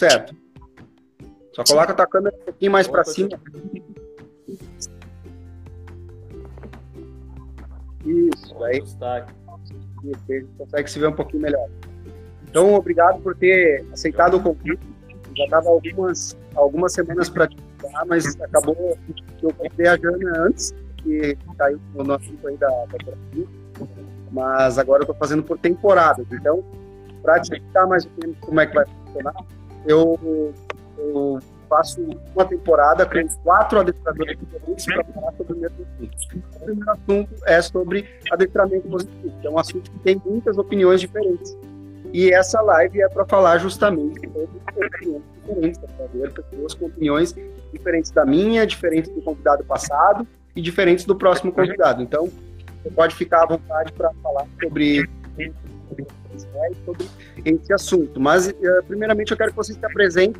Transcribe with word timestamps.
certo. 0.00 0.34
Só 1.52 1.62
coloca 1.64 1.92
a 1.92 1.94
tua 1.94 2.06
câmera 2.06 2.34
um 2.34 2.44
pouquinho 2.44 2.72
mais 2.72 2.88
para 2.88 3.04
cima. 3.04 3.28
Isso, 8.06 8.64
aí. 8.64 8.80
Você 10.02 10.46
consegue 10.56 10.90
se 10.90 10.98
ver 10.98 11.08
um 11.08 11.12
pouquinho 11.12 11.42
melhor. 11.42 11.68
Então, 12.48 12.74
obrigado 12.74 13.20
por 13.20 13.36
ter 13.36 13.84
aceitado 13.92 14.38
o 14.38 14.42
convite. 14.42 14.80
Já 15.36 15.44
estava 15.44 15.68
algumas, 15.68 16.36
algumas 16.54 16.92
semanas 16.94 17.28
para 17.28 17.46
te 17.46 17.56
ajudar, 17.82 18.06
mas 18.06 18.40
acabou 18.40 18.98
que 19.38 19.44
eu 19.44 19.52
comprei 19.54 19.86
a 19.86 19.96
Jana 19.96 20.46
antes, 20.46 20.74
que 20.96 21.36
caiu 21.58 21.78
no 21.94 22.14
assunto 22.14 22.48
aí 22.48 22.56
da, 22.56 22.68
da 22.68 23.14
Mas 24.32 24.78
agora 24.78 25.00
eu 25.00 25.04
estou 25.04 25.16
fazendo 25.16 25.42
por 25.42 25.58
temporadas. 25.58 26.26
Então, 26.32 26.64
para 27.22 27.38
te 27.40 27.44
explicar 27.44 27.86
mais 27.86 28.06
ou 28.06 28.12
menos 28.18 28.38
como 28.40 28.60
é 28.60 28.66
que 28.66 28.74
vai 28.74 28.86
funcionar, 28.86 29.34
eu, 29.86 30.52
eu 30.98 31.38
faço 31.68 32.00
uma 32.34 32.44
temporada 32.44 33.06
com 33.06 33.28
quatro 33.44 33.80
adestradores 33.80 34.38
diferentes 34.38 34.84
para 34.86 35.04
falar 35.04 35.32
sobre 35.32 35.52
o 35.52 35.56
mesmo 35.56 35.86
assunto. 35.86 36.16
O 36.32 36.64
primeiro 36.64 36.90
assunto 36.90 37.34
é 37.46 37.62
sobre 37.62 38.08
adestramento 38.30 38.88
positivo, 38.88 39.40
que 39.40 39.46
é 39.46 39.50
um 39.50 39.58
assunto 39.58 39.90
que 39.90 39.98
tem 40.00 40.20
muitas 40.24 40.58
opiniões 40.58 41.00
diferentes. 41.00 41.56
E 42.12 42.32
essa 42.32 42.60
live 42.60 43.00
é 43.00 43.08
para 43.08 43.24
falar 43.24 43.58
justamente 43.58 44.20
sobre 44.20 44.86
opiniões 44.86 45.78
diferentes, 45.78 45.80
ver 46.12 46.32
pessoas 46.32 46.74
com 46.74 46.86
opiniões 46.86 47.34
diferentes 47.72 48.10
da 48.10 48.26
minha, 48.26 48.66
diferentes 48.66 49.10
do 49.12 49.22
convidado 49.22 49.62
passado 49.64 50.26
e 50.56 50.60
diferentes 50.60 51.04
do 51.04 51.14
próximo 51.14 51.52
convidado. 51.52 52.02
Então, 52.02 52.28
você 52.82 52.90
pode 52.90 53.14
ficar 53.14 53.44
à 53.44 53.46
vontade 53.46 53.92
para 53.92 54.10
falar 54.22 54.44
sobre, 54.60 55.08
sobre 56.84 57.08
esse 57.44 57.72
assunto. 57.72 58.20
Mas, 58.20 58.48
eh, 58.48 58.82
primeiramente, 58.86 59.30
eu 59.30 59.36
quero 59.36 59.50
que 59.50 59.56
você 59.56 59.74
se 59.74 59.84
apresente, 59.84 60.38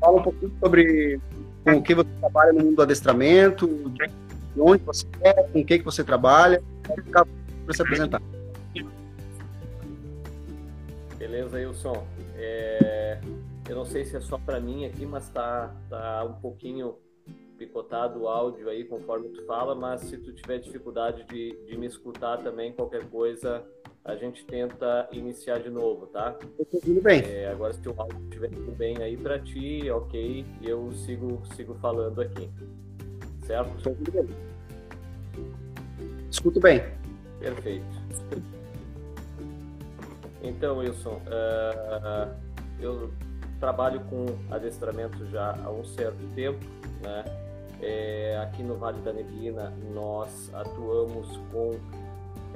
fala 0.00 0.18
um 0.18 0.22
pouquinho 0.22 0.52
sobre 0.60 1.20
com 1.64 1.76
o 1.76 1.82
que 1.82 1.94
você 1.94 2.10
trabalha 2.20 2.52
no 2.52 2.60
mundo 2.60 2.76
do 2.76 2.82
adestramento, 2.82 3.66
de 3.66 4.60
onde 4.60 4.82
você 4.84 5.06
é, 5.22 5.32
com 5.32 5.60
o 5.60 5.64
que, 5.64 5.78
que 5.78 5.84
você 5.84 6.04
trabalha. 6.04 6.62
Para 7.10 7.74
se 7.74 7.80
apresentar. 7.80 8.20
Beleza, 11.16 11.56
Wilson. 11.56 12.06
É, 12.36 13.18
eu 13.66 13.74
não 13.74 13.86
sei 13.86 14.04
se 14.04 14.16
é 14.16 14.20
só 14.20 14.36
para 14.36 14.60
mim 14.60 14.84
aqui, 14.84 15.06
mas 15.06 15.30
tá, 15.30 15.74
tá 15.88 16.24
um 16.24 16.34
pouquinho 16.34 16.96
picotado 17.56 18.22
o 18.22 18.28
áudio 18.28 18.68
aí 18.68 18.84
conforme 18.84 19.28
tu 19.28 19.44
fala, 19.46 19.74
mas 19.74 20.02
se 20.02 20.18
tu 20.18 20.32
tiver 20.32 20.58
dificuldade 20.58 21.24
de, 21.24 21.56
de 21.66 21.76
me 21.78 21.86
escutar 21.86 22.38
também, 22.38 22.72
qualquer 22.72 23.08
coisa, 23.08 23.64
a 24.04 24.14
gente 24.16 24.44
tenta 24.44 25.08
iniciar 25.12 25.60
de 25.60 25.70
novo, 25.70 26.06
tá? 26.06 26.36
Tudo 26.82 27.00
bem. 27.00 27.22
É, 27.24 27.48
agora 27.48 27.72
se 27.72 27.88
o 27.88 27.94
áudio 27.96 28.20
estiver 28.24 28.50
tudo 28.50 28.72
bem 28.72 28.98
aí 28.98 29.16
para 29.16 29.38
ti, 29.38 29.90
ok, 29.90 30.44
eu 30.62 30.92
sigo, 30.92 31.42
sigo 31.56 31.74
falando 31.76 32.20
aqui. 32.20 32.50
Certo? 33.46 33.82
Tudo 33.82 34.12
bem. 34.12 34.28
Escuto 36.30 36.60
bem. 36.60 36.82
Perfeito. 37.40 37.86
Então, 40.42 40.78
Wilson, 40.78 41.22
uh, 41.26 42.34
eu 42.78 43.10
trabalho 43.58 44.00
com 44.10 44.26
adestramento 44.50 45.24
já 45.30 45.58
há 45.64 45.70
um 45.70 45.84
certo 45.84 46.22
tempo, 46.34 46.60
né? 47.02 47.24
É, 47.80 48.38
aqui 48.42 48.62
no 48.62 48.76
Vale 48.76 49.00
da 49.00 49.12
Neblina 49.12 49.72
nós 49.92 50.50
atuamos 50.54 51.36
com 51.50 51.72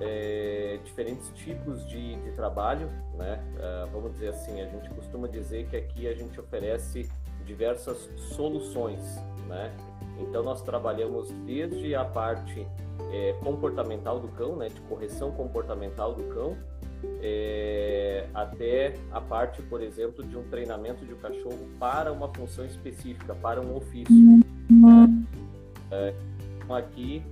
é, 0.00 0.78
diferentes 0.84 1.28
tipos 1.30 1.86
de, 1.86 2.16
de 2.16 2.30
trabalho, 2.32 2.88
né? 3.14 3.42
Uh, 3.56 3.90
vamos 3.92 4.12
dizer 4.12 4.28
assim, 4.28 4.60
a 4.60 4.66
gente 4.66 4.88
costuma 4.90 5.26
dizer 5.26 5.66
que 5.66 5.76
aqui 5.76 6.06
a 6.06 6.14
gente 6.14 6.38
oferece 6.38 7.08
diversas 7.44 8.08
soluções, 8.16 9.16
né? 9.48 9.74
Então 10.20 10.42
nós 10.42 10.62
trabalhamos 10.62 11.30
desde 11.46 11.94
a 11.94 12.04
parte 12.04 12.66
é, 13.12 13.32
comportamental 13.42 14.20
do 14.20 14.28
cão, 14.28 14.56
né, 14.56 14.68
de 14.68 14.80
correção 14.82 15.30
comportamental 15.30 16.14
do 16.14 16.24
cão, 16.24 16.56
é, 17.22 18.26
até 18.34 18.94
a 19.12 19.20
parte, 19.20 19.62
por 19.62 19.80
exemplo, 19.80 20.24
de 20.24 20.36
um 20.36 20.42
treinamento 20.50 21.06
de 21.06 21.14
um 21.14 21.18
cachorro 21.18 21.68
para 21.78 22.12
uma 22.12 22.28
função 22.34 22.64
específica, 22.64 23.34
para 23.34 23.60
um 23.60 23.76
ofício. 23.76 24.14
Né? 24.14 24.42
Aqui 26.68 27.22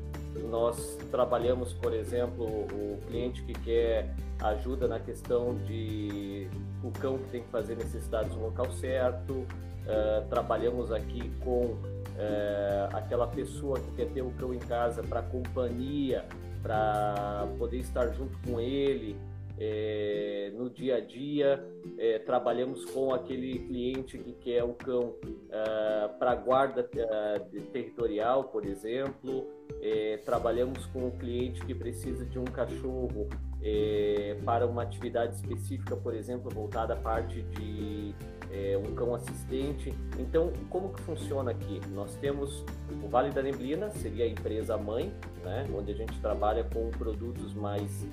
nós 0.45 0.97
trabalhamos, 1.11 1.73
por 1.73 1.93
exemplo, 1.93 2.45
o 2.45 2.99
cliente 3.07 3.43
que 3.43 3.53
quer 3.53 4.15
ajuda 4.41 4.87
na 4.87 5.01
questão 5.01 5.55
de 5.55 6.49
o 6.83 6.91
cão 6.91 7.19
que 7.19 7.31
tem 7.31 7.43
que 7.43 7.49
fazer 7.49 7.77
necessidades 7.77 8.35
no 8.35 8.43
local 8.43 8.71
certo. 8.73 9.47
É, 9.87 10.21
trabalhamos 10.29 10.91
aqui 10.91 11.31
com 11.41 11.77
é, 12.19 12.89
aquela 12.93 13.27
pessoa 13.27 13.79
que 13.79 13.91
quer 13.93 14.07
ter 14.11 14.23
o 14.23 14.31
cão 14.33 14.53
em 14.53 14.59
casa 14.59 15.03
para 15.03 15.23
companhia, 15.23 16.25
para 16.63 17.47
poder 17.59 17.79
estar 17.79 18.09
junto 18.09 18.37
com 18.39 18.61
ele, 18.61 19.17
é, 19.59 20.53
no 20.55 20.69
dia 20.69 20.97
a 20.97 21.01
dia, 21.01 21.65
é, 21.99 22.19
trabalhamos 22.19 22.85
com 22.87 23.15
aquele 23.15 23.59
cliente 23.61 24.19
que 24.19 24.33
quer 24.33 24.63
o 24.65 24.75
cão 24.75 25.15
é, 25.51 26.09
para 26.19 26.35
guarda 26.35 26.89
é, 26.95 27.39
territorial, 27.73 28.45
por 28.45 28.67
exemplo. 28.67 29.47
É, 29.81 30.19
trabalhamos 30.25 30.87
com 30.87 31.07
o 31.07 31.11
cliente 31.13 31.65
que 31.65 31.75
precisa 31.75 32.25
de 32.25 32.39
um 32.39 32.45
cachorro 32.45 33.29
é, 33.63 34.37
para 34.45 34.67
uma 34.67 34.83
atividade 34.83 35.37
específica, 35.37 35.97
por 35.97 36.15
exemplo, 36.15 36.51
voltada 36.51 36.95
à 36.95 36.97
parte 36.97 37.43
de 37.43 38.15
um 38.83 38.95
cão 38.95 39.15
assistente. 39.15 39.93
Então, 40.19 40.51
como 40.71 40.89
que 40.89 41.03
funciona 41.03 41.51
aqui? 41.51 41.79
Nós 41.93 42.15
temos 42.17 42.65
o 43.05 43.07
Vale 43.07 43.31
da 43.31 43.43
Neblina, 43.43 43.91
seria 43.91 44.25
a 44.25 44.29
empresa 44.29 44.79
mãe, 44.79 45.13
né, 45.45 45.67
onde 45.77 45.93
a 45.93 45.95
gente 45.95 46.19
trabalha 46.21 46.65
com 46.65 46.91
produtos 46.93 47.53
mais 47.53 48.07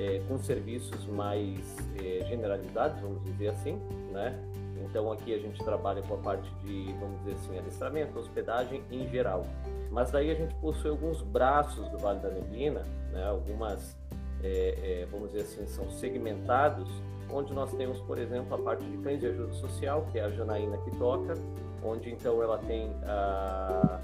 é, 0.00 0.20
com 0.26 0.38
serviços 0.38 1.06
mais 1.06 1.76
é, 2.02 2.24
generalizados, 2.26 3.00
vamos 3.00 3.22
dizer 3.24 3.48
assim, 3.48 3.78
né? 4.10 4.38
Então 4.80 5.10
aqui 5.12 5.34
a 5.34 5.38
gente 5.38 5.62
trabalha 5.62 6.02
com 6.02 6.14
a 6.14 6.18
parte 6.18 6.50
de, 6.56 6.92
vamos 6.98 7.18
dizer 7.20 7.32
assim, 7.32 7.58
adestramento, 7.58 8.18
hospedagem 8.18 8.82
em 8.90 9.08
geral. 9.08 9.46
Mas 9.90 10.10
daí 10.10 10.30
a 10.30 10.34
gente 10.34 10.54
possui 10.56 10.90
alguns 10.90 11.22
braços 11.22 11.88
do 11.88 11.98
Vale 11.98 12.20
da 12.20 12.30
Neblina, 12.30 12.82
né? 13.12 13.26
algumas, 13.26 13.96
é, 14.42 15.02
é, 15.02 15.06
vamos 15.10 15.32
dizer 15.32 15.42
assim, 15.42 15.66
são 15.66 15.90
segmentados, 15.90 16.88
onde 17.32 17.52
nós 17.52 17.72
temos, 17.74 18.00
por 18.00 18.18
exemplo, 18.18 18.54
a 18.54 18.58
parte 18.58 18.84
de 18.84 18.96
cães 18.98 19.20
de 19.20 19.26
ajuda 19.26 19.52
social, 19.54 20.06
que 20.10 20.18
é 20.18 20.24
a 20.24 20.30
Janaína 20.30 20.78
que 20.78 20.90
toca, 20.96 21.34
onde 21.82 22.10
então 22.10 22.42
ela 22.42 22.58
tem 22.58 22.92
a, 23.04 24.00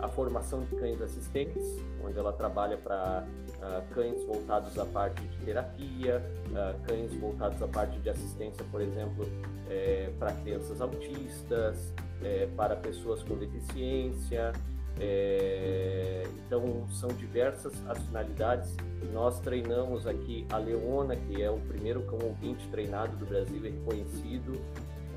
a 0.00 0.08
formação 0.08 0.60
de 0.60 0.74
cães 0.76 1.00
assistentes, 1.00 1.62
onde 2.04 2.18
ela 2.18 2.32
trabalha 2.32 2.76
para 2.76 3.24
uh, 3.58 3.94
cães 3.94 4.22
voltados 4.24 4.78
à 4.78 4.84
parte 4.84 5.22
de 5.22 5.36
terapia, 5.44 6.22
uh, 6.50 6.86
cães 6.86 7.14
voltados 7.14 7.62
à 7.62 7.68
parte 7.68 7.98
de 7.98 8.10
assistência, 8.10 8.64
por 8.70 8.80
exemplo, 8.80 9.26
é, 9.68 10.10
para 10.18 10.32
crianças 10.32 10.80
autistas, 10.80 11.92
é, 12.22 12.46
para 12.56 12.76
pessoas 12.76 13.22
com 13.22 13.36
deficiência. 13.36 14.52
É, 15.00 16.22
então, 16.46 16.86
são 16.90 17.08
diversas 17.10 17.72
as 17.88 17.98
finalidades. 17.98 18.76
Nós 19.12 19.40
treinamos 19.40 20.06
aqui 20.06 20.46
a 20.50 20.58
Leona, 20.58 21.16
que 21.16 21.42
é 21.42 21.50
o 21.50 21.58
primeiro 21.58 22.02
cão 22.02 22.18
ouvinte 22.22 22.68
treinado 22.68 23.16
do 23.16 23.26
Brasil 23.26 23.64
e 23.64 23.70
reconhecido. 23.70 24.60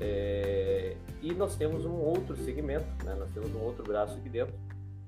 É, 0.00 0.96
e 1.22 1.32
nós 1.32 1.56
temos 1.56 1.84
um 1.84 1.94
outro 1.94 2.36
segmento, 2.36 2.86
né? 3.04 3.14
nós 3.14 3.30
temos 3.32 3.54
um 3.54 3.60
outro 3.60 3.82
braço 3.84 4.16
aqui 4.18 4.28
dentro, 4.28 4.54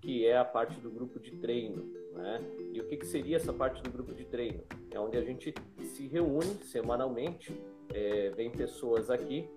que 0.01 0.27
é 0.27 0.37
a 0.37 0.45
parte 0.45 0.81
do 0.81 0.91
grupo 0.91 1.19
de 1.21 1.33
treino. 1.33 1.85
Né? 2.15 2.41
E 2.73 2.81
o 2.81 2.85
que, 2.89 2.97
que 2.97 3.07
seria 3.07 3.37
essa 3.37 3.53
parte 3.53 3.83
do 3.83 3.91
grupo 3.91 4.15
de 4.15 4.25
treino? 4.25 4.63
É 4.91 4.99
onde 4.99 5.17
a 5.17 5.23
gente 5.23 5.55
se 5.83 6.07
reúne 6.09 6.57
semanalmente, 6.65 7.53
é, 7.93 8.31
vem 8.31 8.51
pessoas 8.51 9.11
aqui, 9.11 9.49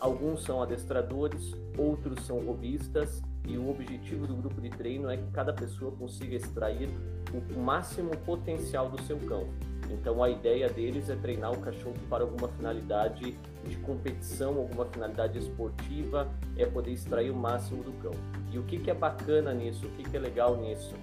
alguns 0.00 0.42
são 0.42 0.62
adestradores, 0.62 1.52
outros 1.76 2.24
são 2.24 2.40
robistas, 2.40 3.20
e 3.48 3.56
o 3.56 3.70
objetivo 3.70 4.26
do 4.26 4.36
grupo 4.36 4.60
de 4.60 4.68
treino 4.68 5.08
é 5.08 5.16
que 5.16 5.30
cada 5.32 5.54
pessoa 5.54 5.90
consiga 5.92 6.36
extrair 6.36 6.90
o 7.32 7.58
máximo 7.58 8.10
potencial 8.18 8.90
do 8.90 9.00
seu 9.02 9.18
cão. 9.20 9.48
Então 9.90 10.22
a 10.22 10.28
ideia 10.28 10.68
deles 10.68 11.08
é 11.08 11.16
treinar 11.16 11.52
o 11.52 11.60
cachorro 11.60 11.96
para 12.10 12.24
alguma 12.24 12.48
finalidade 12.48 13.36
de 13.68 13.76
competição, 13.78 14.56
alguma 14.56 14.86
finalidade 14.86 15.38
esportiva, 15.38 16.28
é 16.56 16.66
poder 16.66 16.92
extrair 16.92 17.30
o 17.30 17.36
máximo 17.36 17.82
do 17.82 17.92
cão. 18.02 18.12
E 18.50 18.58
o 18.58 18.62
que, 18.64 18.78
que 18.78 18.90
é 18.90 18.94
bacana 18.94 19.52
nisso, 19.52 19.86
o 19.86 19.90
que, 19.90 20.02
que 20.02 20.16
é 20.16 20.20
legal 20.20 20.56
nisso? 20.56 20.94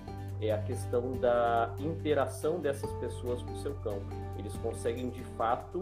É 0.42 0.52
a 0.52 0.58
questão 0.58 1.14
da 1.14 1.74
interação 1.80 2.60
dessas 2.60 2.92
pessoas 2.94 3.42
com 3.42 3.54
o 3.54 3.62
seu 3.62 3.74
cão. 3.76 4.00
Eles 4.38 4.54
conseguem 4.58 5.10
de 5.10 5.24
fato 5.38 5.80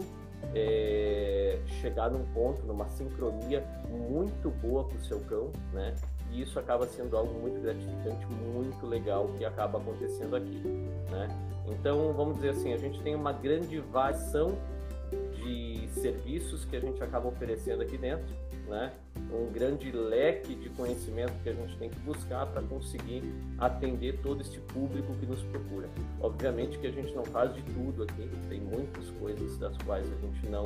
é, 0.54 1.58
chegar 1.80 2.10
num 2.10 2.24
ponto, 2.26 2.64
numa 2.66 2.86
sincronia 2.88 3.64
muito 3.88 4.50
boa 4.50 4.84
com 4.84 4.94
o 4.94 5.04
seu 5.04 5.20
cão, 5.20 5.50
né? 5.72 5.94
E 6.30 6.42
isso 6.42 6.58
acaba 6.58 6.86
sendo 6.86 7.16
algo 7.16 7.32
muito 7.40 7.60
gratificante, 7.60 8.26
muito 8.26 8.86
legal 8.86 9.28
que 9.38 9.44
acaba 9.44 9.78
acontecendo 9.78 10.36
aqui, 10.36 10.62
né? 11.10 11.28
Então, 11.66 12.12
vamos 12.12 12.36
dizer 12.36 12.50
assim, 12.50 12.72
a 12.72 12.76
gente 12.76 13.00
tem 13.02 13.14
uma 13.14 13.32
grande 13.32 13.78
variação 13.80 14.56
de 15.44 15.88
serviços 15.90 16.64
que 16.64 16.76
a 16.76 16.80
gente 16.80 17.02
acaba 17.02 17.28
oferecendo 17.28 17.82
aqui 17.82 17.98
dentro, 17.98 18.26
né? 18.68 18.92
Um 19.30 19.52
grande 19.52 19.92
leque 19.92 20.54
de 20.54 20.68
conhecimento 20.70 21.32
que 21.42 21.50
a 21.50 21.52
gente 21.52 21.76
tem 21.76 21.90
que 21.90 21.98
buscar 22.00 22.46
para 22.46 22.62
conseguir 22.62 23.22
atender 23.58 24.20
todo 24.22 24.40
este 24.40 24.58
público 24.60 25.14
que 25.20 25.26
nos 25.26 25.42
procura. 25.42 25.88
Obviamente 26.20 26.78
que 26.78 26.86
a 26.86 26.90
gente 26.90 27.14
não 27.14 27.24
faz 27.24 27.54
de 27.54 27.62
tudo 27.62 28.04
aqui, 28.04 28.28
tem 28.48 28.60
muitas 28.60 29.10
coisas 29.20 29.58
das 29.58 29.76
quais 29.78 30.06
a 30.10 30.16
gente 30.16 30.48
não 30.48 30.64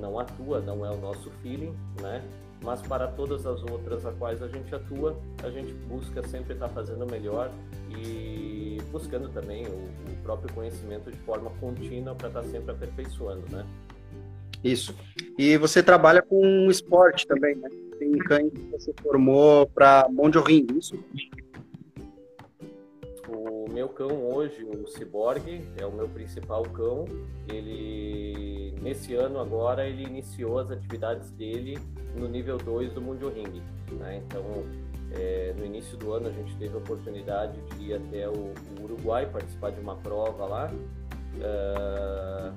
não 0.00 0.18
atua, 0.18 0.60
não 0.60 0.86
é 0.86 0.90
o 0.90 0.96
nosso 0.96 1.28
feeling, 1.42 1.74
né? 2.00 2.22
Mas 2.62 2.80
para 2.80 3.08
todas 3.08 3.44
as 3.44 3.60
outras 3.64 4.06
a 4.06 4.12
quais 4.12 4.40
a 4.40 4.48
gente 4.48 4.72
atua, 4.72 5.18
a 5.42 5.50
gente 5.50 5.72
busca 5.72 6.22
sempre 6.22 6.54
estar 6.54 6.68
fazendo 6.68 7.04
melhor 7.04 7.50
e 7.90 8.78
buscando 8.92 9.28
também 9.28 9.66
o, 9.66 9.70
o 9.70 10.22
próprio 10.22 10.52
conhecimento 10.54 11.10
de 11.10 11.18
forma 11.18 11.50
contínua 11.60 12.14
para 12.14 12.28
estar 12.28 12.44
sempre 12.44 12.70
aperfeiçoando, 12.70 13.44
né? 13.50 13.66
Isso. 14.64 14.94
E 15.38 15.56
você 15.56 15.82
trabalha 15.82 16.22
com 16.22 16.70
esporte 16.70 17.26
também, 17.26 17.56
né? 17.56 17.68
Tem 17.98 18.12
cães 18.18 18.52
que 18.52 18.70
você 18.70 18.92
formou 19.02 19.66
para 19.66 20.06
Ring, 20.46 20.66
isso? 20.78 21.02
O 23.28 23.66
meu 23.72 23.88
cão 23.88 24.30
hoje, 24.30 24.62
o 24.64 24.86
Cyborg, 24.86 25.64
é 25.78 25.86
o 25.86 25.92
meu 25.92 26.08
principal 26.08 26.62
cão. 26.64 27.06
Ele, 27.48 28.74
nesse 28.82 29.14
ano 29.14 29.40
agora, 29.40 29.86
ele 29.86 30.04
iniciou 30.04 30.58
as 30.58 30.70
atividades 30.70 31.30
dele 31.30 31.78
no 32.16 32.28
nível 32.28 32.58
2 32.58 32.92
do 32.92 33.00
Ring. 33.30 33.62
Né? 33.98 34.22
Então, 34.24 34.44
é, 35.14 35.54
no 35.56 35.64
início 35.64 35.96
do 35.96 36.12
ano 36.12 36.28
a 36.28 36.32
gente 36.32 36.56
teve 36.56 36.74
a 36.74 36.78
oportunidade 36.78 37.58
de 37.76 37.84
ir 37.84 37.94
até 37.94 38.28
o, 38.28 38.52
o 38.78 38.82
Uruguai 38.82 39.26
participar 39.26 39.70
de 39.70 39.80
uma 39.80 39.96
prova 39.96 40.46
lá. 40.46 40.72
Uh, 41.34 42.52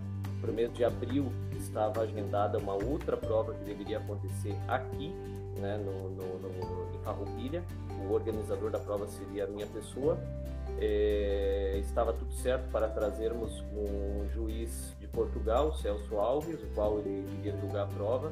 no 0.45 0.53
mês 0.53 0.71
de 0.73 0.83
abril 0.83 1.31
estava 1.65 2.01
agendada 2.01 2.57
uma 2.57 2.73
outra 2.73 3.17
prova 3.17 3.53
que 3.53 3.63
deveria 3.63 3.97
acontecer 3.97 4.55
aqui, 4.67 5.13
né, 5.59 5.77
no, 5.77 6.09
no, 6.09 6.39
no, 6.39 6.95
em 6.95 6.99
Farroupilha. 7.03 7.63
O 8.07 8.13
organizador 8.13 8.69
da 8.69 8.79
prova 8.79 9.07
seria 9.07 9.45
a 9.45 9.47
minha 9.47 9.67
pessoa. 9.67 10.17
É, 10.79 11.77
estava 11.79 12.11
tudo 12.11 12.33
certo 12.33 12.69
para 12.69 12.87
trazermos 12.89 13.63
um 13.73 14.27
juiz 14.33 14.93
de 14.99 15.07
Portugal, 15.07 15.73
Celso 15.75 16.17
Alves, 16.17 16.61
o 16.61 16.67
qual 16.73 16.99
ele 16.99 17.25
iria 17.39 17.55
julgar 17.57 17.83
a 17.83 17.87
prova. 17.87 18.29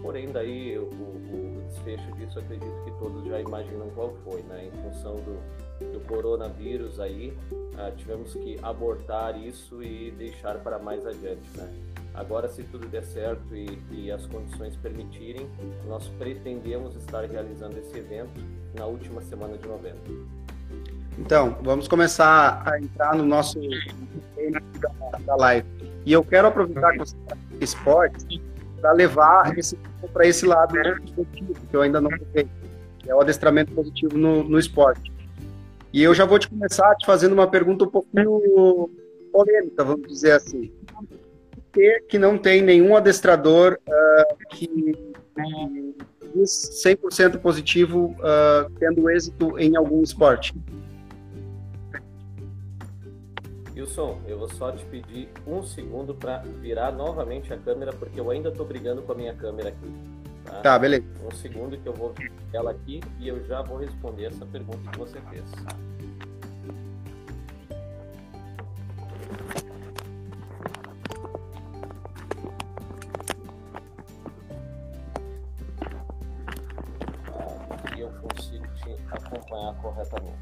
Porém, 0.00 0.30
daí 0.32 0.78
o, 0.78 0.84
o, 0.84 1.64
desfecho 1.68 2.10
disso 2.12 2.38
acredito 2.38 2.84
que 2.84 2.90
todos 2.92 3.24
já 3.26 3.40
imaginam 3.40 3.90
qual 3.90 4.14
foi, 4.24 4.42
né? 4.42 4.66
Em 4.66 4.70
função 4.82 5.16
do, 5.16 5.92
do 5.92 6.00
coronavírus 6.06 7.00
aí, 7.00 7.36
ah, 7.76 7.90
tivemos 7.94 8.32
que 8.34 8.58
abortar 8.62 9.38
isso 9.38 9.82
e 9.82 10.10
deixar 10.12 10.58
para 10.60 10.78
mais 10.78 11.04
adiante, 11.06 11.48
né? 11.56 11.70
Agora, 12.14 12.48
se 12.48 12.62
tudo 12.62 12.86
der 12.86 13.02
certo 13.02 13.56
e, 13.56 13.76
e, 13.90 14.10
as 14.10 14.24
condições 14.26 14.76
permitirem, 14.76 15.48
nós 15.88 16.06
pretendemos 16.16 16.94
estar 16.94 17.24
realizando 17.24 17.76
esse 17.76 17.98
evento 17.98 18.40
na 18.72 18.86
última 18.86 19.20
semana 19.20 19.58
de 19.58 19.66
novembro. 19.66 20.28
Então, 21.18 21.58
vamos 21.60 21.88
começar 21.88 22.62
a 22.64 22.78
entrar 22.78 23.16
no 23.16 23.24
nosso 23.24 23.58
da, 25.26 25.34
live. 25.34 25.66
E 26.06 26.12
eu 26.12 26.22
quero 26.22 26.46
aproveitar 26.46 26.92
que 26.92 26.98
você 26.98 27.16
está 27.16 27.36
esporte 27.60 28.40
para 28.80 28.92
levar 28.92 29.56
esse 29.58 29.76
para 30.12 30.26
esse 30.26 30.46
lado 30.46 30.74
positivo, 31.16 31.54
que 31.70 31.74
eu 31.74 31.80
ainda 31.80 32.00
não 32.00 32.10
toquei, 32.10 32.46
que 32.98 33.10
é 33.10 33.14
o 33.14 33.20
adestramento 33.20 33.72
positivo 33.72 34.16
no, 34.18 34.44
no 34.44 34.58
esporte. 34.58 35.10
E 35.92 36.02
eu 36.02 36.14
já 36.14 36.26
vou 36.26 36.38
te 36.38 36.48
começar 36.48 36.94
te 36.96 37.06
fazendo 37.06 37.32
uma 37.32 37.48
pergunta 37.48 37.84
um 37.84 37.90
pouquinho 37.90 38.90
polêmica, 39.32 39.82
vamos 39.82 40.06
dizer 40.06 40.32
assim 40.32 40.70
que, 41.74 42.00
que 42.08 42.18
não 42.18 42.38
tem 42.38 42.62
nenhum 42.62 42.96
adestrador 42.96 43.78
uh, 43.88 44.48
que, 44.48 44.68
diz 46.34 46.82
100% 46.84 47.38
positivo 47.38 48.16
uh, 48.18 48.70
tendo 48.78 49.10
êxito 49.10 49.58
em 49.58 49.76
algum 49.76 50.02
esporte? 50.02 50.54
Wilson, 53.74 54.20
eu 54.26 54.38
vou 54.38 54.48
só 54.48 54.70
te 54.70 54.84
pedir 54.86 55.28
um 55.46 55.62
segundo 55.62 56.14
para 56.14 56.38
virar 56.60 56.92
novamente 56.92 57.52
a 57.52 57.58
câmera, 57.58 57.92
porque 57.92 58.18
eu 58.18 58.30
ainda 58.30 58.48
estou 58.48 58.64
brigando 58.64 59.02
com 59.02 59.12
a 59.12 59.14
minha 59.14 59.34
câmera 59.34 59.70
aqui. 59.70 59.92
Tá? 60.44 60.60
tá, 60.60 60.78
beleza. 60.78 61.04
Um 61.26 61.30
segundo 61.32 61.76
que 61.76 61.88
eu 61.88 61.92
vou 61.92 62.14
ela 62.52 62.70
aqui 62.70 63.00
e 63.18 63.28
eu 63.28 63.44
já 63.46 63.62
vou 63.62 63.78
responder 63.78 64.26
essa 64.26 64.46
pergunta 64.46 64.90
que 64.90 64.98
você 64.98 65.18
fez. 65.30 65.44
Acompanhar 79.34 79.74
corretamente. 79.80 80.38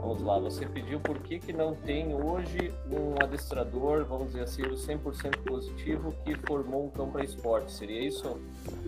Vamos 0.00 0.22
lá, 0.22 0.38
você 0.38 0.64
pediu 0.66 1.00
por 1.00 1.18
que, 1.18 1.40
que 1.40 1.52
não 1.52 1.74
tem 1.74 2.14
hoje 2.14 2.72
um 2.88 3.14
adestrador, 3.20 4.04
vamos 4.04 4.28
dizer 4.28 4.42
assim, 4.42 4.62
o 4.62 4.74
100% 4.74 5.38
positivo 5.44 6.14
que 6.24 6.36
formou 6.46 6.86
um 6.86 6.90
cão 6.90 7.10
para 7.10 7.24
esporte, 7.24 7.72
seria 7.72 8.06
isso? 8.06 8.40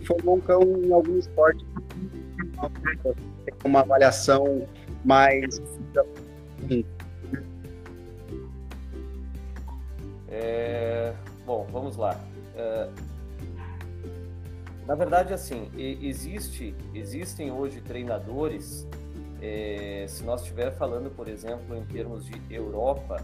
Formou 0.06 0.36
um 0.36 0.40
cão 0.40 0.62
em 0.62 0.92
algum 0.92 1.18
esporte, 1.18 1.66
uma 3.64 3.80
avaliação 3.80 4.68
mais... 5.04 5.60
É, 10.28 11.12
bom, 11.44 11.66
vamos 11.72 11.96
lá. 11.96 12.16
É, 12.54 12.88
na 14.88 14.94
verdade, 14.94 15.34
assim, 15.34 15.70
existe, 15.76 16.74
existem 16.94 17.52
hoje 17.52 17.82
treinadores, 17.82 18.88
é, 19.38 20.06
se 20.08 20.24
nós 20.24 20.40
estiver 20.40 20.70
falando, 20.78 21.10
por 21.10 21.28
exemplo, 21.28 21.76
em 21.76 21.84
termos 21.84 22.24
de 22.24 22.40
Europa, 22.48 23.22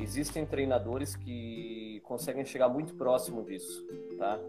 existem 0.00 0.44
treinadores 0.44 1.14
que 1.14 2.02
conseguem 2.02 2.44
chegar 2.44 2.68
muito 2.68 2.94
próximo 2.94 3.44
disso, 3.44 3.86
tá? 4.18 4.40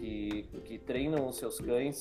Que, 0.00 0.48
que 0.64 0.78
treinam 0.78 1.28
os 1.28 1.36
seus 1.36 1.60
cães 1.60 2.00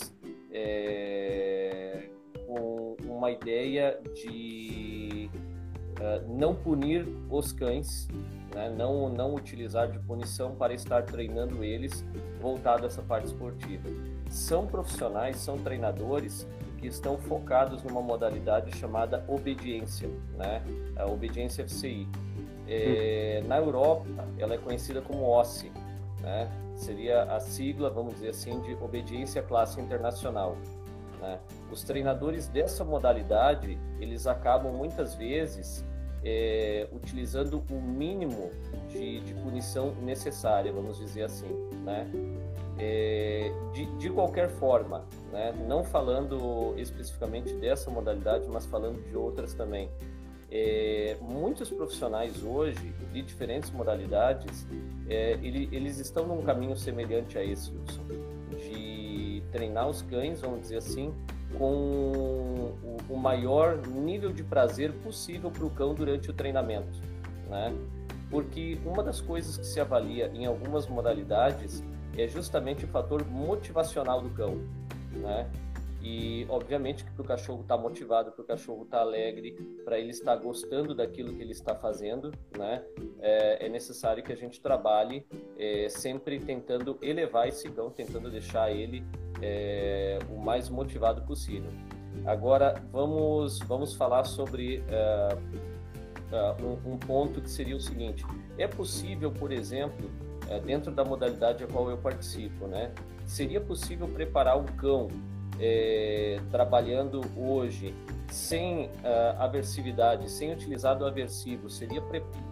é, 0.54 2.08
com 2.46 2.96
uma 3.04 3.30
ideia 3.30 4.00
de 4.16 5.30
uh, 6.00 6.34
não 6.34 6.56
punir 6.56 7.06
os 7.30 7.52
cães, 7.52 8.08
né? 8.58 8.74
não, 8.76 9.08
não 9.08 9.36
utilizar 9.36 9.88
de 9.88 10.00
punição 10.00 10.56
para 10.56 10.74
estar 10.74 11.04
treinando 11.04 11.64
eles 11.64 12.04
voltado 12.42 12.84
a 12.84 12.88
essa 12.88 13.04
parte 13.04 13.28
esportiva. 13.28 13.88
São 14.30 14.66
profissionais, 14.66 15.38
são 15.38 15.58
treinadores 15.60 16.48
que 16.80 16.88
estão 16.88 17.18
focados 17.18 17.84
numa 17.84 18.02
modalidade 18.02 18.76
chamada 18.76 19.24
obediência, 19.28 20.10
né? 20.36 20.64
a 20.96 21.06
obediência 21.06 21.64
FCI. 21.68 22.08
É, 22.68 23.44
na 23.48 23.58
Europa, 23.58 24.06
ela 24.38 24.56
é 24.56 24.58
conhecida 24.58 25.02
como 25.02 25.24
OSCE, 25.24 25.72
né? 26.22 26.52
seria 26.76 27.24
a 27.24 27.40
sigla, 27.40 27.90
vamos 27.90 28.16
dizer 28.16 28.30
assim, 28.30 28.60
de 28.62 28.74
obediência 28.84 29.42
classe 29.42 29.80
internacional. 29.80 30.58
Né? 31.22 31.40
Os 31.72 31.84
treinadores 31.84 32.48
dessa 32.48 32.84
modalidade, 32.84 33.80
eles 34.00 34.28
acabam 34.28 34.74
muitas 34.74 35.16
vezes 35.16 35.86
é, 36.24 36.88
utilizando 36.92 37.64
o 37.70 37.82
mínimo 37.82 38.52
de, 38.90 39.22
de, 39.22 39.34
punição 39.36 39.94
necessária, 40.02 40.72
vamos 40.72 40.98
dizer 40.98 41.24
assim, 41.24 41.48
né? 41.84 42.10
É, 42.80 43.52
de, 43.74 43.86
de, 43.98 44.10
qualquer 44.10 44.50
forma, 44.50 45.06
né? 45.32 45.52
não 45.68 45.84
falando 45.84 46.76
especificamente 46.78 47.54
dessa 47.56 47.90
modalidade, 47.90 48.48
mas 48.48 48.66
falando 48.68 49.02
de 49.10 49.18
outras 49.18 49.54
também. 49.54 49.90
É, 50.50 51.18
muitos 51.20 51.70
profissionais 51.70 52.44
hoje, 52.44 52.94
de 53.12 53.22
diferentes 53.22 53.72
modalidades, 53.72 54.66
é, 55.10 55.34
ele, 55.42 55.68
eles 55.72 55.98
estão 55.98 56.26
num 56.28 56.42
caminho 56.44 56.76
semelhante 56.78 57.38
a 57.38 57.44
esse, 57.44 57.72
Wilson, 57.72 58.04
de 58.58 59.44
treinar 59.52 59.90
os 59.90 60.04
cães, 60.04 60.40
vamos 60.40 60.62
dizer 60.62 60.78
assim, 60.78 61.14
com 61.58 62.74
o 63.10 63.16
maior 63.16 63.78
nível 63.88 64.32
de 64.32 64.44
prazer 64.44 64.92
possível 65.04 65.50
para 65.50 65.66
o 65.66 65.70
cão 65.70 65.94
durante 65.94 66.30
o 66.30 66.34
treinamento, 66.34 67.02
né? 67.50 67.74
Porque 68.30 68.78
uma 68.86 69.02
das 69.02 69.22
coisas 69.22 69.58
que 69.58 69.66
se 69.66 69.80
avalia 69.80 70.28
em 70.34 70.46
algumas 70.46 70.88
modalidades 70.88 71.84
é 72.18 72.28
justamente 72.28 72.84
o 72.84 72.88
fator 72.88 73.26
motivacional 73.26 74.22
do 74.22 74.30
cão, 74.32 74.58
né? 75.14 75.50
E 76.02 76.46
obviamente 76.50 77.04
que 77.04 77.22
o 77.22 77.24
cachorro 77.24 77.62
estar 77.62 77.76
tá 77.76 77.82
motivado, 77.82 78.32
para 78.32 78.42
o 78.42 78.46
cachorro 78.46 78.84
estar 78.84 78.98
tá 78.98 79.04
alegre, 79.04 79.54
para 79.84 80.00
ele 80.00 80.12
estar 80.12 80.36
gostando 80.36 80.94
daquilo 80.94 81.34
que 81.34 81.42
ele 81.42 81.52
está 81.52 81.76
fazendo, 81.76 82.32
né? 82.58 82.84
É, 83.20 83.66
é 83.66 83.70
necessário 83.70 84.24
que 84.24 84.32
a 84.32 84.36
gente 84.36 84.62
trabalhe 84.62 85.26
é, 85.58 85.90
sempre 85.90 86.40
tentando 86.40 86.98
elevar 87.02 87.48
esse 87.48 87.70
cão, 87.70 87.90
tentando 87.90 88.30
deixar 88.30 88.72
ele 88.72 89.04
é, 89.42 90.20
o 90.30 90.40
mais 90.40 90.70
motivado 90.70 91.22
possível. 91.24 91.72
Agora 92.26 92.82
vamos 92.92 93.60
vamos 93.60 93.94
falar 93.94 94.24
sobre 94.26 94.84
é, 94.90 95.38
uh, 96.32 96.66
um, 96.66 96.94
um, 96.94 96.98
ponto 96.98 97.42
que 97.42 97.50
seria 97.50 97.76
o 97.76 97.80
seguinte: 97.80 98.26
é 98.58 98.68
possível, 98.68 99.32
por 99.32 99.52
exemplo, 99.52 100.10
uh, 100.50 100.60
dentro 100.62 100.92
da 100.92 101.04
modalidade 101.04 101.64
a 101.64 101.68
qual 101.68 101.90
eu 101.90 101.98
participo, 101.98 102.68
né? 102.68 102.92
Seria 103.26 103.60
possível 103.62 104.08
preparar 104.08 104.58
um 104.58 104.66
cão 104.66 105.10
trabalhando 106.52 107.20
hoje 107.36 107.92
sem 108.30 108.86
uh, 108.86 108.92
aversividade, 109.40 110.30
sem 110.30 110.54
utilizar 110.54 110.96
do 110.96 111.06
aversivo? 111.06 111.68
Seria 111.68 112.02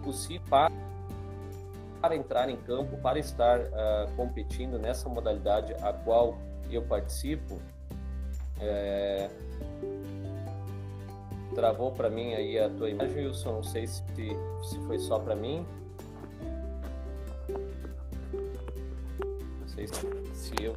possível 0.02 0.42
para, 0.50 0.72
para 2.00 2.16
entrar 2.16 2.50
em 2.50 2.56
campo, 2.56 2.96
para 2.98 3.18
estar 3.18 3.60
competindo 4.16 4.76
nessa 4.76 5.08
modalidade 5.08 5.72
a 5.82 5.92
qual 5.92 6.36
eu 6.74 6.82
participo? 6.82 7.60
É, 8.60 9.28
Travou 11.56 11.90
para 11.90 12.10
mim 12.10 12.34
aí 12.34 12.58
a 12.58 12.68
tua 12.68 12.90
imagem, 12.90 13.28
Wilson. 13.28 13.52
Não 13.52 13.62
sei 13.62 13.86
se, 13.86 14.02
se 14.62 14.78
foi 14.86 14.98
só 14.98 15.18
para 15.18 15.34
mim. 15.34 15.64
Não 19.60 19.66
sei 19.66 19.88
se, 19.88 20.06
se 20.34 20.62
eu 20.62 20.76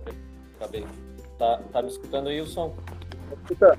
acabei. 0.55 0.87
Tá, 1.37 1.61
tá 1.73 1.81
me 1.81 1.89
escutando, 1.89 2.27
Wilson? 2.27 2.73
Escutando. 3.41 3.77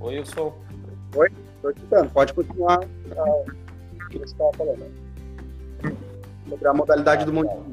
Oi, 0.00 0.18
Wilson. 0.18 0.54
Oi, 1.14 1.28
estou 1.62 1.70
escutando. 1.70 2.12
Pode 2.12 2.34
continuar 2.34 2.80
o 2.80 4.08
que 4.08 4.18
você 4.18 4.24
estava 4.24 4.52
falando 4.54 5.02
sobre 6.48 6.68
a 6.68 6.74
modalidade 6.74 7.24
do 7.24 7.32
Mundial. 7.32 7.64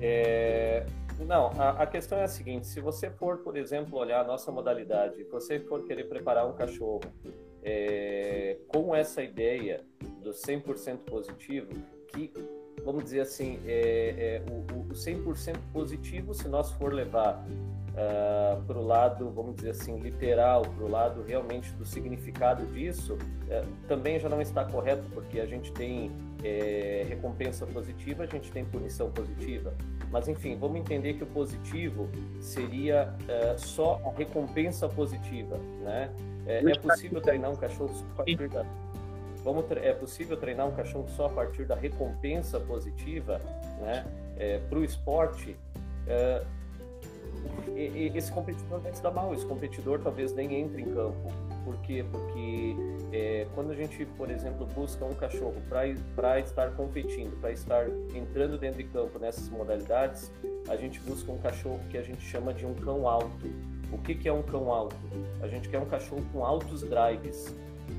É, 0.00 0.84
não, 1.26 1.46
a, 1.58 1.82
a, 1.82 1.86
questão 1.86 2.18
é 2.18 2.24
a 2.24 2.28
seguinte: 2.28 2.66
se 2.66 2.80
você 2.80 3.10
for, 3.10 3.38
por 3.38 3.56
exemplo, 3.56 3.98
olhar 3.98 4.20
a 4.20 4.24
nossa 4.24 4.52
modalidade, 4.52 5.24
você 5.24 5.58
for 5.60 5.84
querer 5.84 6.04
preparar 6.04 6.46
um 6.46 6.52
cachorro 6.52 7.00
é, 7.62 8.58
com 8.68 8.94
essa 8.94 9.22
ideia 9.22 9.84
do 10.20 10.30
100% 10.30 10.98
positivo, 11.06 11.72
que, 12.08 12.32
vamos 12.84 13.04
dizer 13.04 13.20
assim, 13.20 13.60
é, 13.64 14.42
é 14.46 14.52
o, 14.52 14.90
o 14.90 14.94
100% 14.94 15.56
positivo, 15.72 16.34
se 16.34 16.48
nós 16.48 16.72
for 16.72 16.92
levar 16.92 17.44
uh, 17.92 17.98
ah, 17.98 18.62
para 18.66 18.78
o 18.78 18.86
lado, 18.86 19.30
vamos 19.30 19.56
dizer 19.56 19.70
assim, 19.70 19.98
literal, 19.98 20.62
para 20.62 20.84
o 20.84 20.88
lado 20.88 21.22
realmente 21.22 21.72
do 21.72 21.84
significado 21.84 22.64
disso, 22.66 23.14
uh, 23.14 23.86
também 23.86 24.18
já 24.18 24.28
não 24.28 24.40
está 24.40 24.64
correto, 24.64 25.04
porque 25.12 25.40
a 25.40 25.46
gente 25.46 25.72
tem 25.72 26.10
é, 26.42 27.06
recompensa 27.08 27.66
positiva, 27.66 28.24
a 28.24 28.26
gente 28.26 28.50
tem 28.50 28.64
punição 28.64 29.10
positiva. 29.10 29.72
Mas, 30.10 30.28
enfim, 30.28 30.56
vamos 30.58 30.78
entender 30.78 31.14
que 31.14 31.22
o 31.22 31.26
positivo 31.26 32.08
seria 32.40 33.14
uh, 33.22 33.58
só 33.58 34.00
a 34.04 34.16
recompensa 34.18 34.88
positiva, 34.88 35.56
né? 35.82 36.10
É, 36.46 36.58
é 36.58 36.74
possível 36.74 37.20
treinar 37.20 37.50
um 37.50 37.56
cachorro 37.56 37.94
só 37.94 38.04
a 38.04 38.16
partir 38.16 38.48
da... 38.48 38.66
Vamos, 39.44 39.64
é 39.70 39.92
possível 39.92 40.36
treinar 40.36 40.68
um 40.68 40.72
cachorro 40.72 41.08
só 41.08 41.26
a 41.26 41.30
partir 41.30 41.64
da 41.64 41.74
recompensa 41.74 42.60
positiva, 42.60 43.40
né? 43.80 44.04
É, 44.36 44.58
para 44.58 44.78
o 44.78 44.84
esporte, 44.84 45.56
esse 48.14 48.30
competidor 48.30 48.80
vai 48.80 48.92
se 48.94 49.02
dar 49.02 49.10
mal, 49.10 49.32
esse 49.34 49.46
competidor 49.46 50.00
talvez 50.00 50.32
nem 50.32 50.60
entre 50.60 50.82
em 50.82 50.92
campo. 50.92 51.32
Por 51.64 51.76
quê? 51.78 52.04
Porque 52.10 52.76
é, 53.12 53.46
quando 53.54 53.70
a 53.70 53.74
gente, 53.74 54.04
por 54.16 54.30
exemplo, 54.30 54.66
busca 54.66 55.04
um 55.04 55.14
cachorro 55.14 55.54
para 56.14 56.40
estar 56.40 56.72
competindo, 56.72 57.38
para 57.40 57.52
estar 57.52 57.86
entrando 58.14 58.58
dentro 58.58 58.78
de 58.78 58.88
campo 58.88 59.18
nessas 59.18 59.48
modalidades, 59.48 60.30
a 60.68 60.76
gente 60.76 61.00
busca 61.00 61.30
um 61.30 61.38
cachorro 61.38 61.80
que 61.90 61.96
a 61.96 62.02
gente 62.02 62.22
chama 62.22 62.52
de 62.52 62.66
um 62.66 62.74
cão 62.74 63.08
alto. 63.08 63.46
O 63.92 63.98
que, 63.98 64.14
que 64.14 64.28
é 64.28 64.32
um 64.32 64.42
cão 64.42 64.72
alto? 64.72 64.96
A 65.40 65.48
gente 65.48 65.68
quer 65.68 65.78
um 65.78 65.86
cachorro 65.86 66.24
com 66.32 66.44
altos 66.44 66.82
drives. 66.82 67.54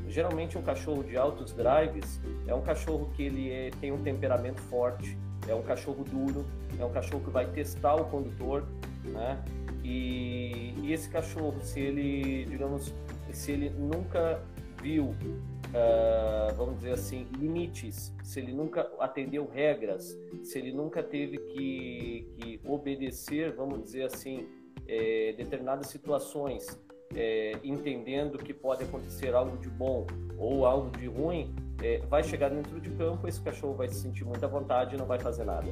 Geralmente 0.08 0.58
um 0.58 0.62
cachorro 0.62 1.04
de 1.04 1.16
altos 1.18 1.54
drives 1.54 2.20
é 2.48 2.54
um 2.54 2.62
cachorro 2.62 3.10
que 3.16 3.24
ele 3.24 3.52
é, 3.52 3.70
tem 3.80 3.92
um 3.92 4.02
temperamento 4.02 4.62
forte, 4.62 5.18
é 5.48 5.54
um 5.54 5.62
cachorro 5.62 6.04
duro, 6.04 6.46
é 6.80 6.86
um 6.86 6.92
cachorro 6.92 7.24
que 7.24 7.30
vai 7.30 7.46
testar 7.46 7.96
o 7.96 8.06
condutor, 8.06 8.64
né? 9.06 9.44
E, 9.84 10.74
e 10.82 10.94
esse 10.94 11.10
cachorro, 11.10 11.62
se 11.62 11.80
ele, 11.80 12.46
digamos, 12.46 12.94
se 13.32 13.52
ele 13.52 13.70
nunca 13.70 14.42
viu, 14.82 15.06
uh, 15.06 16.54
vamos 16.56 16.76
dizer 16.78 16.92
assim, 16.92 17.28
limites, 17.38 18.14
se 18.24 18.40
ele 18.40 18.54
nunca 18.54 18.90
atendeu 19.00 19.48
regras, 19.48 20.18
se 20.44 20.58
ele 20.60 20.72
nunca 20.72 21.02
teve 21.04 21.38
que, 21.38 22.28
que 22.38 22.62
obedecer, 22.66 23.54
vamos 23.54 23.84
dizer 23.84 24.04
assim, 24.04 24.48
é, 24.88 25.34
determinadas 25.34 25.88
situações, 25.88 26.80
é, 27.16 27.58
entendendo 27.64 28.38
que 28.38 28.54
pode 28.54 28.84
acontecer 28.84 29.34
algo 29.34 29.58
de 29.58 29.70
bom 29.70 30.06
ou 30.38 30.66
algo 30.66 30.90
de 30.98 31.08
ruim, 31.08 31.56
é, 31.82 32.00
vai 32.00 32.24
chegar 32.24 32.50
dentro 32.50 32.80
de 32.80 32.90
campo, 32.92 33.28
esse 33.28 33.42
cachorro 33.42 33.74
vai 33.74 33.88
se 33.88 33.96
sentir 33.96 34.26
muito 34.26 34.44
à 34.44 34.48
vontade 34.48 34.96
e 34.96 34.98
não 34.98 35.06
vai 35.06 35.20
fazer 35.20 35.44
nada. 35.44 35.72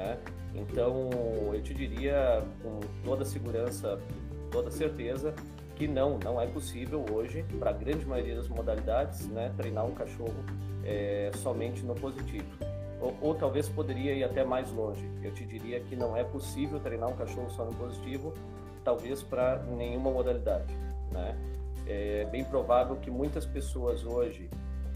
Né? 0.00 0.18
Então, 0.54 1.10
eu 1.52 1.62
te 1.62 1.74
diria 1.74 2.42
com 2.62 2.80
toda 3.04 3.24
segurança, 3.24 4.00
toda 4.50 4.70
certeza, 4.70 5.34
que 5.76 5.86
não, 5.86 6.18
não 6.18 6.40
é 6.40 6.46
possível 6.46 7.04
hoje, 7.12 7.44
para 7.58 7.70
a 7.70 7.72
grande 7.72 8.04
maioria 8.06 8.36
das 8.36 8.48
modalidades, 8.48 9.28
né, 9.28 9.52
treinar 9.56 9.86
um 9.86 9.94
cachorro 9.94 10.34
é, 10.84 11.30
somente 11.36 11.82
no 11.82 11.94
positivo. 11.94 12.46
Ou, 13.00 13.16
ou, 13.20 13.34
talvez 13.34 13.68
poderia 13.68 14.12
ir 14.12 14.24
até 14.24 14.44
mais 14.44 14.70
longe. 14.72 15.08
Eu 15.22 15.32
te 15.32 15.44
diria 15.44 15.80
que 15.80 15.96
não 15.96 16.16
é 16.16 16.22
possível 16.22 16.78
treinar 16.80 17.08
um 17.08 17.16
cachorro 17.16 17.48
só 17.50 17.64
no 17.64 17.72
positivo, 17.74 18.34
talvez 18.84 19.22
para 19.22 19.62
nenhuma 19.62 20.10
modalidade. 20.10 20.74
Né? 21.10 21.34
É 21.86 22.26
bem 22.30 22.44
provável 22.44 22.96
que 22.96 23.10
muitas 23.10 23.46
pessoas 23.46 24.04
hoje 24.04 24.50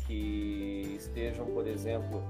que 0.07 0.97
estejam, 0.99 1.47
por 1.47 1.67
exemplo, 1.67 2.23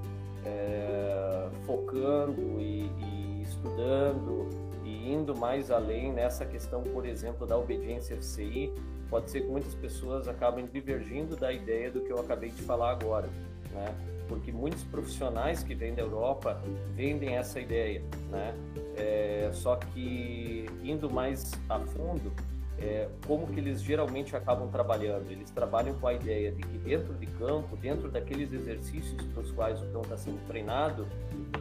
é, 0.45 1.49
focando 1.65 2.59
e, 2.59 2.89
e, 2.99 3.41
estudando 3.41 4.47
e 4.83 5.11
indo 5.11 5.35
mais 5.35 5.71
além 5.71 6.13
nessa 6.13 6.45
questão, 6.45 6.83
por 6.83 7.05
exemplo, 7.05 7.45
da 7.47 7.57
obediência 7.57 8.15
FCI, 8.15 8.71
pode 9.09 9.29
ser 9.31 9.41
que 9.41 9.47
muitas 9.47 9.73
pessoas 9.75 10.27
acabem 10.27 10.65
divergindo 10.65 11.35
da 11.35 11.51
ideia 11.51 11.91
do 11.91 12.01
que 12.01 12.11
eu 12.11 12.19
acabei 12.19 12.49
de 12.49 12.61
falar 12.61 12.91
agora, 12.91 13.27
né? 13.71 13.93
Porque 14.27 14.51
muitos 14.51 14.83
profissionais 14.83 15.63
que 15.63 15.75
vêm 15.75 15.93
da 15.93 16.01
Europa 16.01 16.59
vendem 16.95 17.35
essa 17.35 17.59
ideia, 17.59 18.01
né? 18.31 18.55
É, 18.97 19.49
só 19.53 19.75
que 19.75 20.65
indo 20.83 21.09
mais 21.09 21.51
a 21.69 21.79
fundo, 21.79 22.31
é, 22.77 23.07
como 23.25 23.47
que 23.47 23.59
eles 23.59 23.81
geralmente 23.81 24.35
acabam 24.35 24.69
trabalhando? 24.69 25.31
Eles 25.31 25.49
trabalham 25.49 25.97
com 25.99 26.07
a 26.07 26.13
ideia 26.13 26.51
de 26.51 26.61
que 26.61 26.77
dentro 26.77 27.13
de 27.13 27.25
campo, 27.25 27.75
dentro 27.77 28.09
daqueles 28.09 28.51
exercícios 28.51 29.21
para 29.33 29.41
os 29.41 29.51
quais 29.51 29.81
o 29.81 29.85
cão 29.91 30.01
está 30.01 30.17
sendo 30.17 30.45
treinado, 30.47 31.07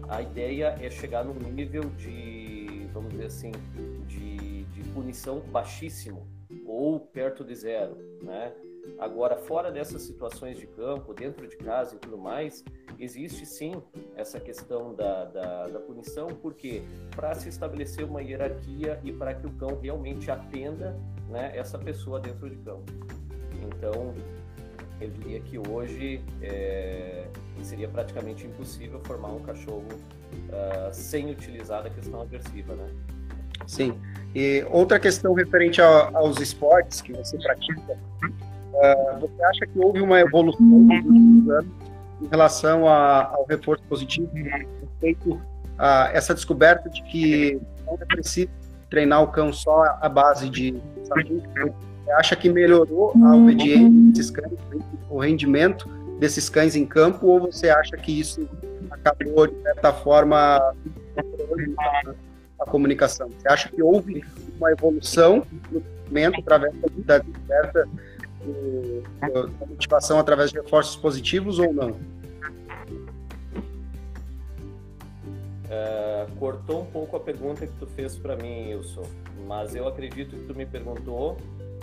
a 0.09 0.21
ideia 0.21 0.77
é 0.81 0.91
chegar 0.91 1.25
num 1.25 1.35
nível 1.35 1.85
de, 1.97 2.89
vamos 2.93 3.11
dizer 3.11 3.27
assim, 3.27 3.53
de, 4.07 4.65
de 4.65 4.85
punição 4.93 5.41
baixíssimo 5.41 6.27
ou 6.67 6.99
perto 6.99 7.45
de 7.45 7.55
zero, 7.55 7.97
né? 8.23 8.53
Agora, 8.99 9.37
fora 9.37 9.71
dessas 9.71 10.03
situações 10.03 10.59
de 10.59 10.67
campo, 10.67 11.13
dentro 11.13 11.47
de 11.47 11.57
casa 11.57 11.97
e 11.97 11.99
tudo 11.99 12.17
mais, 12.17 12.65
existe 12.99 13.45
sim 13.45 13.83
essa 14.17 14.39
questão 14.39 14.95
da, 14.95 15.25
da, 15.25 15.69
da 15.69 15.81
punição, 15.81 16.29
porque 16.29 16.83
para 17.15 17.35
se 17.35 17.49
estabelecer 17.49 18.05
uma 18.05 18.23
hierarquia 18.23 19.01
e 19.03 19.13
para 19.13 19.35
que 19.35 19.47
o 19.47 19.51
cão 19.53 19.79
realmente 19.81 20.31
atenda 20.31 20.97
né, 21.29 21.53
essa 21.55 21.79
pessoa 21.79 22.21
dentro 22.21 22.49
de 22.49 22.57
campo. 22.57 22.93
Então, 23.63 24.15
eu 25.01 25.11
diria 25.11 25.41
que 25.41 25.59
hoje 25.59 26.23
é, 26.41 27.27
seria 27.63 27.89
praticamente 27.89 28.47
impossível 28.47 29.01
formar 29.01 29.29
um 29.29 29.41
cachorro 29.41 29.89
uh, 29.89 30.93
sem 30.93 31.31
utilizar 31.31 31.85
a 31.85 31.91
questão 31.91 32.21
aversiva, 32.21 32.75
né? 32.75 32.89
Sim. 33.67 33.99
E 34.35 34.65
outra 34.71 34.99
questão 34.99 35.33
referente 35.33 35.81
a, 35.81 36.11
aos 36.15 36.41
esportes 36.41 37.01
que 37.01 37.13
você 37.13 37.39
pratica, 37.39 37.99
uh, 38.75 39.21
você 39.21 39.45
acha 39.45 39.67
que 39.67 39.79
houve 39.79 40.01
uma 40.01 40.21
evolução 40.21 40.65
nos 40.65 41.05
últimos 41.05 41.51
anos 41.51 41.73
em 42.23 42.29
relação 42.29 42.89
a, 42.89 43.27
ao 43.35 43.47
reforço 43.47 43.83
positivo, 43.85 44.31
respeito 44.35 45.41
a 45.79 46.11
essa 46.13 46.35
descoberta 46.35 46.89
de 46.89 47.03
que 47.03 47.61
não 47.87 47.95
é 47.95 48.05
preciso 48.05 48.49
treinar 48.89 49.23
o 49.23 49.29
cão 49.29 49.53
só 49.53 49.99
à 50.01 50.09
base 50.09 50.49
de 50.49 50.81
Você 51.03 52.11
acha 52.13 52.37
que 52.37 52.49
melhorou 52.49 53.13
a 53.25 53.37
obediência 53.37 53.91
desses 54.13 54.31
cães, 54.31 54.59
o 55.11 55.19
rendimento 55.19 55.89
desses 56.19 56.49
cães 56.49 56.77
em 56.77 56.87
campo, 56.87 57.27
ou 57.27 57.41
você 57.41 57.69
acha 57.69 57.97
que 57.97 58.21
isso 58.21 58.49
acabou, 58.91 59.47
de 59.47 59.61
certa 59.63 59.93
forma, 59.93 60.57
a 62.61 62.65
comunicação? 62.67 63.29
Você 63.37 63.49
acha 63.49 63.69
que 63.69 63.83
houve 63.83 64.25
uma 64.57 64.71
evolução 64.71 65.45
no 65.73 65.83
momento 66.07 66.41
através 66.41 66.73
da 67.05 67.19
descoberta 67.19 67.89
da 69.21 69.67
motivação 69.67 70.19
através 70.19 70.51
de 70.51 70.61
reforços 70.61 70.97
positivos 70.97 71.59
ou 71.59 71.73
não? 71.73 71.91
Uh, 75.65 76.37
cortou 76.39 76.83
um 76.83 76.87
pouco 76.87 77.17
a 77.17 77.21
pergunta 77.21 77.67
que 77.67 77.73
tu 77.79 77.87
fez 77.87 78.17
para 78.17 78.37
mim, 78.37 78.75
Wilson, 78.75 79.07
mas 79.47 79.75
eu 79.75 79.89
acredito 79.89 80.37
que 80.37 80.45
tu 80.45 80.55
me 80.55 80.67
perguntou 80.67 81.37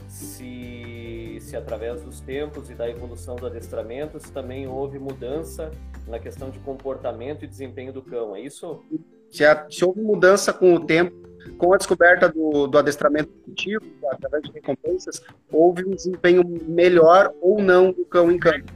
se, 0.07 1.37
se 1.41 1.55
através 1.55 2.01
dos 2.01 2.19
tempos 2.19 2.69
e 2.69 2.75
da 2.75 2.89
evolução 2.89 3.35
do 3.35 3.47
adestramento 3.47 4.19
se 4.19 4.31
também 4.31 4.67
houve 4.67 4.99
mudança 4.99 5.71
na 6.07 6.19
questão 6.19 6.49
de 6.49 6.59
comportamento 6.59 7.45
e 7.45 7.47
desempenho 7.47 7.93
do 7.93 8.01
cão, 8.01 8.35
é 8.35 8.41
isso? 8.41 8.83
Se, 9.29 9.45
a, 9.45 9.65
se 9.69 9.83
houve 9.85 10.01
mudança 10.01 10.51
com 10.51 10.73
o 10.73 10.85
tempo, 10.85 11.15
com 11.57 11.73
a 11.73 11.77
descoberta 11.77 12.29
do, 12.29 12.67
do 12.67 12.77
adestramento 12.77 13.29
positivo, 13.29 13.85
através 14.11 14.43
de 14.43 14.51
recompensas, 14.51 15.21
houve 15.51 15.85
um 15.85 15.91
desempenho 15.91 16.43
melhor 16.67 17.33
ou 17.41 17.61
não 17.61 17.91
do 17.91 18.05
cão 18.05 18.31
em 18.31 18.37
campo? 18.37 18.71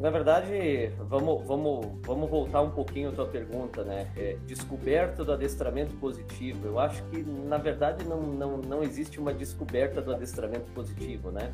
Na 0.00 0.08
verdade, 0.08 0.90
vamos, 1.10 1.46
vamos, 1.46 1.86
vamos 2.00 2.30
voltar 2.30 2.62
um 2.62 2.70
pouquinho 2.70 3.10
à 3.10 3.12
tua 3.12 3.26
pergunta, 3.26 3.84
né? 3.84 4.10
É, 4.16 4.38
descoberta 4.46 5.22
do 5.22 5.30
adestramento 5.30 5.94
positivo. 5.96 6.66
Eu 6.66 6.78
acho 6.78 7.02
que, 7.10 7.22
na 7.22 7.58
verdade, 7.58 8.02
não, 8.04 8.22
não, 8.22 8.56
não 8.56 8.82
existe 8.82 9.20
uma 9.20 9.34
descoberta 9.34 10.00
do 10.00 10.14
adestramento 10.14 10.70
positivo, 10.72 11.30
né? 11.30 11.52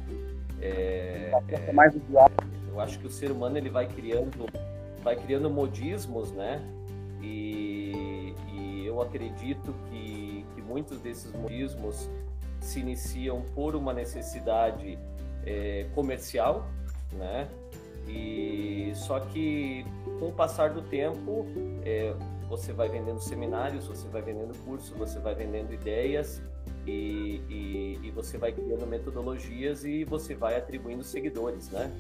É, 0.63 1.33
é, 1.49 1.75
eu 2.71 2.81
acho 2.81 3.01
que 3.01 3.07
o 3.09 3.11
ser 3.11 3.33
humano 3.33 3.59
ele 3.59 3.69
vai 3.69 3.89
criando, 3.89 4.47
vai 5.03 5.17
criando 5.17 5.51
modismos, 5.51 6.31
né? 6.31 6.63
E, 7.27 8.35
e 8.53 8.87
eu 8.87 9.03
acredito 9.03 9.75
que, 9.91 10.47
que 10.55 10.63
muitos 10.63 11.01
desses 11.01 11.33
modismos 11.33 12.09
se 12.61 12.81
iniciam 12.81 13.43
por 13.55 13.75
uma 13.75 13.93
necessidade 13.93 14.99
é, 15.45 15.87
comercial, 15.95 16.69
né? 17.13 17.49
E 18.09 18.93
só 18.95 19.19
que 19.19 19.85
com 20.21 20.29
o 20.29 20.33
passar 20.33 20.71
do 20.71 20.83
tempo, 20.83 21.45
é, 21.85 22.15
você 22.49 22.73
vai 22.73 22.89
vendendo 22.89 23.21
seminários, 23.21 23.87
você 23.87 24.07
vai 24.09 24.23
vendendo 24.23 24.57
cursos, 24.65 24.91
você 24.91 25.19
vai 25.19 25.35
vendendo 25.35 25.73
ideias 25.73 26.41
e, 26.87 27.43
e, 27.49 28.01
e, 28.05 28.11
você 28.13 28.39
vai 28.39 28.53
criando 28.53 28.87
metodologias 28.87 29.85
e 29.85 30.05
você 30.05 30.37
vai 30.37 30.57
atribuindo 30.57 31.03
seguidores, 31.03 31.69
né? 31.71 31.91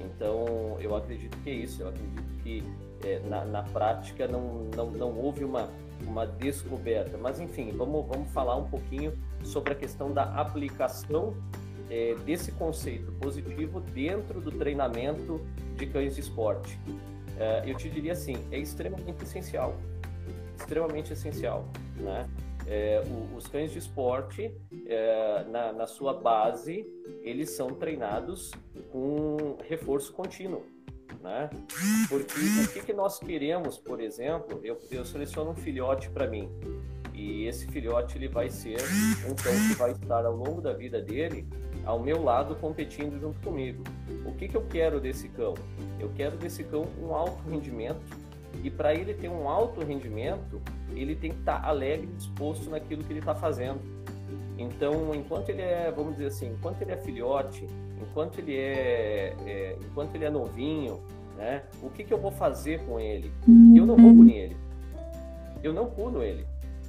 Então, 0.00 0.76
eu 0.80 0.94
acredito 0.94 1.36
que 1.38 1.50
é 1.50 1.54
isso. 1.54 1.82
Eu 1.82 1.88
acredito 1.88 2.42
que 2.42 2.64
é, 3.04 3.20
na, 3.20 3.44
na, 3.44 3.62
prática 3.62 4.26
não, 4.26 4.64
não, 4.74 4.90
não 4.90 5.18
houve 5.18 5.44
uma, 5.44 5.68
uma 6.06 6.26
descoberta. 6.26 7.16
Mas, 7.18 7.40
enfim, 7.40 7.72
vamos, 7.72 8.06
vamos 8.06 8.30
falar 8.30 8.56
um 8.56 8.68
pouquinho 8.68 9.12
sobre 9.42 9.72
a 9.72 9.76
questão 9.76 10.12
da 10.12 10.24
aplicação 10.34 11.34
é, 11.90 12.14
desse 12.24 12.52
conceito 12.52 13.12
positivo 13.12 13.80
dentro 13.80 14.40
do 14.40 14.52
treinamento 14.52 15.40
de 15.76 15.86
cães 15.86 16.14
de 16.14 16.20
esporte? 16.20 16.78
É, 17.38 17.62
eu 17.66 17.76
te 17.76 17.88
diria 17.88 18.12
assim, 18.12 18.36
é 18.50 18.58
extremamente 18.58 19.22
essencial, 19.22 19.76
extremamente 20.56 21.12
essencial, 21.12 21.68
né? 21.96 22.28
É, 22.70 23.02
o, 23.06 23.36
os 23.36 23.46
cães 23.46 23.72
de 23.72 23.78
esporte, 23.78 24.54
é, 24.86 25.44
na, 25.48 25.72
na, 25.72 25.86
sua 25.86 26.12
base, 26.12 26.86
eles 27.22 27.50
são 27.50 27.68
treinados 27.68 28.50
com 28.92 29.56
reforço 29.66 30.12
contínuo, 30.12 30.66
né? 31.22 31.48
Porque 32.10 32.34
o 32.62 32.72
que, 32.72 32.82
que 32.82 32.92
nós 32.92 33.18
queremos, 33.18 33.78
por 33.78 34.00
exemplo, 34.00 34.60
eu, 34.62 34.78
eu 34.90 35.04
seleciono 35.04 35.52
um 35.52 35.54
filhote 35.54 36.10
para 36.10 36.26
mim, 36.26 36.50
e 37.14 37.46
esse 37.46 37.66
filhote 37.68 38.18
ele 38.18 38.28
vai 38.28 38.50
ser 38.50 38.78
um 39.26 39.34
cão 39.34 39.52
que 39.68 39.74
vai 39.74 39.92
estar 39.92 40.26
ao 40.26 40.36
longo 40.36 40.60
da 40.60 40.74
vida 40.74 41.00
dele 41.00 41.48
ao 41.88 41.98
meu 41.98 42.22
lado 42.22 42.54
competindo 42.56 43.18
junto 43.18 43.40
comigo. 43.40 43.82
O 44.26 44.34
que, 44.34 44.46
que 44.46 44.56
eu 44.56 44.66
quero 44.66 45.00
desse 45.00 45.26
cão? 45.30 45.54
Eu 45.98 46.12
quero 46.14 46.36
desse 46.36 46.62
cão 46.64 46.84
um 47.00 47.14
alto 47.14 47.42
rendimento 47.48 48.27
e 48.62 48.70
para 48.70 48.94
ele 48.94 49.14
ter 49.14 49.28
um 49.28 49.48
alto 49.48 49.84
rendimento, 49.84 50.60
ele 50.94 51.14
tem 51.14 51.32
que 51.32 51.38
estar 51.38 51.60
tá 51.60 51.68
alegre 51.68 52.08
e 52.10 52.16
disposto 52.16 52.70
naquilo 52.70 53.04
que 53.04 53.12
ele 53.12 53.20
está 53.20 53.34
fazendo. 53.34 53.80
Então, 54.58 55.14
enquanto 55.14 55.50
ele 55.50 55.62
é, 55.62 55.92
vamos 55.94 56.12
dizer 56.12 56.26
assim, 56.26 56.50
enquanto 56.50 56.82
ele 56.82 56.92
é 56.92 56.96
filhote, 56.96 57.66
enquanto 58.00 58.38
ele 58.38 58.56
é, 58.56 59.36
é 59.46 59.78
enquanto 59.80 60.14
ele 60.14 60.24
é 60.24 60.30
novinho, 60.30 61.00
né? 61.36 61.62
O 61.80 61.88
que, 61.88 62.02
que 62.02 62.12
eu 62.12 62.18
vou 62.18 62.32
fazer 62.32 62.80
com 62.84 62.98
ele? 62.98 63.32
Eu 63.76 63.86
não 63.86 63.96
vou 63.96 64.12
punir 64.12 64.36
ele. 64.36 64.56
Eu 65.62 65.72
não 65.72 65.86
puno 65.86 66.22
ele. 66.22 66.44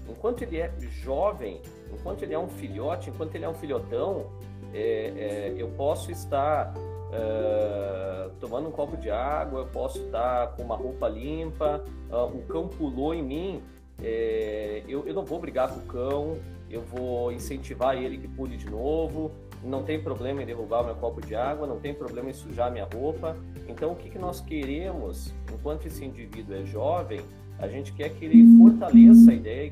Enquanto 0.09 0.41
ele 0.41 0.57
é 0.57 0.71
jovem, 0.79 1.61
enquanto 1.93 2.23
ele 2.23 2.33
é 2.33 2.39
um 2.39 2.47
filhote, 2.47 3.11
enquanto 3.11 3.35
ele 3.35 3.45
é 3.45 3.49
um 3.49 3.53
filhotão, 3.53 4.31
é, 4.73 4.79
é, 4.81 5.55
eu 5.55 5.69
posso 5.69 6.11
estar 6.11 6.73
uh, 7.09 8.29
tomando 8.39 8.69
um 8.69 8.71
copo 8.71 8.97
de 8.97 9.09
água, 9.09 9.61
eu 9.61 9.67
posso 9.67 9.99
estar 9.99 10.55
com 10.55 10.63
uma 10.63 10.75
roupa 10.75 11.07
limpa, 11.07 11.83
uh, 12.09 12.25
o 12.25 12.41
cão 12.43 12.67
pulou 12.67 13.13
em 13.13 13.23
mim, 13.23 13.61
é, 14.01 14.83
eu, 14.87 15.05
eu 15.05 15.13
não 15.13 15.25
vou 15.25 15.39
brigar 15.39 15.69
com 15.69 15.79
o 15.79 15.83
cão, 15.83 16.37
eu 16.69 16.81
vou 16.81 17.31
incentivar 17.31 17.97
ele 17.97 18.17
que 18.17 18.27
pule 18.27 18.55
de 18.55 18.69
novo, 18.69 19.31
não 19.63 19.83
tem 19.83 20.01
problema 20.01 20.41
em 20.41 20.45
derrubar 20.45 20.81
o 20.81 20.85
meu 20.85 20.95
copo 20.95 21.19
de 21.25 21.35
água, 21.35 21.67
não 21.67 21.79
tem 21.79 21.93
problema 21.93 22.29
em 22.29 22.33
sujar 22.33 22.71
minha 22.71 22.87
roupa. 22.93 23.35
Então, 23.67 23.91
o 23.91 23.95
que, 23.95 24.09
que 24.09 24.17
nós 24.17 24.39
queremos, 24.39 25.33
enquanto 25.51 25.85
esse 25.85 26.05
indivíduo 26.05 26.55
é 26.55 26.65
jovem, 26.65 27.21
a 27.57 27.67
gente 27.67 27.91
quer 27.91 28.09
que 28.09 28.23
ele 28.25 28.57
fortaleça 28.57 29.31
a 29.31 29.33
ideia 29.33 29.71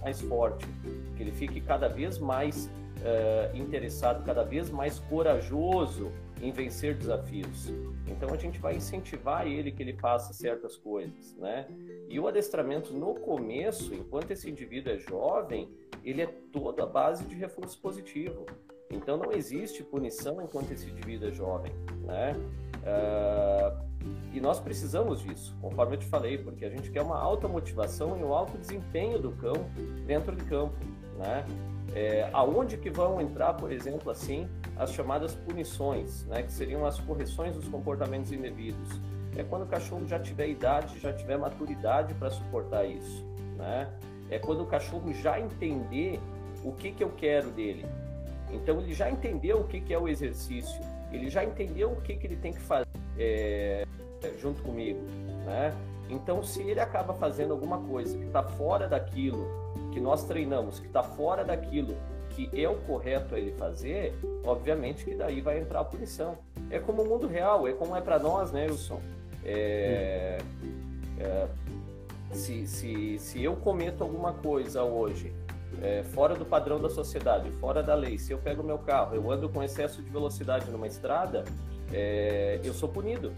mais 0.00 0.20
forte, 0.20 0.64
que 1.16 1.22
ele 1.22 1.32
fique 1.32 1.60
cada 1.60 1.88
vez 1.88 2.18
mais 2.18 2.70
uh, 2.98 3.56
interessado, 3.56 4.24
cada 4.24 4.42
vez 4.42 4.70
mais 4.70 4.98
corajoso 4.98 6.12
em 6.40 6.52
vencer 6.52 6.94
desafios. 6.94 7.68
Então 8.06 8.32
a 8.32 8.36
gente 8.36 8.58
vai 8.58 8.76
incentivar 8.76 9.46
ele 9.46 9.72
que 9.72 9.82
ele 9.82 9.94
faça 9.94 10.32
certas 10.32 10.76
coisas, 10.76 11.36
né? 11.36 11.66
E 12.08 12.18
o 12.18 12.28
adestramento 12.28 12.92
no 12.92 13.14
começo, 13.14 13.94
enquanto 13.94 14.30
esse 14.30 14.48
indivíduo 14.48 14.92
é 14.92 14.98
jovem, 14.98 15.68
ele 16.04 16.22
é 16.22 16.26
toda 16.52 16.84
a 16.84 16.86
base 16.86 17.24
de 17.24 17.34
reforço 17.34 17.80
positivo. 17.80 18.46
Então 18.90 19.16
não 19.18 19.32
existe 19.32 19.82
punição 19.82 20.40
enquanto 20.40 20.70
esse 20.70 20.88
indivíduo 20.88 21.28
é 21.28 21.32
jovem, 21.32 21.72
né? 22.04 22.34
Uh, 22.78 23.88
e 24.32 24.40
nós 24.40 24.60
precisamos 24.60 25.20
disso, 25.20 25.56
conforme 25.60 25.96
eu 25.96 25.98
te 25.98 26.06
falei, 26.06 26.38
porque 26.38 26.64
a 26.64 26.70
gente 26.70 26.90
quer 26.90 27.02
uma 27.02 27.18
alta 27.18 27.48
motivação 27.48 28.16
e 28.18 28.22
um 28.22 28.32
alto 28.32 28.56
desempenho 28.56 29.18
do 29.18 29.32
cão 29.32 29.54
dentro 30.06 30.36
de 30.36 30.44
campo, 30.44 30.76
né? 31.18 31.44
É, 31.94 32.28
aonde 32.32 32.76
que 32.76 32.90
vão 32.90 33.20
entrar, 33.20 33.54
por 33.54 33.72
exemplo, 33.72 34.10
assim, 34.10 34.48
as 34.76 34.92
chamadas 34.92 35.34
punições, 35.34 36.24
né, 36.26 36.42
que 36.42 36.52
seriam 36.52 36.84
as 36.86 37.00
correções 37.00 37.54
dos 37.54 37.66
comportamentos 37.68 38.30
indevidos? 38.30 38.88
É 39.36 39.42
quando 39.44 39.62
o 39.62 39.66
cachorro 39.66 40.06
já 40.06 40.18
tiver 40.18 40.48
idade, 40.48 40.98
já 40.98 41.12
tiver 41.12 41.38
maturidade 41.38 42.14
para 42.14 42.30
suportar 42.30 42.84
isso, 42.84 43.24
né? 43.56 43.88
É 44.30 44.38
quando 44.38 44.62
o 44.62 44.66
cachorro 44.66 45.12
já 45.12 45.38
entender 45.38 46.20
o 46.64 46.72
que 46.72 46.90
que 46.90 47.04
eu 47.04 47.10
quero 47.10 47.50
dele. 47.50 47.86
Então 48.50 48.80
ele 48.80 48.92
já 48.92 49.10
entendeu 49.10 49.60
o 49.60 49.64
que 49.64 49.80
que 49.80 49.94
é 49.94 49.98
o 49.98 50.08
exercício, 50.08 50.80
ele 51.12 51.30
já 51.30 51.44
entendeu 51.44 51.92
o 51.92 52.00
que 52.00 52.16
que 52.16 52.26
ele 52.26 52.36
tem 52.36 52.52
que 52.52 52.60
fazer 52.60 52.88
é, 53.18 53.84
junto 54.40 54.62
comigo, 54.62 55.00
né? 55.44 55.72
Então 56.08 56.42
se 56.42 56.62
ele 56.62 56.80
acaba 56.80 57.14
fazendo 57.14 57.52
alguma 57.52 57.78
coisa 57.78 58.16
que 58.16 58.24
está 58.24 58.42
fora 58.42 58.88
daquilo 58.88 59.46
que 59.92 60.00
nós 60.00 60.24
treinamos, 60.24 60.80
que 60.80 60.86
está 60.86 61.02
fora 61.02 61.44
daquilo 61.44 61.96
que 62.30 62.50
é 62.52 62.68
o 62.68 62.76
correto 62.82 63.34
a 63.34 63.38
ele 63.38 63.52
fazer, 63.52 64.14
obviamente 64.44 65.04
que 65.04 65.14
daí 65.14 65.40
vai 65.40 65.58
entrar 65.58 65.80
a 65.80 65.84
punição. 65.84 66.38
É 66.70 66.78
como 66.78 67.02
o 67.02 67.08
mundo 67.08 67.26
real, 67.26 67.66
é 67.66 67.72
como 67.72 67.96
é 67.96 68.00
para 68.00 68.18
nós, 68.18 68.52
né, 68.52 68.66
Wilson? 68.66 69.00
É, 69.44 70.38
é, 71.18 71.48
se, 72.32 72.66
se, 72.66 73.18
se 73.18 73.42
eu 73.42 73.56
cometo 73.56 74.04
alguma 74.04 74.32
coisa 74.34 74.84
hoje 74.84 75.34
é, 75.82 76.02
fora 76.02 76.34
do 76.34 76.44
padrão 76.44 76.80
da 76.80 76.88
sociedade, 76.88 77.50
fora 77.52 77.82
da 77.82 77.94
lei, 77.94 78.18
se 78.18 78.32
eu 78.32 78.38
pego 78.38 78.62
meu 78.62 78.78
carro, 78.78 79.14
eu 79.14 79.30
ando 79.30 79.48
com 79.48 79.62
excesso 79.62 80.02
de 80.02 80.10
velocidade 80.10 80.70
numa 80.70 80.86
estrada, 80.86 81.44
é, 81.92 82.60
eu 82.62 82.72
sou 82.74 82.88
punido. 82.88 83.32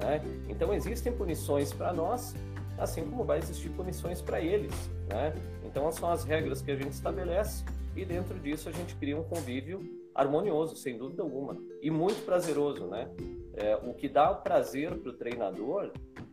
Né? 0.00 0.22
Então 0.48 0.72
existem 0.72 1.12
punições 1.12 1.72
para 1.72 1.92
nós, 1.92 2.34
assim 2.78 3.04
como 3.04 3.24
vai 3.24 3.38
existir 3.38 3.70
punições 3.70 4.22
para 4.22 4.40
eles. 4.40 4.72
Né? 5.08 5.34
Então, 5.64 5.90
são 5.92 6.10
as 6.10 6.24
regras 6.24 6.62
que 6.62 6.70
a 6.70 6.76
gente 6.76 6.92
estabelece 6.92 7.64
e 7.94 8.04
dentro 8.04 8.38
disso 8.38 8.68
a 8.68 8.72
gente 8.72 8.94
cria 8.96 9.16
um 9.16 9.24
convívio 9.24 9.80
harmonioso, 10.14 10.76
sem 10.76 10.96
dúvida 10.96 11.22
alguma, 11.22 11.56
e 11.80 11.90
muito 11.90 12.24
prazeroso, 12.24 12.86
né? 12.86 13.08
É, 13.54 13.76
o 13.76 13.94
que 13.94 14.08
dá 14.08 14.34
prazer 14.34 14.96
para 14.98 15.10
o 15.10 15.12
treinador 15.12 15.92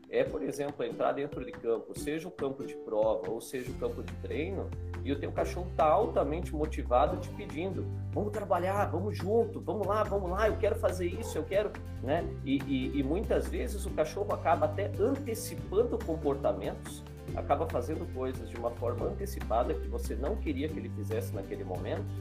é, 0.09 0.23
por 0.23 0.41
exemplo, 0.41 0.83
entrar 0.83 1.11
dentro 1.11 1.43
de 1.43 1.51
campo, 1.51 1.97
seja 1.97 2.27
o 2.27 2.31
campo 2.31 2.65
de 2.65 2.75
prova 2.77 3.29
ou 3.29 3.41
seja 3.41 3.69
o 3.71 3.75
campo 3.75 4.01
de 4.01 4.13
treino, 4.15 4.69
e 5.05 5.11
o 5.11 5.19
teu 5.19 5.31
cachorro 5.31 5.67
está 5.69 5.85
altamente 5.85 6.51
motivado 6.53 7.17
te 7.17 7.29
pedindo, 7.29 7.85
vamos 8.11 8.31
trabalhar, 8.31 8.85
vamos 8.85 9.15
junto, 9.15 9.61
vamos 9.61 9.85
lá, 9.85 10.03
vamos 10.03 10.31
lá, 10.31 10.47
eu 10.47 10.57
quero 10.57 10.75
fazer 10.75 11.05
isso, 11.05 11.37
eu 11.37 11.43
quero, 11.43 11.71
né? 12.01 12.25
E, 12.43 12.57
e, 12.63 12.99
e 12.99 13.03
muitas 13.03 13.47
vezes 13.47 13.85
o 13.85 13.91
cachorro 13.91 14.33
acaba 14.33 14.65
até 14.65 14.91
antecipando 14.99 15.99
comportamentos, 16.03 17.03
acaba 17.35 17.67
fazendo 17.67 18.11
coisas 18.15 18.49
de 18.49 18.57
uma 18.57 18.71
forma 18.71 19.05
antecipada 19.05 19.75
que 19.75 19.87
você 19.87 20.15
não 20.15 20.37
queria 20.37 20.67
que 20.67 20.79
ele 20.79 20.89
fizesse 20.89 21.35
naquele 21.35 21.63
momento, 21.63 22.11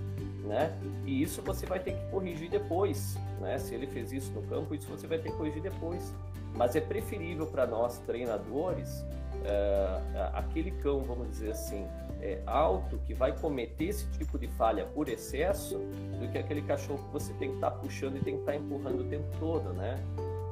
né? 0.44 0.78
E 1.06 1.22
isso 1.22 1.40
você 1.40 1.64
vai 1.64 1.80
ter 1.80 1.94
que 1.94 2.10
corrigir 2.10 2.50
depois, 2.50 3.16
né? 3.40 3.56
Se 3.58 3.74
ele 3.74 3.86
fez 3.86 4.12
isso 4.12 4.30
no 4.32 4.42
campo, 4.42 4.74
isso 4.74 4.86
você 4.90 5.06
vai 5.06 5.16
ter 5.16 5.30
que 5.30 5.36
corrigir 5.38 5.62
depois. 5.62 6.14
Mas 6.54 6.76
é 6.76 6.82
preferível 6.82 7.46
para 7.46 7.66
nós 7.66 7.98
treinadores 8.00 9.02
é, 9.44 10.30
aquele 10.34 10.70
cão, 10.70 11.00
vamos 11.00 11.28
dizer 11.30 11.50
assim, 11.50 11.86
é, 12.24 12.42
alto 12.46 12.98
que 13.06 13.12
vai 13.12 13.38
cometer 13.38 13.84
esse 13.84 14.10
tipo 14.12 14.38
de 14.38 14.48
falha 14.48 14.86
por 14.86 15.10
excesso, 15.10 15.78
do 16.18 16.26
que 16.32 16.38
aquele 16.38 16.62
cachorro 16.62 17.04
que 17.04 17.12
você 17.12 17.34
tem 17.34 17.50
que 17.50 17.56
estar 17.56 17.70
tá 17.70 17.76
puxando 17.76 18.16
e 18.16 18.20
tem 18.20 18.34
que 18.34 18.40
estar 18.40 18.52
tá 18.52 18.58
empurrando 18.58 19.02
o 19.02 19.04
tempo 19.04 19.26
todo, 19.38 19.74
né? 19.74 20.02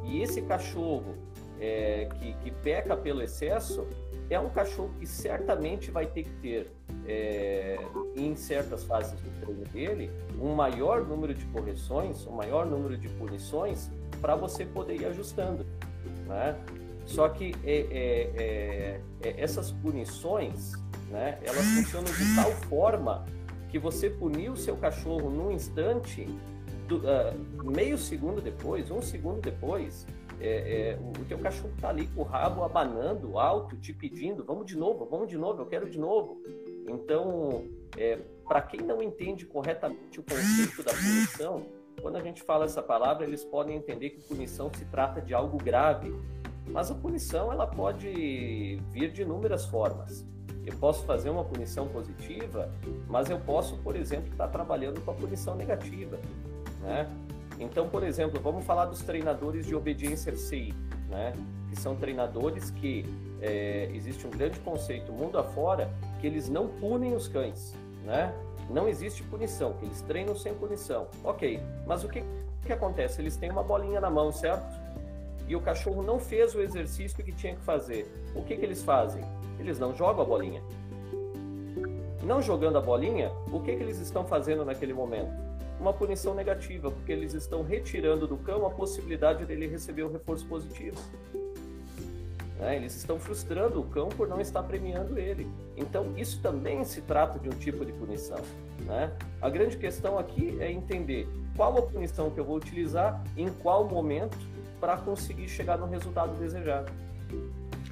E 0.05 0.21
esse 0.21 0.43
cachorro 0.43 1.15
é, 1.59 2.09
que, 2.19 2.35
que 2.35 2.51
peca 2.51 2.95
pelo 2.95 3.23
excesso 3.23 3.87
é 4.29 4.39
um 4.39 4.51
cachorro 4.51 4.91
que 4.99 5.07
certamente 5.07 5.91
vai 5.91 6.07
ter 6.07 6.25
que 6.25 6.33
ter, 6.41 6.71
é, 7.07 7.79
em 8.17 8.37
certas 8.37 8.85
fases 8.85 9.19
do 9.21 9.41
treino 9.41 9.65
dele, 9.67 10.11
um 10.39 10.55
maior 10.55 11.07
número 11.07 11.35
de 11.35 11.47
correções, 11.47 12.27
um 12.27 12.33
maior 12.33 12.67
número 12.67 12.99
de 12.99 13.09
punições 13.09 13.91
para 14.21 14.37
você 14.37 14.67
poder 14.67 15.01
ir 15.01 15.07
ajustando. 15.07 15.65
Né? 16.27 16.57
Só 17.07 17.29
que 17.29 17.55
é, 17.65 17.77
é, 17.91 18.31
é, 18.37 19.01
é 19.23 19.41
essas 19.41 19.73
punições, 19.73 20.73
né, 21.13 21.39
elas 21.43 21.65
funcionam 21.65 22.11
de 22.11 22.35
tal 22.35 22.51
forma 22.69 23.25
que 23.69 23.79
você 23.79 24.11
punir 24.11 24.51
o 24.51 24.57
seu 24.57 24.77
cachorro 24.77 25.31
num 25.31 25.51
instante, 25.51 26.27
do, 26.89 26.99
uh, 26.99 27.65
meio 27.65 27.97
segundo 27.97 28.41
depois, 28.41 28.91
um 28.91 29.01
segundo 29.01 29.41
depois, 29.41 30.07
é, 30.41 30.91
é, 30.91 30.99
o 30.99 31.25
teu 31.25 31.39
cachorro 31.39 31.73
está 31.75 31.91
ali 31.91 32.09
com 32.09 32.23
o 32.23 32.25
rabo 32.25 32.65
abanando 32.65 33.39
alto, 33.39 33.77
te 33.77 33.93
pedindo, 33.93 34.45
vamos 34.45 34.67
de 34.67 34.77
novo, 34.77 35.07
vamos 35.09 35.29
de 35.29 35.39
novo, 35.39 35.63
eu 35.63 35.67
quero 35.67 35.89
de 35.89 35.99
novo. 35.99 36.43
Então, 36.89 37.65
é, 37.97 38.19
para 38.49 38.61
quem 38.61 38.81
não 38.81 39.01
entende 39.01 39.47
corretamente 39.47 40.19
o 40.19 40.23
conceito 40.25 40.83
da 40.83 40.93
punição, 40.93 41.65
quando 42.01 42.17
a 42.17 42.21
gente 42.21 42.43
fala 42.43 42.65
essa 42.65 42.83
palavra, 42.83 43.25
eles 43.25 43.45
podem 43.45 43.77
entender 43.77 44.11
que 44.11 44.21
punição 44.23 44.69
se 44.75 44.85
trata 44.87 45.21
de 45.23 45.33
algo 45.33 45.57
grave. 45.59 46.13
Mas 46.67 46.91
a 46.91 46.95
punição 46.95 47.53
ela 47.53 47.67
pode 47.67 48.81
vir 48.91 49.13
de 49.13 49.23
inúmeras 49.23 49.65
formas. 49.67 50.27
Eu 50.65 50.77
posso 50.77 51.05
fazer 51.05 51.31
uma 51.31 51.45
punição 51.45 51.89
positiva, 51.89 52.71
mas 53.09 53.29
eu 53.29 53.39
posso, 53.39 53.77
por 53.79 53.97
exemplo, 53.97 54.31
estar 54.31 54.49
trabalhando 54.49 55.01
com 55.01 55.11
a 55.11 55.15
punição 55.15 55.57
negativa. 55.57 56.19
Né? 56.81 57.09
Então, 57.59 57.89
por 57.89 58.03
exemplo, 58.03 58.41
vamos 58.41 58.65
falar 58.65 58.87
dos 58.87 59.03
treinadores 59.03 59.67
de 59.67 59.75
obediência 59.75 60.37
CI, 60.37 60.75
né? 61.09 61.33
que 61.69 61.81
são 61.81 61.97
treinadores 61.97 62.71
que 62.71 63.05
é, 63.41 63.91
existe 63.93 64.27
um 64.27 64.31
grande 64.31 64.61
conceito 64.61 65.13
mundo 65.13 65.37
afora 65.37 65.91
que 66.21 66.27
eles 66.27 66.49
não 66.49 66.69
punem 66.69 67.15
os 67.15 67.27
cães, 67.27 67.75
né? 68.05 68.33
Não 68.71 68.89
existe 68.89 69.23
punição, 69.25 69.73
que 69.75 69.85
eles 69.85 70.01
treinam 70.03 70.37
sem 70.37 70.55
punição. 70.55 71.09
Ok, 71.25 71.61
mas 71.87 72.05
o 72.05 72.09
que, 72.09 72.23
que 72.65 72.73
acontece? 72.73 73.21
Eles 73.21 73.37
têm 73.37 73.51
uma 73.51 73.63
bolinha 73.63 74.01
na 74.01 74.09
mão, 74.09 74.31
certo? 74.31 74.81
E 75.49 75.57
o 75.57 75.61
cachorro 75.61 76.03
não 76.03 76.21
fez 76.21 76.55
o 76.55 76.61
exercício 76.61 77.23
que 77.23 77.33
tinha 77.33 77.55
que 77.57 77.63
fazer. 77.63 78.07
O 78.35 78.43
que, 78.43 78.57
que 78.57 78.65
eles 78.65 78.83
fazem? 78.83 79.25
Eles 79.63 79.79
não 79.79 79.95
jogam 79.95 80.23
a 80.23 80.27
bolinha. 80.27 80.63
Não 82.23 82.43
jogando 82.43 82.79
a 82.79 82.81
bolinha, 82.81 83.33
o 83.53 83.61
que, 83.61 83.75
que 83.75 83.83
eles 83.83 83.99
estão 83.99 84.25
fazendo 84.25 84.65
naquele 84.65 84.93
momento? 84.93 85.33
uma 85.83 85.93
punição 85.93 86.33
negativa, 86.33 86.91
porque 86.93 87.11
eles 87.11 87.35
estão 87.35 87.65
retirando 87.65 88.27
do 88.27 88.37
cão 88.37 88.65
a 88.65 88.71
possibilidade 88.71 89.45
dele 89.45 89.67
receber 89.67 90.05
um 90.05 90.13
reforço 90.13 90.47
positivo. 90.47 90.97
Né? 92.61 92.77
Eles 92.77 92.95
estão 92.95 93.19
frustrando 93.19 93.81
o 93.81 93.85
cão 93.85 94.09
por 94.09 94.29
não 94.29 94.41
estar 94.41 94.63
premiando 94.63 95.19
ele. 95.19 95.49
Então, 95.77 96.13
isso 96.17 96.41
também 96.41 96.85
se 96.85 97.01
trata 97.01 97.39
de 97.41 97.49
um 97.49 97.59
tipo 97.59 97.85
de 97.85 97.93
punição. 97.93 98.39
Né? 98.85 99.13
A 99.41 99.51
grande 99.51 99.77
questão 99.77 100.17
aqui 100.17 100.57
é 100.61 100.71
entender 100.71 101.29
qual 101.57 101.77
a 101.77 101.83
punição 101.83 102.31
que 102.31 102.39
eu 102.39 102.45
vou 102.45 102.57
utilizar, 102.57 103.21
em 103.37 103.51
qual 103.51 103.89
momento, 103.89 104.39
para 104.81 104.97
conseguir 104.97 105.49
chegar 105.49 105.77
no 105.77 105.87
resultado 105.87 106.39
desejado. 106.39 106.93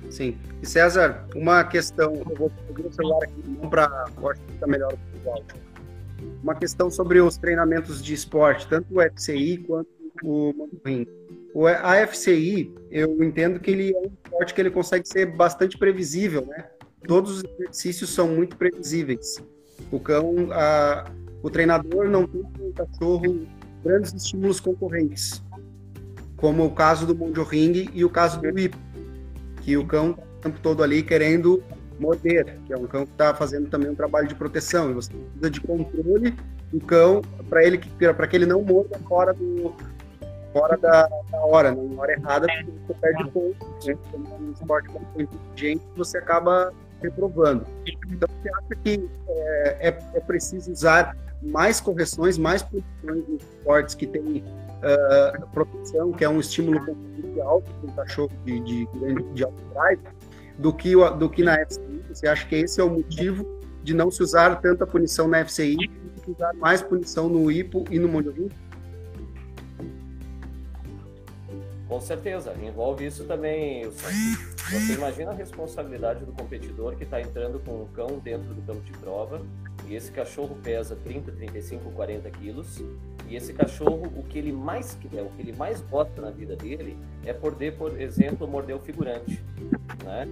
Sim. 0.08 0.36
E 0.62 0.66
César, 0.66 1.26
uma 1.34 1.64
questão, 1.64 2.14
eu 2.14 2.36
vou 2.36 2.50
pegar 2.50 2.88
o 2.88 2.92
celular 2.92 3.24
aqui 3.24 3.68
para 3.68 3.84
acho 3.86 4.40
que 4.40 4.52
fica 4.52 4.66
melhor 4.66 4.92
o 5.24 5.30
áudio 5.30 5.70
uma 6.42 6.54
questão 6.54 6.90
sobre 6.90 7.20
os 7.20 7.36
treinamentos 7.36 8.02
de 8.02 8.14
esporte, 8.14 8.66
tanto 8.68 8.98
o 8.98 9.02
FCI 9.02 9.58
quanto 9.58 9.88
o 10.22 10.68
Ring. 10.84 11.06
O 11.54 11.66
AFCI, 11.66 12.72
eu 12.90 13.22
entendo 13.22 13.58
que 13.58 13.70
ele 13.70 13.92
é 13.92 13.98
um 13.98 14.10
esporte 14.24 14.54
que 14.54 14.60
ele 14.60 14.70
consegue 14.70 15.08
ser 15.08 15.26
bastante 15.26 15.76
previsível, 15.76 16.46
né? 16.46 16.66
Todos 17.06 17.38
os 17.38 17.44
exercícios 17.44 18.10
são 18.10 18.28
muito 18.28 18.56
previsíveis. 18.56 19.42
O 19.90 19.98
cão, 19.98 20.48
a, 20.52 21.10
o 21.42 21.50
treinador 21.50 22.08
não 22.08 22.26
tem 22.26 22.42
um 22.60 22.72
cachorro 22.72 23.46
grandes 23.82 24.12
estímulos 24.12 24.60
concorrentes, 24.60 25.42
como 26.36 26.64
o 26.64 26.70
caso 26.70 27.06
do 27.06 27.16
Monjo 27.16 27.42
Ring 27.42 27.88
e 27.94 28.04
o 28.04 28.10
caso 28.10 28.40
do 28.40 28.58
Ipo, 28.58 28.76
que 29.60 29.76
o 29.76 29.86
cão 29.86 30.12
tá 30.12 30.22
o 30.22 30.40
tempo 30.42 30.58
todo 30.60 30.82
ali 30.82 31.02
querendo 31.02 31.62
morder, 31.98 32.58
que 32.66 32.72
é 32.72 32.76
um 32.76 32.86
cão 32.86 33.04
que 33.04 33.12
está 33.12 33.34
fazendo 33.34 33.68
também 33.68 33.90
um 33.90 33.94
trabalho 33.94 34.26
de 34.26 34.34
proteção. 34.34 34.90
E 34.90 34.94
você 34.94 35.12
precisa 35.12 35.50
de 35.50 35.60
controle 35.60 36.34
do 36.72 36.80
cão 36.80 37.20
para 37.48 37.62
ele 37.64 37.78
para 37.78 38.26
que 38.26 38.36
ele 38.36 38.46
não 38.46 38.62
morda 38.62 38.98
fora 39.00 39.34
do 39.34 39.74
fora 40.52 40.76
da, 40.76 41.08
da 41.30 41.40
hora, 41.44 41.72
né? 41.72 41.94
na 41.94 42.00
hora 42.00 42.12
errada, 42.12 42.46
porque 42.46 42.72
você 42.86 42.94
perde 43.00 43.30
ponto. 43.30 43.86
Né? 43.86 43.96
Um 44.40 44.52
esporte 44.52 44.90
muito 44.90 45.34
inteligente, 45.34 45.82
você 45.96 46.18
acaba 46.18 46.72
reprovando. 47.00 47.66
Então, 47.86 48.28
você 48.42 48.48
acha 48.48 48.74
que 48.82 49.08
é, 49.28 49.88
é, 49.88 49.98
é 50.14 50.20
preciso 50.20 50.72
usar 50.72 51.16
mais 51.42 51.80
correções, 51.80 52.36
mais 52.36 52.62
posições 52.62 53.28
nos 53.28 53.42
esportes 53.42 53.94
que 53.94 54.06
tem 54.06 54.44
uh, 54.80 56.12
que 56.16 56.24
é 56.24 56.28
um 56.28 56.40
estímulo 56.40 56.80
alto 57.42 57.70
para 57.72 57.90
um 57.90 57.94
cachorro 57.94 58.30
de, 58.44 58.60
de, 58.60 58.86
de, 58.86 59.22
de 59.34 59.44
alto 59.44 59.62
drive, 59.72 60.00
do 60.58 60.72
que, 60.72 60.94
do 61.18 61.30
que 61.30 61.42
na 61.42 61.64
FCI? 61.66 62.02
Você 62.08 62.28
acha 62.28 62.46
que 62.46 62.56
esse 62.56 62.80
é 62.80 62.84
o 62.84 62.90
motivo 62.90 63.46
de 63.82 63.94
não 63.94 64.10
se 64.10 64.22
usar 64.22 64.56
tanta 64.56 64.86
punição 64.86 65.26
na 65.26 65.44
FCI 65.44 65.76
e 65.76 66.20
se 66.20 66.30
usar 66.30 66.52
mais 66.54 66.82
punição 66.82 67.28
no 67.28 67.50
IPO 67.50 67.84
e 67.90 67.98
no 67.98 68.08
Mondiovinho? 68.08 68.50
Com 71.88 72.00
certeza, 72.00 72.54
envolve 72.62 73.04
isso 73.04 73.24
também. 73.24 73.90
Você 73.90 74.92
imagina 74.94 75.32
a 75.32 75.34
responsabilidade 75.34 76.24
do 76.24 76.30
competidor 76.30 76.94
que 76.94 77.02
está 77.02 77.20
entrando 77.20 77.58
com 77.58 77.82
um 77.82 77.86
cão 77.86 78.20
dentro 78.22 78.54
do 78.54 78.62
campo 78.62 78.80
de 78.82 78.92
prova 78.92 79.42
e 79.88 79.96
esse 79.96 80.12
cachorro 80.12 80.56
pesa 80.62 80.94
30, 80.94 81.32
35, 81.32 81.90
40 81.90 82.30
quilos 82.30 82.80
e 83.30 83.36
esse 83.36 83.52
cachorro, 83.52 84.12
o 84.16 84.24
que 84.24 84.38
ele 84.38 84.52
mais 84.52 84.94
quer, 84.94 85.22
o 85.22 85.30
que 85.30 85.42
ele 85.42 85.52
mais 85.52 85.80
gosta 85.82 86.20
na 86.20 86.30
vida 86.30 86.56
dele 86.56 86.98
é 87.24 87.32
poder, 87.32 87.76
por 87.76 87.98
exemplo, 88.00 88.46
morder 88.48 88.74
o 88.74 88.80
figurante, 88.80 89.40
né? 90.04 90.26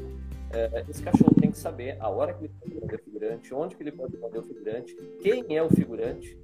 É, 0.50 0.84
esse 0.88 1.02
cachorro 1.02 1.32
tem 1.40 1.50
que 1.50 1.58
saber 1.58 1.96
a 2.00 2.08
hora 2.08 2.34
que 2.34 2.44
ele 2.44 2.52
pode 2.58 2.74
morder 2.74 2.98
o 2.98 3.02
figurante, 3.04 3.54
onde 3.54 3.76
que 3.76 3.82
ele 3.82 3.92
pode 3.92 4.16
morder 4.16 4.40
o 4.40 4.44
figurante, 4.44 4.96
quem 5.20 5.56
é 5.56 5.62
o 5.62 5.68
figurante, 5.68 6.36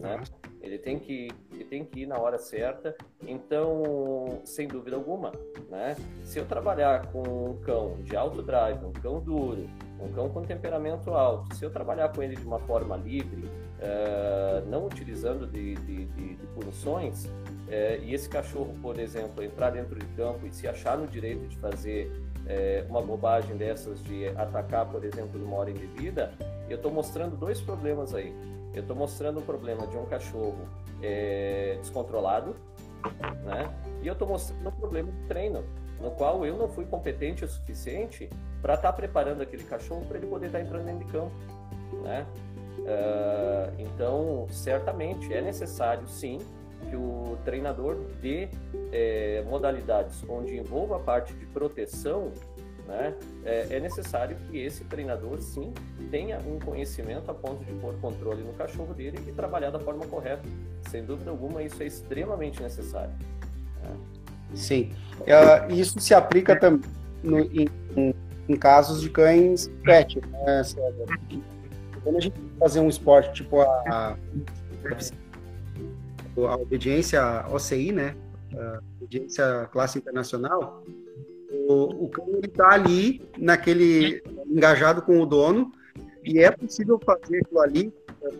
né? 0.00 0.20
Ele 0.60 0.78
tem 0.78 0.98
que 0.98 1.28
ele 1.52 1.64
tem 1.64 1.84
que 1.84 2.00
ir 2.00 2.06
na 2.06 2.18
hora 2.18 2.38
certa. 2.38 2.96
Então, 3.26 4.40
sem 4.44 4.66
dúvida 4.66 4.96
alguma, 4.96 5.32
né? 5.70 5.94
Se 6.24 6.38
eu 6.38 6.46
trabalhar 6.46 7.06
com 7.12 7.22
um 7.50 7.60
cão 7.60 7.98
de 8.02 8.16
alto 8.16 8.42
drive, 8.42 8.84
um 8.84 8.92
cão 8.92 9.20
duro, 9.20 9.68
um 10.00 10.12
cão 10.12 10.28
com 10.28 10.42
temperamento 10.42 11.10
alto, 11.10 11.54
se 11.54 11.64
eu 11.64 11.70
trabalhar 11.70 12.08
com 12.08 12.22
ele 12.22 12.34
de 12.34 12.44
uma 12.44 12.58
forma 12.60 12.96
livre, 12.96 13.48
uh, 13.80 14.68
não 14.68 14.86
utilizando 14.86 15.46
de, 15.46 15.74
de, 15.74 16.04
de, 16.04 16.34
de 16.36 16.46
punições, 16.48 17.24
uh, 17.24 18.02
e 18.02 18.14
esse 18.14 18.28
cachorro, 18.28 18.74
por 18.80 18.98
exemplo, 18.98 19.42
entrar 19.42 19.70
dentro 19.70 19.98
de 19.98 20.06
campo 20.14 20.46
e 20.46 20.52
se 20.52 20.68
achar 20.68 20.96
no 20.96 21.06
direito 21.06 21.46
de 21.48 21.56
fazer 21.56 22.10
é, 22.46 22.84
uma 22.88 23.00
bobagem 23.00 23.56
dessas 23.56 24.02
de 24.02 24.26
atacar, 24.28 24.86
por 24.86 25.04
exemplo, 25.04 25.38
numa 25.38 25.56
hora 25.56 25.70
indevida, 25.70 26.32
eu 26.68 26.76
estou 26.76 26.90
mostrando 26.90 27.36
dois 27.36 27.60
problemas 27.60 28.14
aí. 28.14 28.34
Eu 28.74 28.82
estou 28.82 28.96
mostrando 28.96 29.38
o 29.38 29.42
problema 29.42 29.86
de 29.86 29.96
um 29.96 30.06
cachorro 30.06 30.68
descontrolado, 31.80 32.56
né? 33.44 33.72
E 34.02 34.06
eu 34.06 34.14
estou 34.14 34.26
mostrando 34.26 34.68
o 34.68 34.72
problema 34.72 35.12
de 35.12 35.22
treino, 35.28 35.64
no 36.00 36.10
qual 36.12 36.44
eu 36.44 36.56
não 36.56 36.68
fui 36.68 36.84
competente 36.84 37.44
o 37.44 37.48
suficiente 37.48 38.28
para 38.60 38.74
estar 38.74 38.88
tá 38.88 38.92
preparando 38.92 39.42
aquele 39.42 39.64
cachorro 39.64 40.04
para 40.06 40.18
ele 40.18 40.26
poder 40.26 40.46
estar 40.46 40.58
tá 40.58 40.64
entrando 40.64 40.84
dentro 40.84 41.04
de 41.04 41.12
campo, 41.12 41.32
né? 42.02 42.26
Uh, 42.78 43.72
então, 43.78 44.46
certamente 44.50 45.32
é 45.32 45.40
necessário, 45.40 46.06
sim, 46.08 46.38
que 46.88 46.96
o 46.96 47.36
treinador 47.44 47.96
dê 48.20 48.48
é, 48.90 49.44
modalidades 49.48 50.24
onde 50.28 50.56
envolva 50.56 50.96
a 50.96 50.98
parte 50.98 51.32
de 51.34 51.46
proteção, 51.46 52.32
né, 52.86 53.14
é, 53.44 53.66
é, 53.70 53.80
necessário 53.80 54.36
que 54.48 54.58
esse 54.58 54.82
treinador, 54.84 55.40
sim, 55.40 55.72
tenha 56.10 56.38
um 56.40 56.58
conhecimento 56.58 57.30
a 57.30 57.34
ponto 57.34 57.64
de 57.64 57.72
pôr 57.74 57.94
controle 58.00 58.42
no 58.42 58.52
cachorro 58.54 58.92
dele 58.94 59.18
e 59.28 59.32
trabalhar 59.32 59.70
da 59.70 59.78
forma 59.78 60.04
correta. 60.06 60.42
Sem 60.88 61.04
dúvida 61.04 61.30
alguma, 61.30 61.62
isso 61.62 61.80
é 61.82 61.86
extremamente 61.86 62.60
necessário. 62.60 63.12
Né? 63.82 63.96
Sim. 64.54 64.92
Uh, 65.20 65.72
isso 65.72 66.00
se 66.00 66.14
aplica 66.14 66.58
também 66.58 66.90
no, 67.22 67.38
em, 67.38 67.68
em, 68.48 68.56
casos 68.56 69.00
de 69.02 69.10
cães 69.10 69.70
pet, 69.84 70.20
né, 70.26 70.64
César? 70.64 71.06
Quando 72.02 72.16
a 72.16 72.20
gente 72.20 72.40
fazer 72.58 72.80
um 72.80 72.88
esporte 72.88 73.32
tipo 73.34 73.60
a, 73.60 74.16
a 76.36 76.56
obediência 76.56 77.46
OCI, 77.50 77.92
né? 77.92 78.16
A 78.54 78.80
obediência 79.00 79.68
classe 79.72 79.98
internacional, 79.98 80.82
o, 81.50 82.04
o 82.04 82.08
cão 82.08 82.26
está 82.42 82.72
ali, 82.72 83.22
naquele 83.38 84.22
engajado 84.46 85.02
com 85.02 85.20
o 85.20 85.26
dono, 85.26 85.72
e 86.24 86.38
é 86.38 86.50
possível 86.50 87.00
fazer 87.04 87.38
aquilo 87.38 87.60
ali. 87.60 87.92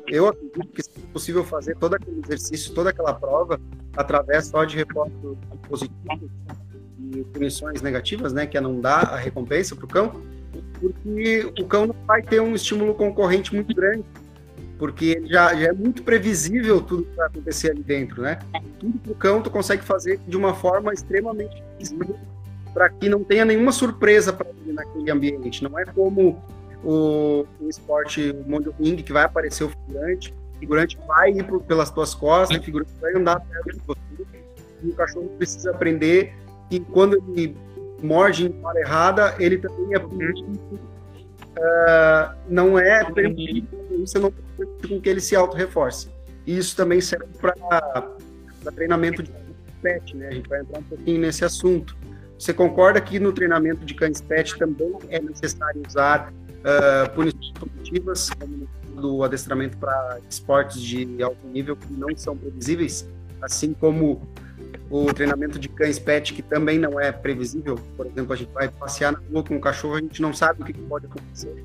Eu 0.06 0.28
acredito 0.28 0.68
que 0.68 0.80
é 0.82 1.12
possível 1.12 1.44
fazer 1.44 1.76
todo 1.76 1.94
aquele 1.94 2.20
exercício, 2.24 2.74
toda 2.74 2.90
aquela 2.90 3.14
prova, 3.14 3.60
através 3.96 4.46
só 4.46 4.64
de 4.64 4.76
reforços 4.76 5.36
positivos 5.68 6.30
e 6.98 7.24
punições 7.24 7.80
negativas, 7.80 8.32
né, 8.32 8.46
que 8.46 8.58
é 8.58 8.60
não 8.60 8.80
dar 8.80 9.04
a 9.14 9.16
recompensa 9.16 9.74
para 9.74 9.84
o 9.84 9.88
cão, 9.88 10.22
porque 10.80 11.52
o 11.58 11.64
cão 11.66 11.86
não 11.86 11.96
vai 12.06 12.22
ter 12.22 12.40
um 12.40 12.54
estímulo 12.54 12.94
concorrente 12.94 13.54
muito 13.54 13.74
grande, 13.74 14.04
porque 14.78 15.22
já, 15.26 15.54
já 15.54 15.68
é 15.68 15.72
muito 15.72 16.02
previsível 16.02 16.80
tudo 16.80 17.04
que 17.04 17.16
vai 17.16 17.26
acontecer 17.26 17.70
ali 17.70 17.82
dentro, 17.82 18.22
né? 18.22 18.38
Tudo 18.78 18.98
para 18.98 19.12
o 19.12 19.14
cão 19.14 19.42
tu 19.42 19.50
consegue 19.50 19.82
fazer 19.82 20.18
de 20.26 20.36
uma 20.36 20.54
forma 20.54 20.92
extremamente 20.92 21.62
visível 21.78 22.18
para 22.72 22.88
que 22.88 23.08
não 23.08 23.22
tenha 23.22 23.44
nenhuma 23.44 23.72
surpresa 23.72 24.32
para 24.32 24.48
ele 24.48 24.72
naquele 24.72 25.10
ambiente. 25.10 25.62
Não 25.62 25.78
é 25.78 25.84
como 25.84 26.42
o, 26.84 27.44
o 27.60 27.68
esporte 27.68 28.30
o 28.30 28.48
mundo 28.48 28.74
ring 28.80 28.96
que 28.96 29.12
vai 29.12 29.24
aparecer 29.24 29.64
o 29.64 29.68
figurante, 29.68 30.34
o 30.56 30.58
figurante 30.60 30.98
vai 31.06 31.30
ir 31.30 31.44
por, 31.44 31.60
pelas 31.62 31.90
tuas 31.90 32.14
costas, 32.14 32.58
o 32.58 32.62
figurante 32.62 32.90
vai 33.00 33.14
andar 33.14 33.40
perto 33.40 33.72
de 33.72 33.80
você, 33.86 34.00
e 34.82 34.88
o 34.88 34.94
cachorro 34.94 35.28
precisa 35.36 35.70
aprender 35.70 36.32
que 36.70 36.80
quando 36.80 37.16
ele 37.16 37.56
morde 38.02 38.46
em 38.46 38.64
hora 38.64 38.80
errada, 38.80 39.36
ele 39.38 39.58
também 39.58 39.94
é 39.94 39.98
punido. 39.98 40.42
Uh, 40.42 42.34
não 42.48 42.78
é 42.78 43.04
permitido, 43.10 43.68
você 43.98 44.18
não 44.18 44.30
permite 44.30 44.88
com 44.88 45.00
que 45.00 45.08
ele 45.08 45.20
se 45.20 45.36
auto-reforce. 45.36 46.08
E 46.46 46.56
isso 46.56 46.76
também 46.76 47.00
serve 47.00 47.26
para 47.40 48.72
treinamento 48.74 49.22
de 49.22 49.30
pet, 49.82 50.16
né? 50.16 50.28
A 50.28 50.32
gente 50.32 50.48
vai 50.48 50.60
entrar 50.60 50.78
um 50.78 50.82
pouquinho 50.82 51.20
nesse 51.20 51.44
assunto. 51.44 51.96
Você 52.38 52.54
concorda 52.54 53.00
que 53.00 53.18
no 53.18 53.32
treinamento 53.32 53.84
de 53.84 53.94
cães 53.94 54.20
pet 54.20 54.56
também 54.58 54.96
é 55.10 55.20
necessário 55.20 55.82
usar 55.86 56.32
uh, 56.32 57.10
punições 57.14 57.52
positivas, 57.52 58.30
como 58.30 58.68
no 58.94 59.22
adestramento 59.22 59.76
para 59.76 60.18
esportes 60.28 60.80
de 60.80 61.22
alto 61.22 61.46
nível 61.46 61.76
que 61.76 61.92
não 61.92 62.08
são 62.16 62.36
previsíveis, 62.36 63.08
assim 63.42 63.72
como 63.72 64.22
o 64.90 65.14
treinamento 65.14 65.58
de 65.58 65.68
cães 65.68 65.98
pet, 65.98 66.34
que 66.34 66.42
também 66.42 66.78
não 66.78 66.98
é 66.98 67.12
previsível. 67.12 67.78
Por 67.96 68.06
exemplo, 68.06 68.32
a 68.32 68.36
gente 68.36 68.52
vai 68.52 68.68
passear 68.68 69.12
na 69.12 69.20
rua 69.20 69.44
com 69.44 69.54
um 69.54 69.60
cachorro, 69.60 69.94
a 69.94 70.00
gente 70.00 70.20
não 70.20 70.34
sabe 70.34 70.62
o 70.62 70.64
que 70.66 70.72
pode 70.72 71.06
acontecer. 71.06 71.64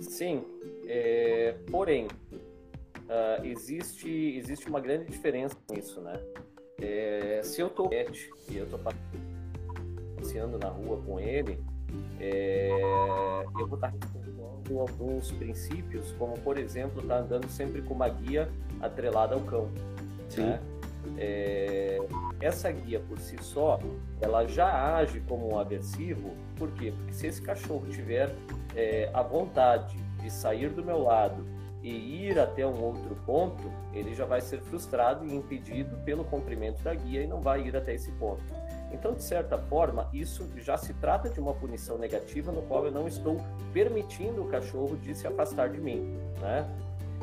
Sim, 0.00 0.44
é, 0.86 1.54
porém, 1.70 2.06
uh, 2.06 3.44
existe, 3.44 4.08
existe 4.08 4.68
uma 4.68 4.80
grande 4.80 5.06
diferença 5.10 5.56
nisso, 5.70 6.00
né? 6.00 6.18
É, 6.80 7.40
se 7.42 7.60
eu 7.60 7.68
tô 7.68 7.88
pet 7.88 8.30
e 8.48 8.56
eu 8.56 8.66
tô 8.66 8.78
passeando 10.16 10.58
na 10.58 10.68
rua 10.68 11.00
com 11.02 11.20
ele, 11.20 11.58
é, 12.20 12.70
eu 13.58 13.66
vou 13.66 13.76
estar 13.76 13.92
com 14.66 14.80
alguns 14.80 15.30
princípios, 15.32 16.12
como 16.12 16.38
por 16.40 16.58
exemplo, 16.58 17.02
estar 17.02 17.16
tá 17.16 17.20
andando 17.20 17.48
sempre 17.48 17.82
com 17.82 17.94
uma 17.94 18.08
guia 18.08 18.50
atrelada 18.80 19.34
ao 19.34 19.40
cão. 19.40 19.68
Né? 20.36 20.60
É, 21.18 21.98
essa 22.40 22.70
guia 22.72 23.00
por 23.00 23.18
si 23.18 23.36
só, 23.40 23.78
ela 24.20 24.46
já 24.46 24.96
age 24.96 25.20
como 25.28 25.54
um 25.54 25.58
aversivo, 25.58 26.34
por 26.56 26.70
quê? 26.72 26.92
Porque 26.96 27.12
se 27.12 27.26
esse 27.26 27.42
cachorro 27.42 27.86
tiver 27.90 28.34
é, 28.74 29.10
a 29.12 29.22
vontade 29.22 29.96
de 30.20 30.30
sair 30.30 30.70
do 30.70 30.82
meu 30.82 31.02
lado 31.02 31.44
e 31.82 32.26
ir 32.26 32.38
até 32.38 32.66
um 32.66 32.82
outro 32.82 33.14
ponto, 33.26 33.70
ele 33.92 34.14
já 34.14 34.24
vai 34.24 34.40
ser 34.40 34.60
frustrado 34.62 35.26
e 35.26 35.34
impedido 35.34 35.96
pelo 35.98 36.24
cumprimento 36.24 36.82
da 36.82 36.94
guia 36.94 37.22
e 37.22 37.26
não 37.26 37.42
vai 37.42 37.66
ir 37.66 37.76
até 37.76 37.94
esse 37.94 38.10
ponto. 38.12 38.42
Então, 38.94 39.12
de 39.12 39.22
certa 39.24 39.58
forma, 39.58 40.08
isso 40.14 40.48
já 40.56 40.78
se 40.78 40.94
trata 40.94 41.28
de 41.28 41.40
uma 41.40 41.52
punição 41.52 41.98
negativa 41.98 42.52
no 42.52 42.62
qual 42.62 42.86
eu 42.86 42.92
não 42.92 43.08
estou 43.08 43.40
permitindo 43.72 44.42
o 44.42 44.48
cachorro 44.48 44.96
de 44.96 45.14
se 45.14 45.26
afastar 45.26 45.68
de 45.68 45.80
mim, 45.80 46.16
né? 46.40 46.64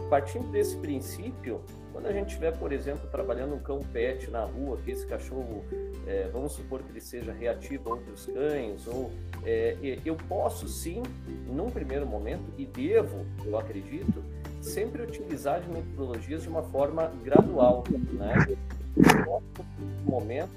Partindo 0.09 0.51
desse 0.51 0.75
princípio, 0.77 1.61
quando 1.93 2.07
a 2.07 2.11
gente 2.11 2.27
estiver, 2.27 2.51
por 2.57 2.73
exemplo, 2.73 3.09
trabalhando 3.09 3.55
um 3.55 3.59
cão 3.59 3.79
pet 3.79 4.29
na 4.29 4.43
rua, 4.43 4.77
que 4.83 4.91
esse 4.91 5.07
cachorro, 5.07 5.63
é, 6.05 6.29
vamos 6.31 6.51
supor 6.51 6.83
que 6.83 6.91
ele 6.91 7.01
seja 7.01 7.31
reativo 7.31 7.89
a 7.89 7.93
outros 7.93 8.25
cães, 8.25 8.85
ou 8.87 9.09
é, 9.45 9.77
eu 10.05 10.15
posso 10.27 10.67
sim, 10.67 11.01
num 11.47 11.69
primeiro 11.69 12.05
momento, 12.05 12.43
e 12.57 12.65
devo, 12.65 13.25
eu 13.45 13.57
acredito, 13.57 14.21
sempre 14.61 15.01
utilizar 15.03 15.61
de 15.61 15.69
metodologias 15.69 16.43
de 16.43 16.49
uma 16.49 16.63
forma 16.63 17.11
gradual, 17.23 17.83
né? 18.11 18.57
No 20.05 20.11
momento, 20.11 20.49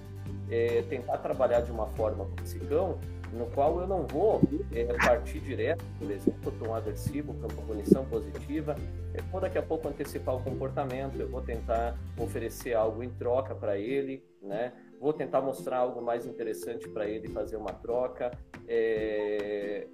é, 0.50 0.82
tentar 0.88 1.18
trabalhar 1.18 1.60
de 1.60 1.70
uma 1.70 1.86
forma 1.88 2.24
com 2.24 2.42
esse 2.42 2.58
cão 2.60 2.98
no 3.34 3.46
qual 3.46 3.80
eu 3.80 3.86
não 3.86 4.06
vou 4.06 4.40
é, 4.72 4.84
partir 4.84 5.40
direto, 5.40 5.84
por 5.98 6.10
exemplo, 6.10 6.52
para 6.52 6.68
um 6.68 6.74
aversivo, 6.74 7.34
para 7.34 7.52
uma 7.52 7.62
punição 7.62 8.04
positiva. 8.06 8.76
Eu 9.12 9.24
vou 9.24 9.40
daqui 9.40 9.58
a 9.58 9.62
pouco 9.62 9.88
antecipar 9.88 10.36
o 10.36 10.42
comportamento, 10.42 11.18
eu 11.18 11.28
vou 11.28 11.42
tentar 11.42 11.98
oferecer 12.16 12.74
algo 12.74 13.02
em 13.02 13.10
troca 13.10 13.54
para 13.54 13.76
ele, 13.76 14.24
né? 14.40 14.72
Vou 15.00 15.12
tentar 15.12 15.40
mostrar 15.40 15.78
algo 15.78 16.00
mais 16.00 16.26
interessante 16.26 16.88
para 16.88 17.08
ele 17.08 17.28
fazer 17.28 17.56
uma 17.56 17.72
troca. 17.72 18.30
É... 18.66 19.86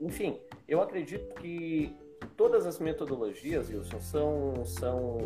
Enfim, 0.00 0.38
eu 0.68 0.80
acredito 0.82 1.34
que 1.36 1.96
todas 2.36 2.66
as 2.66 2.78
metodologias, 2.78 3.70
Wilson, 3.70 4.00
são, 4.00 4.64
são 4.64 5.18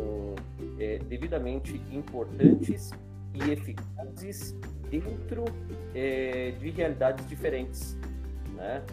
é, 0.79 0.97
devidamente 0.99 1.75
importantes 1.91 2.91
e 3.33 3.51
eficazes 3.51 4.55
dentro 4.89 5.45
é, 5.95 6.53
de 6.59 6.69
realidades 6.69 7.27
diferentes. 7.27 7.97
Né? 8.55 8.83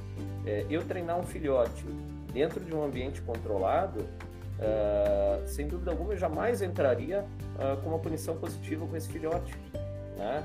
É, 0.47 0.67
eu 0.71 0.85
treinar 0.85 1.19
um 1.19 1.25
filhote 1.25 1.85
dentro 2.33 2.61
de 2.65 2.75
um 2.75 2.85
ambiente 2.85 3.21
controlado, 3.23 4.01
uh, 4.01 5.47
sem 5.47 5.67
dúvida 5.67 5.91
alguma, 5.91 6.13
eu 6.13 6.17
jamais 6.17 6.63
entraria 6.63 7.25
uh, 7.57 7.81
com 7.83 7.91
uma 7.91 7.99
punição 7.99 8.37
positiva 8.37 8.87
com 8.87 8.97
esse 8.97 9.09
filhote. 9.09 9.57
Né? 10.17 10.45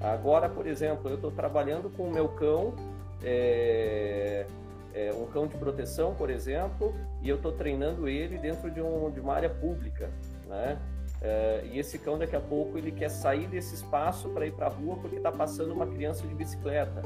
Agora, 0.00 0.48
por 0.48 0.66
exemplo, 0.66 1.10
eu 1.10 1.16
estou 1.16 1.30
trabalhando 1.30 1.90
com 1.90 2.04
o 2.04 2.12
meu 2.12 2.28
cão, 2.28 2.74
é, 3.22 4.46
é, 4.94 5.12
um 5.12 5.26
cão 5.26 5.46
de 5.46 5.56
proteção, 5.56 6.14
por 6.14 6.30
exemplo, 6.30 6.94
e 7.20 7.28
eu 7.28 7.36
estou 7.36 7.52
treinando 7.52 8.08
ele 8.08 8.38
dentro 8.38 8.70
de, 8.70 8.80
um, 8.80 9.10
de 9.10 9.20
uma 9.20 9.34
área 9.34 9.50
pública. 9.50 10.08
Né? 10.46 10.78
Uh, 11.18 11.66
e 11.72 11.78
esse 11.80 11.98
cão 11.98 12.16
daqui 12.16 12.36
a 12.36 12.40
pouco 12.40 12.78
ele 12.78 12.92
quer 12.92 13.08
sair 13.08 13.48
desse 13.48 13.74
espaço 13.74 14.28
para 14.28 14.46
ir 14.46 14.52
para 14.52 14.66
a 14.66 14.68
rua 14.68 14.96
porque 14.96 15.16
está 15.16 15.32
passando 15.32 15.72
uma 15.72 15.86
criança 15.86 16.26
de 16.26 16.34
bicicleta. 16.34 17.02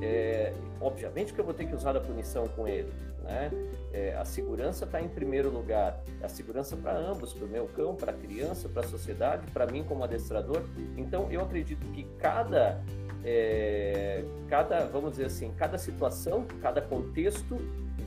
É, 0.00 0.52
obviamente 0.80 1.32
que 1.32 1.40
eu 1.40 1.44
vou 1.44 1.54
ter 1.54 1.66
que 1.66 1.74
usar 1.74 1.96
a 1.96 2.00
punição 2.00 2.48
com 2.48 2.66
ele. 2.66 2.92
Né? 3.22 3.52
É, 3.92 4.16
a 4.16 4.24
segurança 4.24 4.84
está 4.84 5.00
em 5.00 5.08
primeiro 5.08 5.48
lugar. 5.48 6.02
A 6.20 6.28
segurança 6.28 6.76
para 6.76 6.96
ambos, 6.98 7.32
para 7.32 7.44
o 7.44 7.48
meu 7.48 7.66
cão, 7.68 7.94
para 7.94 8.10
a 8.10 8.14
criança, 8.14 8.68
para 8.68 8.82
a 8.82 8.88
sociedade, 8.88 9.46
para 9.52 9.66
mim 9.66 9.84
como 9.84 10.02
adestrador. 10.02 10.62
Então 10.96 11.30
eu 11.30 11.40
acredito 11.40 11.86
que 11.92 12.04
cada, 12.18 12.82
é, 13.24 14.24
cada, 14.48 14.86
vamos 14.86 15.12
dizer 15.12 15.26
assim, 15.26 15.52
cada 15.56 15.78
situação, 15.78 16.44
cada 16.60 16.82
contexto 16.82 17.56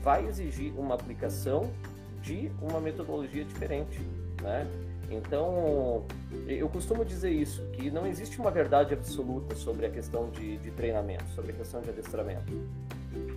vai 0.02 0.26
exigir 0.26 0.78
uma 0.78 0.94
aplicação 0.94 1.72
de 2.20 2.50
uma 2.60 2.78
metodologia 2.78 3.44
diferente. 3.44 4.00
Né? 4.42 4.66
Então, 5.10 6.04
eu 6.48 6.68
costumo 6.68 7.04
dizer 7.04 7.30
isso, 7.30 7.64
que 7.72 7.90
não 7.90 8.06
existe 8.06 8.40
uma 8.40 8.50
verdade 8.50 8.92
absoluta 8.92 9.54
sobre 9.54 9.86
a 9.86 9.90
questão 9.90 10.30
de, 10.30 10.58
de 10.58 10.70
treinamento, 10.72 11.26
sobre 11.28 11.52
a 11.52 11.54
questão 11.54 11.80
de 11.80 11.90
adestramento. 11.90 12.52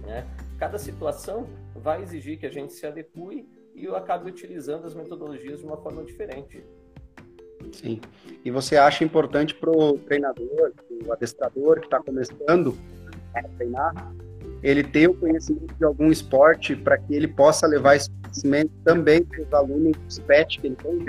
Né? 0.06 0.26
Cada 0.58 0.80
situação 0.80 1.48
vai 1.76 2.02
exigir 2.02 2.40
que 2.40 2.46
a 2.46 2.52
gente 2.52 2.74
se 2.74 2.86
adeque 2.86 3.48
e 3.76 3.86
eu 3.86 3.96
acabe 3.96 4.30
utilizando 4.30 4.86
as 4.86 4.94
metodologias 4.94 5.60
de 5.60 5.66
uma 5.66 5.78
forma 5.78 6.04
diferente. 6.04 6.64
Sim. 7.72 8.02
E 8.44 8.52
você 8.52 8.76
acha 8.76 9.04
importante 9.04 9.54
para 9.54 9.70
o 9.70 9.98
treinador, 10.00 10.74
o 11.06 11.14
adestrador 11.14 11.80
que 11.80 11.86
está 11.86 12.02
começando 12.02 12.76
a 13.34 13.44
treinar, 13.44 14.14
ele 14.64 14.84
ter 14.84 15.10
o 15.10 15.14
conhecimento 15.14 15.74
de 15.76 15.86
algum 15.86 16.12
esporte 16.12 16.76
para 16.76 16.98
que 16.98 17.14
ele 17.14 17.28
possa 17.28 17.68
levar 17.68 17.96
esse 17.96 18.10
conhecimento 18.12 18.72
também 18.84 19.24
para 19.24 19.42
os 19.42 19.54
alunos 19.54 19.98
dos 19.98 20.20
PET 20.20 20.60
que 20.60 20.68
ele 20.68 20.76
tem? 20.76 21.00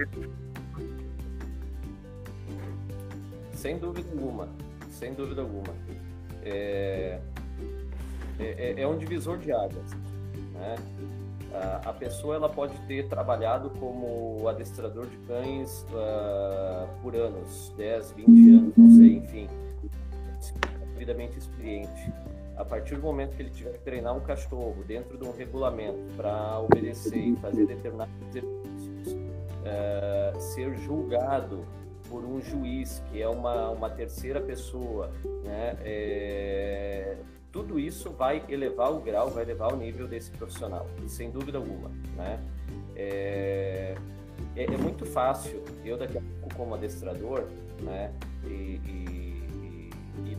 Sem 3.60 3.76
dúvida 3.76 4.08
alguma, 4.10 4.48
sem 4.88 5.12
dúvida 5.12 5.42
alguma. 5.42 5.74
É, 6.42 7.20
é, 8.38 8.44
é, 8.44 8.80
é 8.80 8.88
um 8.88 8.96
divisor 8.96 9.36
de 9.36 9.52
águas. 9.52 9.90
Né? 10.54 10.76
A, 11.84 11.92
pessoa 11.92 12.36
ela 12.36 12.48
pode 12.48 12.74
ter 12.86 13.06
trabalhado 13.08 13.68
como 13.78 14.48
adestrador 14.48 15.06
de 15.08 15.16
cães 15.26 15.84
uh, 15.90 16.88
por 17.02 17.14
anos, 17.14 17.70
10, 17.76 18.12
20 18.12 18.50
anos, 18.50 18.76
não 18.78 18.90
sei, 18.92 19.16
enfim, 19.16 19.48
devidamente 20.94 21.36
experiente. 21.36 22.12
a 22.56 22.64
partir 22.64 22.94
do 22.94 23.02
momento 23.02 23.36
que 23.36 23.42
ele 23.42 23.50
tiver 23.50 23.72
que 23.72 23.80
treinar 23.80 24.16
um 24.16 24.20
cachorro 24.20 24.82
dentro 24.86 25.18
de 25.18 25.24
um 25.24 25.32
regulamento 25.32 25.98
para 26.16 26.60
obedecer 26.60 27.18
e 27.18 27.36
fazer 27.36 27.66
determinados 27.66 28.14
exercícios, 28.28 29.18
é, 29.66 30.32
ser 30.38 30.74
julgado 30.78 31.66
por 32.10 32.24
um 32.24 32.42
juiz 32.42 33.00
que 33.10 33.22
é 33.22 33.28
uma, 33.28 33.70
uma 33.70 33.88
terceira 33.88 34.40
pessoa, 34.40 35.10
né? 35.44 35.78
É, 35.82 37.16
tudo 37.52 37.78
isso 37.78 38.10
vai 38.10 38.44
elevar 38.48 38.92
o 38.92 39.00
grau, 39.00 39.30
vai 39.30 39.44
elevar 39.44 39.72
o 39.72 39.76
nível 39.76 40.06
desse 40.06 40.30
profissional, 40.32 40.86
sem 41.06 41.30
dúvida 41.30 41.58
alguma, 41.58 41.88
né? 42.16 42.40
É, 42.96 43.94
é, 44.56 44.64
é 44.64 44.76
muito 44.76 45.06
fácil, 45.06 45.62
eu 45.84 45.96
daqui 45.96 46.18
a 46.18 46.20
pouco 46.40 46.54
como 46.56 46.74
adestrador, 46.74 47.44
né? 47.80 48.12
E, 48.44 48.80
e, 48.84 49.09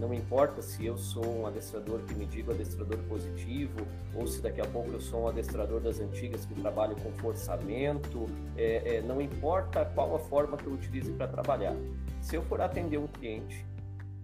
não 0.01 0.11
importa 0.15 0.63
se 0.63 0.83
eu 0.83 0.97
sou 0.97 1.23
um 1.23 1.45
adestrador 1.45 1.99
que 2.01 2.15
me 2.15 2.25
digo 2.25 2.51
adestrador 2.51 2.97
positivo 3.07 3.85
ou 4.15 4.25
se 4.25 4.41
daqui 4.41 4.59
a 4.59 4.65
pouco 4.65 4.91
eu 4.91 4.99
sou 4.99 5.21
um 5.21 5.27
adestrador 5.27 5.79
das 5.79 5.99
antigas 5.99 6.43
que 6.43 6.55
trabalho 6.55 6.95
com 6.95 7.11
forçamento, 7.13 8.25
é, 8.57 8.95
é, 8.95 9.01
não 9.03 9.21
importa 9.21 9.85
qual 9.85 10.15
a 10.15 10.19
forma 10.19 10.57
que 10.57 10.65
eu 10.65 10.73
utilize 10.73 11.11
para 11.11 11.27
trabalhar. 11.27 11.75
Se 12.19 12.35
eu 12.35 12.41
for 12.41 12.61
atender 12.61 12.97
um 12.97 13.05
cliente 13.05 13.63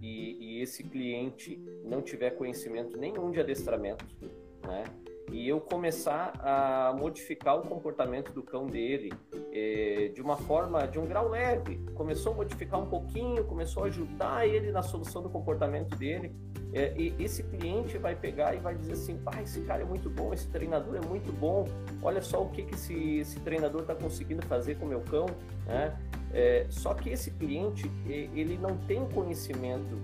e, 0.02 0.56
e 0.58 0.62
esse 0.62 0.82
cliente 0.82 1.62
não 1.84 2.02
tiver 2.02 2.30
conhecimento 2.30 2.98
nenhum 2.98 3.30
de 3.30 3.38
adestramento, 3.38 4.04
né? 4.66 4.82
E 5.30 5.48
eu 5.48 5.60
começar 5.60 6.32
a 6.40 6.94
modificar 6.98 7.58
o 7.58 7.62
comportamento 7.62 8.32
do 8.32 8.42
cão 8.42 8.66
dele 8.66 9.12
eh, 9.52 10.10
de 10.14 10.22
uma 10.22 10.36
forma, 10.36 10.86
de 10.86 10.98
um 10.98 11.06
grau 11.06 11.28
leve. 11.28 11.76
Começou 11.94 12.32
a 12.32 12.36
modificar 12.36 12.80
um 12.80 12.86
pouquinho, 12.86 13.44
começou 13.44 13.84
a 13.84 13.86
ajudar 13.86 14.46
ele 14.46 14.70
na 14.70 14.82
solução 14.82 15.22
do 15.22 15.28
comportamento 15.28 15.96
dele. 15.96 16.34
Eh, 16.72 16.94
e 16.96 17.22
esse 17.22 17.42
cliente 17.42 17.98
vai 17.98 18.14
pegar 18.14 18.54
e 18.54 18.58
vai 18.58 18.74
dizer 18.74 18.92
assim: 18.92 19.18
pai, 19.18 19.42
esse 19.42 19.60
cara 19.62 19.82
é 19.82 19.86
muito 19.86 20.08
bom, 20.08 20.32
esse 20.32 20.48
treinador 20.48 20.96
é 20.96 21.06
muito 21.06 21.32
bom. 21.32 21.66
Olha 22.02 22.22
só 22.22 22.42
o 22.42 22.48
que, 22.50 22.62
que 22.62 22.74
esse, 22.74 23.18
esse 23.18 23.40
treinador 23.40 23.82
está 23.82 23.94
conseguindo 23.94 24.44
fazer 24.46 24.76
com 24.76 24.86
o 24.86 24.88
meu 24.88 25.00
cão. 25.00 25.26
Né? 25.66 25.96
É, 26.32 26.66
só 26.68 26.94
que 26.94 27.10
esse 27.10 27.30
cliente, 27.32 27.90
ele 28.06 28.58
não 28.58 28.76
tem 28.76 29.06
conhecimento 29.08 29.98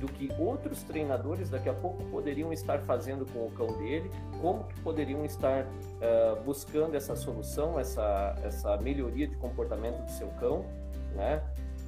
do 0.00 0.06
que 0.06 0.30
outros 0.38 0.82
treinadores 0.82 1.50
daqui 1.50 1.68
a 1.68 1.74
pouco 1.74 2.04
poderiam 2.04 2.52
estar 2.52 2.80
fazendo 2.80 3.26
com 3.32 3.46
o 3.46 3.50
cão 3.50 3.66
dele, 3.78 4.10
como 4.40 4.64
que 4.64 4.80
poderiam 4.80 5.24
estar 5.24 5.64
uh, 5.64 6.42
buscando 6.44 6.94
essa 6.94 7.16
solução, 7.16 7.78
essa, 7.78 8.34
essa 8.44 8.76
melhoria 8.78 9.26
de 9.26 9.36
comportamento 9.36 10.02
do 10.04 10.10
seu 10.10 10.28
cão, 10.38 10.64
né? 11.14 11.42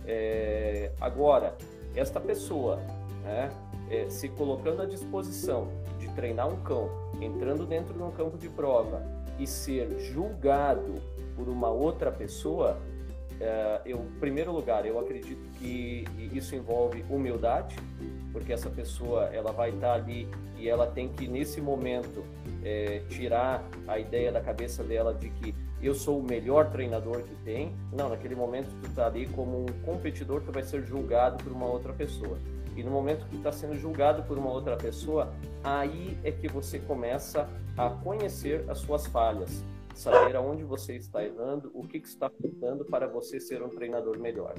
É, 0.07 0.90
agora, 1.01 1.55
esta 1.94 2.18
pessoa, 2.18 2.77
né, 3.23 3.51
é, 3.90 4.09
se 4.09 4.29
colocando 4.31 4.81
à 4.81 4.87
disposição 4.87 5.68
de 5.99 6.09
treinar 6.14 6.49
um 6.49 6.62
cão, 6.62 6.88
entrando 7.21 7.66
dentro 7.66 7.92
de 7.92 8.03
um 8.03 8.11
campo 8.11 8.38
de 8.38 8.49
prova 8.49 9.03
e 9.38 9.47
ser 9.47 9.99
julgado 9.99 10.94
por 11.37 11.49
uma 11.49 11.68
outra 11.68 12.11
pessoa, 12.11 12.79
é, 13.40 13.81
eu, 13.87 13.98
em 13.98 14.20
primeiro 14.20 14.53
lugar, 14.53 14.85
eu 14.85 14.98
acredito 14.98 15.48
que 15.59 16.05
isso 16.33 16.55
envolve 16.55 17.05
humildade, 17.09 17.77
porque 18.33 18.53
essa 18.53 18.68
pessoa 18.68 19.24
ela 19.27 19.53
vai 19.53 19.70
estar 19.70 19.94
ali 19.94 20.29
e 20.57 20.68
ela 20.68 20.87
tem 20.87 21.09
que 21.09 21.29
nesse 21.29 21.61
momento 21.61 22.24
é, 22.64 23.03
tirar 23.09 23.64
a 23.87 23.98
ideia 23.98 24.33
da 24.33 24.40
cabeça 24.40 24.83
dela 24.83 25.14
de 25.14 25.31
que 25.31 25.55
eu 25.81 25.94
sou 25.94 26.18
o 26.18 26.22
melhor 26.22 26.70
treinador 26.70 27.22
que 27.22 27.35
tem. 27.44 27.72
Não, 27.92 28.09
naquele 28.09 28.35
momento 28.35 28.68
tu 28.81 28.88
está 28.88 29.07
ali 29.07 29.27
como 29.29 29.62
um 29.62 29.66
competidor 29.85 30.40
que 30.40 30.51
vai 30.51 30.62
ser 30.62 30.83
julgado 30.83 31.42
por 31.42 31.53
uma 31.53 31.66
outra 31.66 31.92
pessoa. 31.92 32.38
E 32.77 32.83
no 32.83 32.90
momento 32.90 33.27
que 33.27 33.37
está 33.37 33.51
sendo 33.53 33.77
julgado 33.77 34.22
por 34.24 34.38
uma 34.38 34.51
outra 34.51 34.77
pessoa, 34.77 35.33
aí 35.62 36.16
é 36.24 36.31
que 36.31 36.48
você 36.48 36.79
começa 36.79 37.48
a 37.77 37.90
conhecer 37.90 38.64
as 38.68 38.79
suas 38.79 39.07
falhas, 39.07 39.64
saber 39.99 40.37
aonde 40.37 40.63
você 40.63 40.97
está 40.97 41.25
errando, 41.25 41.71
o 41.75 41.87
que, 41.87 42.01
que 42.01 42.07
está 42.07 42.31
faltando 42.31 42.85
para 42.85 43.09
você 43.09 43.41
ser 43.41 43.63
um 43.63 43.69
treinador 43.69 44.19
melhor. 44.19 44.55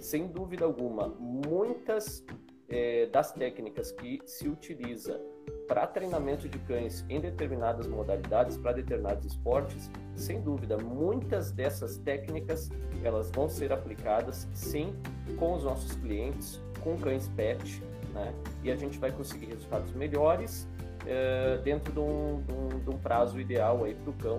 Sem 0.00 0.28
dúvida 0.28 0.64
alguma, 0.64 1.08
muitas 1.08 2.24
é, 2.68 3.06
das 3.06 3.32
técnicas 3.32 3.92
que 3.92 4.20
se 4.24 4.48
utiliza 4.48 5.20
para 5.68 5.86
treinamento 5.86 6.48
de 6.48 6.58
cães 6.60 7.04
em 7.08 7.20
determinadas 7.20 7.86
modalidades, 7.86 8.56
para 8.56 8.72
determinados 8.72 9.26
esportes, 9.26 9.90
sem 10.14 10.40
dúvida, 10.40 10.78
muitas 10.78 11.52
dessas 11.52 11.98
técnicas 11.98 12.70
elas 13.04 13.30
vão 13.30 13.48
ser 13.48 13.72
aplicadas 13.72 14.48
sim 14.54 14.94
com 15.38 15.54
os 15.54 15.64
nossos 15.64 15.94
clientes, 15.96 16.62
com 16.82 16.96
cães 16.96 17.28
pet, 17.28 17.82
né? 18.14 18.34
E 18.62 18.70
a 18.70 18.76
gente 18.76 18.98
vai 18.98 19.12
conseguir 19.12 19.46
resultados 19.46 19.92
melhores 19.92 20.68
é, 21.06 21.58
dentro 21.64 21.92
de 21.92 21.98
um, 21.98 22.42
de, 22.46 22.52
um, 22.52 22.78
de 22.80 22.90
um, 22.90 22.98
prazo 22.98 23.40
ideal 23.40 23.84
aí 23.84 23.94
para 23.94 24.10
o 24.10 24.12
cão 24.14 24.38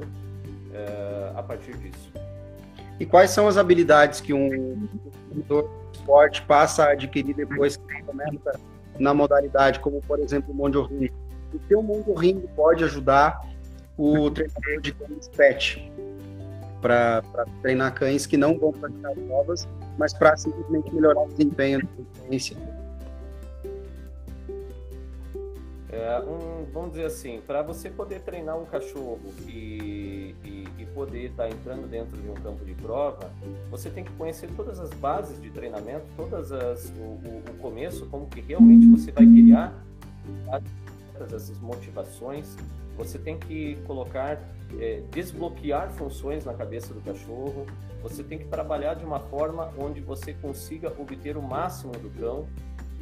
é, 0.74 1.32
a 1.36 1.44
partir 1.44 1.76
disso. 1.78 2.12
E 3.00 3.06
quais 3.06 3.32
são 3.32 3.48
as 3.48 3.58
habilidades 3.58 4.22
que 4.22 4.34
um 4.34 4.88
treinador 5.30 5.70
de 5.92 5.98
esporte 5.98 6.42
passa 6.44 6.86
a 6.86 6.92
adquirir 6.92 7.36
depois 7.36 7.78
que 7.78 8.04
começa 8.04 8.60
na 9.00 9.14
modalidade, 9.14 9.80
como 9.80 10.02
por 10.02 10.20
exemplo 10.20 10.54
o 10.54 10.56
Mondio 10.56 10.84
Ring? 10.84 11.10
O 11.54 11.60
que 11.60 11.76
o 11.76 11.82
Mondio 11.82 12.14
Ring 12.14 12.42
pode 12.56 12.84
ajudar 12.84 13.42
o 13.98 14.30
treinador 14.32 14.82
de 14.82 14.94
cães 14.94 15.28
pet 15.30 15.92
para 16.82 17.24
treinar 17.62 17.94
cães 17.94 18.26
que 18.26 18.38
não 18.38 18.58
vão 18.60 18.72
praticar 18.72 19.14
provas, 19.16 19.68
mas 19.98 20.14
para 20.14 20.36
simplesmente 20.36 20.94
melhorar 20.94 21.22
o 21.22 21.28
desempenho 21.30 21.80
da 21.80 22.02
experiência? 22.02 22.58
É, 25.94 26.20
um, 26.22 26.66
vamos 26.74 26.94
dizer 26.94 27.06
assim, 27.06 27.40
para 27.46 27.62
você 27.62 27.88
poder 27.88 28.22
treinar 28.22 28.58
um 28.58 28.66
cachorro 28.66 29.22
e, 29.48 30.34
e, 30.44 30.68
e 30.80 30.86
poder 30.88 31.26
estar 31.26 31.44
tá 31.44 31.50
entrando 31.50 31.88
dentro 31.88 32.20
de 32.20 32.28
um 32.28 32.34
campo 32.34 32.66
de 32.66 32.74
prova, 32.74 33.30
você 33.70 33.92
tem 33.92 34.04
que 34.04 34.12
conhecer 34.14 34.50
todas 34.56 34.80
as 34.80 34.90
bases 34.90 35.40
de 35.40 35.52
treinamento, 35.52 36.04
todas 36.18 36.52
as 36.52 36.90
o, 36.98 37.02
o, 37.02 37.44
o 37.48 37.54
começo, 37.62 38.08
como 38.08 38.26
que 38.26 38.42
realmente 38.42 38.88
você 38.88 39.12
vai 39.12 39.24
criar 39.24 39.86
essas 41.20 41.60
motivações. 41.60 42.58
Você 42.98 43.20
tem 43.20 43.38
que 43.38 43.78
colocar, 43.86 44.42
é, 44.80 45.04
desbloquear 45.12 45.92
funções 45.92 46.44
na 46.44 46.56
cabeça 46.56 46.92
do 46.92 47.02
cachorro. 47.02 47.68
Você 48.02 48.24
tem 48.24 48.40
que 48.40 48.46
trabalhar 48.46 48.96
de 48.96 49.06
uma 49.06 49.20
forma 49.20 49.72
onde 49.78 50.02
você 50.02 50.34
consiga 50.34 50.92
obter 51.00 51.38
o 51.38 51.42
máximo 51.42 51.94
do 51.94 52.10
cão 52.20 52.48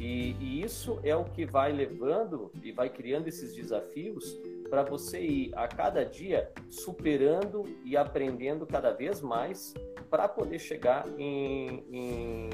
e, 0.02 0.36
e, 0.40 0.62
isso 0.64 0.98
é 1.04 1.14
o 1.14 1.22
que 1.22 1.46
vai 1.46 1.70
levando 1.70 2.50
e 2.60 2.72
vai 2.72 2.90
criando 2.90 3.28
esses 3.28 3.54
desafios 3.54 4.36
para 4.68 4.82
você 4.82 5.20
ir 5.20 5.52
a 5.54 5.68
cada 5.68 6.04
dia 6.04 6.50
superando 6.68 7.64
e 7.84 7.96
aprendendo 7.96 8.66
cada 8.66 8.90
vez 8.90 9.20
mais 9.20 9.72
para 10.10 10.26
poder 10.26 10.58
chegar 10.58 11.06
em, 11.16 11.84
em, 11.92 12.50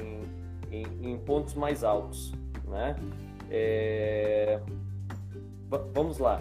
em, 0.69 1.11
em, 1.11 1.17
pontos 1.17 1.55
mais 1.55 1.83
altos, 1.83 2.31
né? 2.65 2.95
É... 3.49 4.61
Vamos 5.91 6.19
lá. 6.19 6.39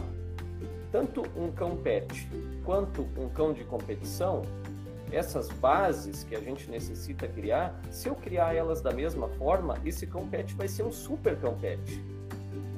Tanto 0.92 1.22
um 1.34 1.50
cão 1.50 1.74
pet 1.78 2.28
quanto 2.66 3.08
um 3.16 3.30
cão 3.30 3.54
de 3.54 3.64
competição 3.64 4.42
essas 5.12 5.48
bases 5.48 6.24
que 6.24 6.34
a 6.34 6.40
gente 6.40 6.70
necessita 6.70 7.26
criar, 7.26 7.78
se 7.90 8.08
eu 8.08 8.14
criar 8.14 8.54
elas 8.54 8.80
da 8.80 8.92
mesma 8.92 9.28
forma, 9.28 9.76
esse 9.84 10.06
cão 10.06 10.26
pet 10.26 10.54
vai 10.54 10.68
ser 10.68 10.82
um 10.82 10.92
super 10.92 11.36
cão 11.36 11.54
pet, 11.56 12.02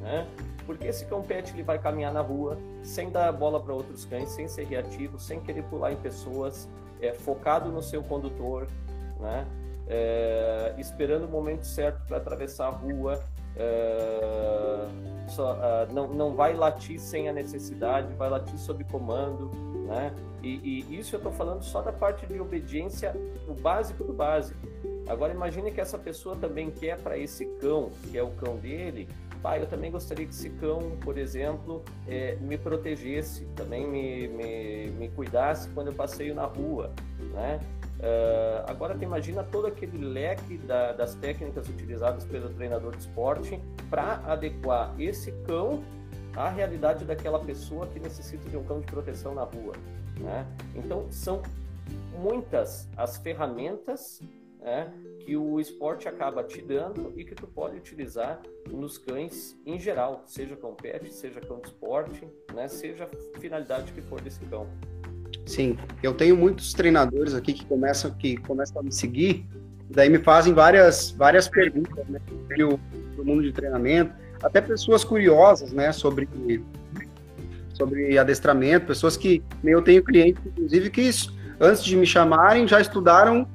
né? 0.01 0.27
Porque 0.66 0.87
esse 0.87 1.05
cão 1.07 1.23
pet 1.23 1.53
ele 1.53 1.62
vai 1.62 1.79
caminhar 1.79 2.12
na 2.12 2.21
rua 2.21 2.59
sem 2.83 3.11
dar 3.11 3.33
bola 3.33 3.61
para 3.61 3.75
outros 3.75 4.05
cães, 4.05 4.31
sem 4.31 4.47
ser 4.47 4.66
reativo, 4.66 5.19
sem 5.19 5.40
querer 5.40 5.64
pular 5.64 5.93
em 5.93 5.97
pessoas, 5.97 6.69
é, 7.01 7.12
focado 7.12 7.71
no 7.71 7.83
seu 7.83 8.03
condutor, 8.03 8.66
né? 9.19 9.47
É, 9.88 10.75
esperando 10.79 11.25
o 11.25 11.29
momento 11.29 11.64
certo 11.64 12.07
para 12.07 12.19
atravessar 12.19 12.69
a 12.69 12.71
rua, 12.71 13.21
é, 13.57 14.87
só, 15.31 15.55
uh, 15.55 15.93
não, 15.93 16.09
não 16.09 16.35
vai 16.35 16.55
latir 16.55 17.01
sem 17.01 17.28
a 17.28 17.33
necessidade, 17.33 18.12
vai 18.14 18.28
latir 18.28 18.59
sob 18.59 18.85
comando, 18.85 19.51
né? 19.87 20.12
E, 20.43 20.84
e 20.91 20.99
isso 20.99 21.14
eu 21.14 21.18
estou 21.18 21.32
falando 21.32 21.62
só 21.62 21.82
da 21.82 21.93
parte 21.93 22.26
de 22.26 22.41
obediência, 22.41 23.14
o 23.49 23.55
básico 23.55 24.05
do 24.05 24.12
básico. 24.12 24.59
Agora 25.09 25.32
imagine 25.32 25.70
que 25.70 25.80
essa 25.80 25.99
pessoa 25.99 26.36
também 26.36 26.70
quer 26.70 26.99
para 26.99 27.18
esse 27.18 27.45
cão, 27.61 27.91
que 28.11 28.16
é 28.16 28.22
o 28.22 28.30
cão 28.30 28.57
dele, 28.57 29.09
pai, 29.43 29.62
eu 29.62 29.66
também 29.66 29.91
gostaria 29.91 30.26
que 30.26 30.32
esse 30.32 30.51
cão, 30.51 30.97
por 31.03 31.18
exemplo, 31.18 31.82
é, 32.07 32.36
me 32.36 32.57
protegesse, 32.57 33.45
também 33.57 33.86
me, 33.86 34.28
me, 34.28 34.91
me 34.91 35.09
cuidasse 35.09 35.68
quando 35.70 35.88
eu 35.88 35.95
passeio 35.95 36.34
na 36.34 36.45
rua, 36.45 36.93
né? 37.32 37.61
Uh, 38.01 38.64
agora 38.66 38.95
tu 38.95 39.05
imagina 39.05 39.43
todo 39.43 39.66
aquele 39.66 39.99
leque 39.99 40.57
da, 40.57 40.93
das 40.93 41.14
técnicas 41.16 41.68
utilizadas 41.68 42.24
pelo 42.24 42.49
treinador 42.49 42.97
de 42.97 43.03
esporte 43.03 43.61
para 43.91 44.22
adequar 44.26 44.95
esse 44.99 45.30
cão 45.47 45.84
à 46.34 46.49
realidade 46.49 47.05
daquela 47.05 47.38
pessoa 47.38 47.86
que 47.88 48.01
necessita 48.01 48.49
de 48.49 48.57
um 48.57 48.64
cão 48.64 48.80
de 48.80 48.86
proteção 48.86 49.34
na 49.34 49.43
rua. 49.43 49.74
Né? 50.21 50.47
Então, 50.75 51.07
são 51.11 51.43
muitas 52.18 52.89
as 52.97 53.16
ferramentas 53.16 54.21
né, 54.61 54.93
que 55.21 55.37
o 55.37 55.59
esporte 55.59 56.09
acaba 56.09 56.45
te 56.45 56.61
dando 56.61 57.12
e 57.16 57.25
que 57.25 57.35
tu 57.35 57.47
pode 57.47 57.77
utilizar 57.77 58.41
nos 58.71 58.99
cães 58.99 59.57
em 59.64 59.79
geral, 59.79 60.23
seja 60.27 60.57
cão 60.57 60.75
pet, 60.75 61.12
seja 61.12 61.41
cão 61.41 61.59
de 61.61 61.68
esporte, 61.68 62.27
né, 62.55 62.68
seja 62.68 63.05
a 63.05 63.41
finalidade 63.41 63.93
que 63.93 64.03
for 64.03 64.21
desse 64.21 64.41
cão. 64.47 64.66
Sim, 65.47 65.79
eu 66.03 66.14
tenho 66.14 66.37
muitos 66.37 66.73
treinadores 66.73 67.35
aqui 67.35 67.53
que 67.53 67.64
começam 67.64 68.11
que 68.12 68.37
começam 68.37 68.81
a 68.81 68.85
me 68.85 68.93
seguir, 68.93 69.47
daí 69.89 70.09
me 70.09 70.18
fazem 70.18 70.53
várias 70.53 71.11
várias 71.11 71.49
perguntas, 71.49 72.07
né, 72.09 72.21
sobre 72.29 72.64
o, 72.64 72.79
mundo 73.25 73.43
de 73.43 73.53
treinamento, 73.53 74.14
até 74.43 74.62
pessoas 74.62 75.05
curiosas, 75.05 75.73
né, 75.73 75.93
sobre 75.93 76.27
sobre 77.81 78.18
adestramento, 78.18 78.87
pessoas 78.87 79.16
que 79.16 79.43
eu 79.64 79.81
tenho 79.81 80.05
clientes, 80.05 80.43
inclusive, 80.45 80.91
que 80.91 81.11
antes 81.59 81.83
de 81.83 81.97
me 81.97 82.05
chamarem 82.05 82.68
já 82.68 82.78
estudaram 82.78 83.47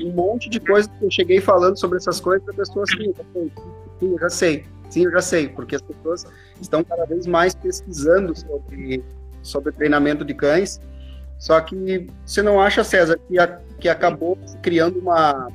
um 0.00 0.12
monte 0.12 0.48
de 0.50 0.58
coisas 0.58 0.90
que 0.98 1.04
eu 1.04 1.10
cheguei 1.10 1.40
falando 1.40 1.78
sobre 1.78 1.98
essas 1.98 2.20
coisas 2.20 2.44
para 2.44 2.54
pessoas 2.54 2.92
que 2.92 3.04
sim, 3.04 4.12
eu 4.12 4.18
já 4.18 4.30
sei, 4.30 4.64
sim, 4.90 5.04
eu 5.04 5.12
já 5.12 5.20
sei, 5.20 5.48
porque 5.48 5.76
as 5.76 5.82
pessoas 5.82 6.26
estão 6.60 6.82
cada 6.82 7.04
vez 7.04 7.26
mais 7.26 7.54
pesquisando 7.54 8.36
sobre, 8.36 9.04
sobre 9.42 9.72
treinamento 9.72 10.24
de 10.24 10.34
cães. 10.34 10.80
Só 11.38 11.60
que 11.60 12.08
você 12.26 12.42
não 12.42 12.60
acha, 12.60 12.82
César, 12.82 13.16
que, 13.28 13.38
a, 13.38 13.60
que 13.78 13.88
acabou 13.88 14.36
criando 14.60 14.98
uma, 14.98 15.48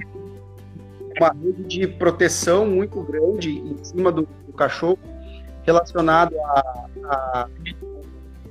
uma 1.19 1.33
rede 1.33 1.63
de 1.63 1.87
proteção 1.87 2.65
muito 2.65 3.01
grande 3.01 3.49
em 3.49 3.83
cima 3.83 4.13
do, 4.13 4.25
do 4.47 4.53
cachorro 4.53 4.97
relacionado 5.65 6.35
a, 6.39 6.85
a 7.05 7.47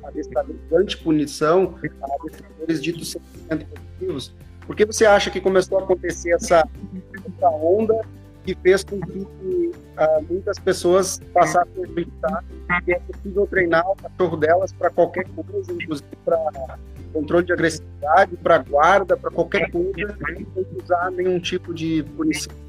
adestradores 0.05 0.61
anti-punição, 0.73 1.75
adestradores 2.21 2.83
ditos 2.83 3.17
100% 3.51 3.67
positivos? 3.67 4.35
Por 4.67 4.77
que 4.77 4.85
você 4.85 5.05
acha 5.05 5.31
que 5.31 5.41
começou 5.41 5.79
a 5.79 5.83
acontecer 5.83 6.31
essa, 6.31 6.67
essa 7.27 7.49
onda 7.49 8.01
que 8.45 8.55
fez 8.57 8.83
com 8.85 9.01
que 9.01 9.19
uh, 9.21 9.73
muitas 10.29 10.59
pessoas 10.59 11.21
passassem 11.33 11.85
a 11.85 11.87
acreditar 11.87 12.45
que 12.85 12.93
é 12.93 12.99
possível 12.99 13.47
treinar 13.47 13.85
o 13.89 13.97
cachorro 13.97 14.37
delas 14.37 14.73
para 14.73 14.91
qualquer 14.91 15.27
coisa, 15.29 15.73
inclusive 15.73 16.09
para 16.25 16.79
controle 17.13 17.45
de 17.45 17.53
agressividade, 17.53 18.37
para 18.37 18.59
guarda, 18.59 19.17
para 19.17 19.31
qualquer 19.31 19.71
coisa, 19.71 20.17
sem 20.55 20.67
usar 20.83 21.11
nenhum 21.13 21.39
tipo 21.39 21.75
de 21.75 22.03
punição? 22.17 22.62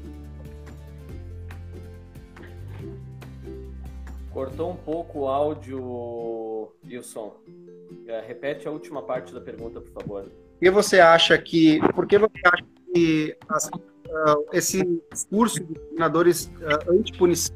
Cortou 4.34 4.72
um 4.72 4.76
pouco 4.76 5.20
o 5.20 5.28
áudio 5.28 6.72
e 6.82 6.98
o 6.98 7.04
som. 7.04 7.36
É, 8.08 8.20
repete 8.26 8.66
a 8.66 8.70
última 8.72 9.00
parte 9.00 9.32
da 9.32 9.40
pergunta, 9.40 9.80
por 9.80 9.92
favor. 9.92 10.26
E 10.60 10.68
você 10.68 10.98
acha 10.98 11.38
que. 11.38 11.78
Por 11.94 12.04
que 12.04 12.18
você 12.18 12.40
acha 12.44 12.64
que 12.92 13.36
uh, 13.48 14.44
esse 14.52 15.00
discurso 15.12 15.62
de 15.62 15.74
treinadores 15.74 16.46
uh, 16.46 16.90
antipunição, 16.90 17.54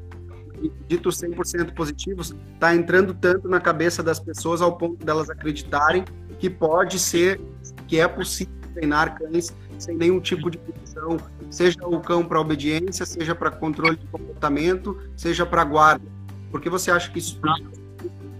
dito 0.87 1.09
100% 1.09 1.75
positivos, 1.75 2.33
está 2.53 2.73
entrando 2.73 3.13
tanto 3.13 3.49
na 3.49 3.59
cabeça 3.59 4.01
das 4.01 4.17
pessoas 4.17 4.61
ao 4.61 4.77
ponto 4.77 5.05
delas 5.05 5.29
acreditarem 5.29 6.05
que 6.39 6.49
pode 6.49 6.97
ser, 6.97 7.41
que 7.89 7.99
é 7.99 8.07
possível 8.07 8.53
treinar 8.73 9.19
cães 9.19 9.53
sem 9.77 9.97
nenhum 9.97 10.21
tipo 10.21 10.49
de 10.49 10.57
punição, 10.57 11.17
seja 11.49 11.85
o 11.85 11.99
cão 11.99 12.23
para 12.23 12.39
obediência, 12.39 13.05
seja 13.05 13.35
para 13.35 13.51
controle 13.51 13.97
de 13.97 14.05
comportamento, 14.07 14.97
seja 15.17 15.45
para 15.45 15.65
guarda. 15.65 16.18
Por 16.51 16.61
que 16.61 16.69
você 16.69 16.91
acha 16.91 17.11
que 17.11 17.19
isso 17.19 17.39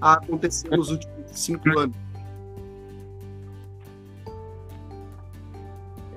aconteceu 0.01 0.72
nos 0.72 0.91
últimos 0.91 1.16
cinco 1.32 1.78
anos? 1.78 1.95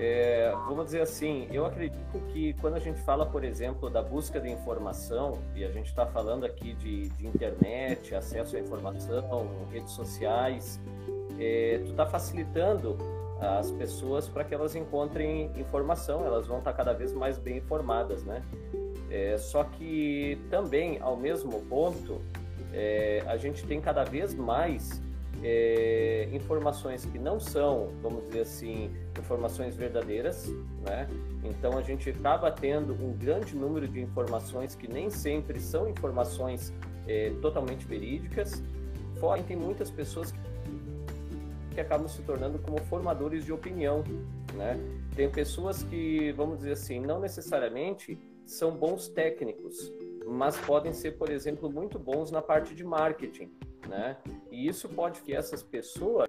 É, 0.04 0.52
vamos 0.66 0.86
dizer 0.86 1.00
assim, 1.02 1.46
eu 1.52 1.64
acredito 1.64 2.18
que 2.32 2.54
quando 2.54 2.74
a 2.74 2.80
gente 2.80 3.00
fala, 3.02 3.24
por 3.24 3.44
exemplo, 3.44 3.88
da 3.88 4.02
busca 4.02 4.40
de 4.40 4.50
informação, 4.50 5.38
e 5.54 5.64
a 5.64 5.70
gente 5.70 5.86
está 5.86 6.04
falando 6.04 6.44
aqui 6.44 6.74
de, 6.74 7.08
de, 7.10 7.24
internet, 7.24 8.12
acesso 8.12 8.56
à 8.56 8.58
informação, 8.58 9.48
redes 9.70 9.92
sociais, 9.92 10.80
é, 11.38 11.80
tu 11.84 11.92
está 11.92 12.04
facilitando 12.04 12.98
as 13.40 13.70
pessoas 13.70 14.28
para 14.28 14.42
que 14.42 14.52
elas 14.52 14.74
encontrem 14.74 15.52
informação, 15.56 16.24
elas 16.24 16.48
vão 16.48 16.58
estar 16.58 16.72
tá 16.72 16.76
cada 16.76 16.92
vez 16.92 17.12
mais 17.12 17.38
bem 17.38 17.58
informadas, 17.58 18.24
né? 18.24 18.42
É, 19.12 19.36
só 19.36 19.62
que 19.62 20.38
também, 20.48 20.98
ao 20.98 21.14
mesmo 21.14 21.60
ponto, 21.66 22.22
é, 22.72 23.22
a 23.26 23.36
gente 23.36 23.62
tem 23.66 23.78
cada 23.78 24.04
vez 24.04 24.34
mais 24.34 25.02
é, 25.42 26.30
informações 26.32 27.04
que 27.04 27.18
não 27.18 27.38
são, 27.38 27.90
vamos 28.00 28.24
dizer 28.24 28.40
assim, 28.40 28.90
informações 29.20 29.76
verdadeiras, 29.76 30.46
né? 30.82 31.06
Então 31.44 31.76
a 31.76 31.82
gente 31.82 32.08
acaba 32.08 32.50
tendo 32.50 32.94
um 32.94 33.12
grande 33.12 33.54
número 33.54 33.86
de 33.86 34.00
informações 34.00 34.74
que 34.74 34.88
nem 34.88 35.10
sempre 35.10 35.60
são 35.60 35.90
informações 35.90 36.72
é, 37.06 37.34
totalmente 37.42 37.84
verídicas. 37.84 38.62
Fora 39.20 39.42
tem 39.42 39.58
muitas 39.58 39.90
pessoas 39.90 40.32
que, 40.32 40.38
que 41.74 41.80
acabam 41.82 42.08
se 42.08 42.22
tornando 42.22 42.58
como 42.60 42.78
formadores 42.84 43.44
de 43.44 43.52
opinião, 43.52 44.02
né? 44.54 44.80
Tem 45.14 45.28
pessoas 45.28 45.82
que, 45.82 46.32
vamos 46.32 46.60
dizer 46.60 46.72
assim, 46.72 46.98
não 46.98 47.20
necessariamente 47.20 48.18
são 48.44 48.72
bons 48.72 49.08
técnicos, 49.08 49.92
mas 50.26 50.56
podem 50.58 50.92
ser, 50.92 51.12
por 51.12 51.30
exemplo, 51.30 51.70
muito 51.70 51.98
bons 51.98 52.30
na 52.30 52.42
parte 52.42 52.74
de 52.74 52.84
marketing, 52.84 53.50
né? 53.88 54.16
E 54.50 54.66
isso 54.66 54.88
pode 54.88 55.20
que 55.22 55.34
essas 55.34 55.62
pessoas 55.62 56.28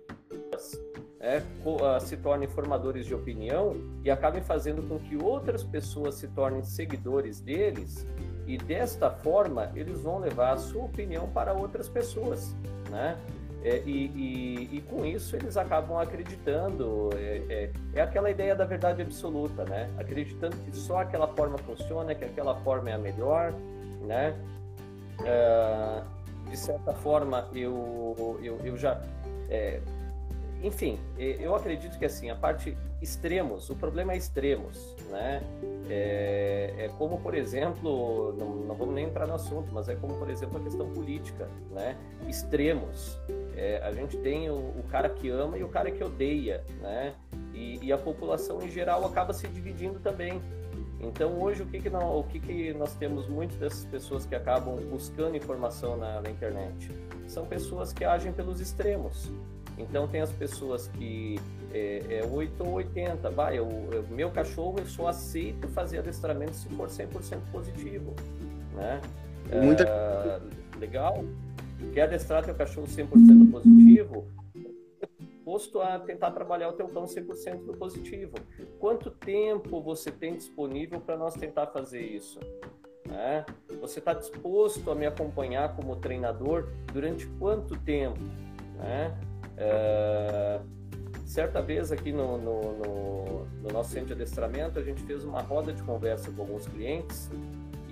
é, 1.19 1.41
ah, 1.81 1.99
se 1.99 2.17
tornem 2.17 2.47
formadores 2.47 3.05
de 3.05 3.15
opinião 3.15 3.75
e 4.03 4.11
acabem 4.11 4.43
fazendo 4.43 4.87
com 4.87 4.99
que 4.99 5.15
outras 5.15 5.63
pessoas 5.63 6.15
se 6.15 6.27
tornem 6.27 6.63
seguidores 6.63 7.39
deles 7.39 8.05
e 8.45 8.57
desta 8.57 9.09
forma 9.09 9.71
eles 9.73 10.01
vão 10.01 10.19
levar 10.19 10.53
a 10.53 10.57
sua 10.57 10.83
opinião 10.83 11.29
para 11.29 11.53
outras 11.53 11.87
pessoas, 11.87 12.53
né? 12.89 13.17
É, 13.63 13.81
e, 13.85 14.07
e, 14.07 14.77
e, 14.77 14.81
com 14.81 15.05
isso 15.05 15.37
eles 15.37 15.55
acabam 15.55 15.97
acreditando. 15.97 17.09
É, 17.15 17.41
é, 17.49 17.71
é, 17.93 18.01
aquela 18.01 18.29
ideia 18.29 18.53
da 18.53 18.65
verdade 18.65 19.01
absoluta, 19.01 19.63
né? 19.63 19.89
Acreditando 19.97 20.57
que 20.57 20.75
só 20.75 20.99
aquela 20.99 21.27
forma 21.29 21.57
funciona, 21.59 22.13
que 22.13 22.25
aquela 22.25 22.55
forma 22.57 22.89
é 22.89 22.93
a 22.93 22.97
melhor, 22.97 23.53
né? 24.01 24.35
É, 25.23 26.01
de 26.49 26.57
certa 26.57 26.93
forma, 26.93 27.47
eu, 27.55 28.37
eu, 28.43 28.59
eu 28.65 28.77
já. 28.77 29.01
É, 29.49 29.79
enfim, 30.61 30.99
eu 31.17 31.55
acredito 31.55 31.97
que 31.97 32.05
assim, 32.05 32.29
a 32.29 32.35
parte 32.35 32.77
extremos, 33.01 33.69
o 33.69 33.75
problema 33.75 34.13
é 34.13 34.17
extremos, 34.17 34.95
né? 35.09 35.41
É, 35.89 36.73
é 36.77 36.91
como, 36.97 37.19
por 37.19 37.35
exemplo, 37.35 38.33
não, 38.37 38.55
não, 38.55 38.75
vamos 38.75 38.95
nem 38.95 39.05
entrar 39.05 39.27
no 39.27 39.33
assunto, 39.33 39.69
mas 39.73 39.89
é 39.89 39.95
como, 39.95 40.15
por 40.15 40.29
exemplo, 40.29 40.57
a 40.57 40.63
questão 40.63 40.89
política, 40.89 41.49
né? 41.71 41.97
Extremos. 42.27 43.19
É, 43.55 43.81
a 43.83 43.91
gente 43.91 44.17
tem 44.17 44.49
o, 44.49 44.55
o, 44.55 44.83
cara 44.89 45.09
que 45.09 45.29
ama 45.29 45.57
e 45.57 45.63
o 45.63 45.69
cara 45.69 45.91
que 45.91 46.03
odeia, 46.03 46.63
né? 46.81 47.13
E, 47.53 47.79
e, 47.85 47.93
a 47.93 47.97
população 47.97 48.61
em 48.63 48.69
geral 48.69 49.05
acaba 49.05 49.31
se 49.31 49.47
dividindo 49.47 49.99
também. 49.99 50.41
Então 50.99 51.39
hoje 51.39 51.61
o 51.61 51.65
que 51.65 51.79
que, 51.79 51.89
não, 51.89 52.19
o 52.19 52.23
que, 52.23 52.39
que 52.39 52.73
nós 52.73 52.95
temos 52.95 53.27
muitas 53.27 53.57
dessas 53.57 53.85
pessoas 53.85 54.25
que 54.25 54.33
acabam 54.33 54.77
buscando 54.89 55.35
informação 55.35 55.97
na, 55.97 56.21
na 56.21 56.29
internet? 56.29 56.91
São 57.27 57.45
pessoas 57.45 57.93
que 57.93 58.03
agem 58.03 58.31
pelos 58.31 58.59
extremos. 58.59 59.29
Então 59.77 60.07
tem 60.07 60.21
as 60.21 60.31
pessoas 60.31 60.87
que 60.87 61.39
é, 61.71 62.21
é 62.21 62.25
8 62.25 62.63
ou 62.63 62.73
80, 62.73 63.29
vai, 63.31 63.59
o 63.59 64.05
meu 64.09 64.29
cachorro 64.31 64.79
eu 64.79 64.85
só 64.85 65.07
aceito 65.07 65.67
fazer 65.69 65.99
adestramento 65.99 66.53
se 66.53 66.69
for 66.69 66.87
100% 66.87 67.39
positivo, 67.51 68.15
né? 68.73 69.01
Muita... 69.61 69.83
É, 69.83 70.39
legal. 70.79 71.23
Quer 71.91 72.03
adestrar 72.03 72.43
teu 72.43 72.55
cachorro 72.55 72.87
100% 72.87 73.51
positivo? 73.51 74.27
Posto 75.43 75.81
a 75.81 75.99
tentar 75.99 76.31
trabalhar 76.31 76.69
o 76.69 76.73
teu 76.73 76.87
cão 76.87 77.05
100% 77.05 77.61
no 77.65 77.73
positivo. 77.73 78.35
Quanto 78.79 79.11
tempo 79.11 79.81
você 79.81 80.09
tem 80.09 80.35
disponível 80.35 81.01
para 81.01 81.17
nós 81.17 81.33
tentar 81.33 81.67
fazer 81.67 82.01
isso? 82.01 82.39
Né? 83.07 83.45
Você 83.81 83.99
está 83.99 84.13
disposto 84.13 84.89
a 84.89 84.95
me 84.95 85.05
acompanhar 85.05 85.75
como 85.75 85.95
treinador 85.97 86.69
durante 86.91 87.27
quanto 87.39 87.77
tempo? 87.79 88.19
Né? 88.77 89.15
É, 89.57 90.61
certa 91.25 91.61
vez 91.61 91.91
aqui 91.91 92.11
no, 92.11 92.37
no, 92.37 92.61
no, 92.73 93.45
no, 93.61 93.69
nosso 93.71 93.91
centro 93.91 94.07
de 94.07 94.13
adestramento, 94.13 94.79
a 94.79 94.81
gente 94.81 95.03
fez 95.03 95.23
uma 95.23 95.41
roda 95.41 95.73
de 95.73 95.83
conversa 95.83 96.31
com 96.31 96.41
alguns 96.41 96.67
clientes 96.67 97.29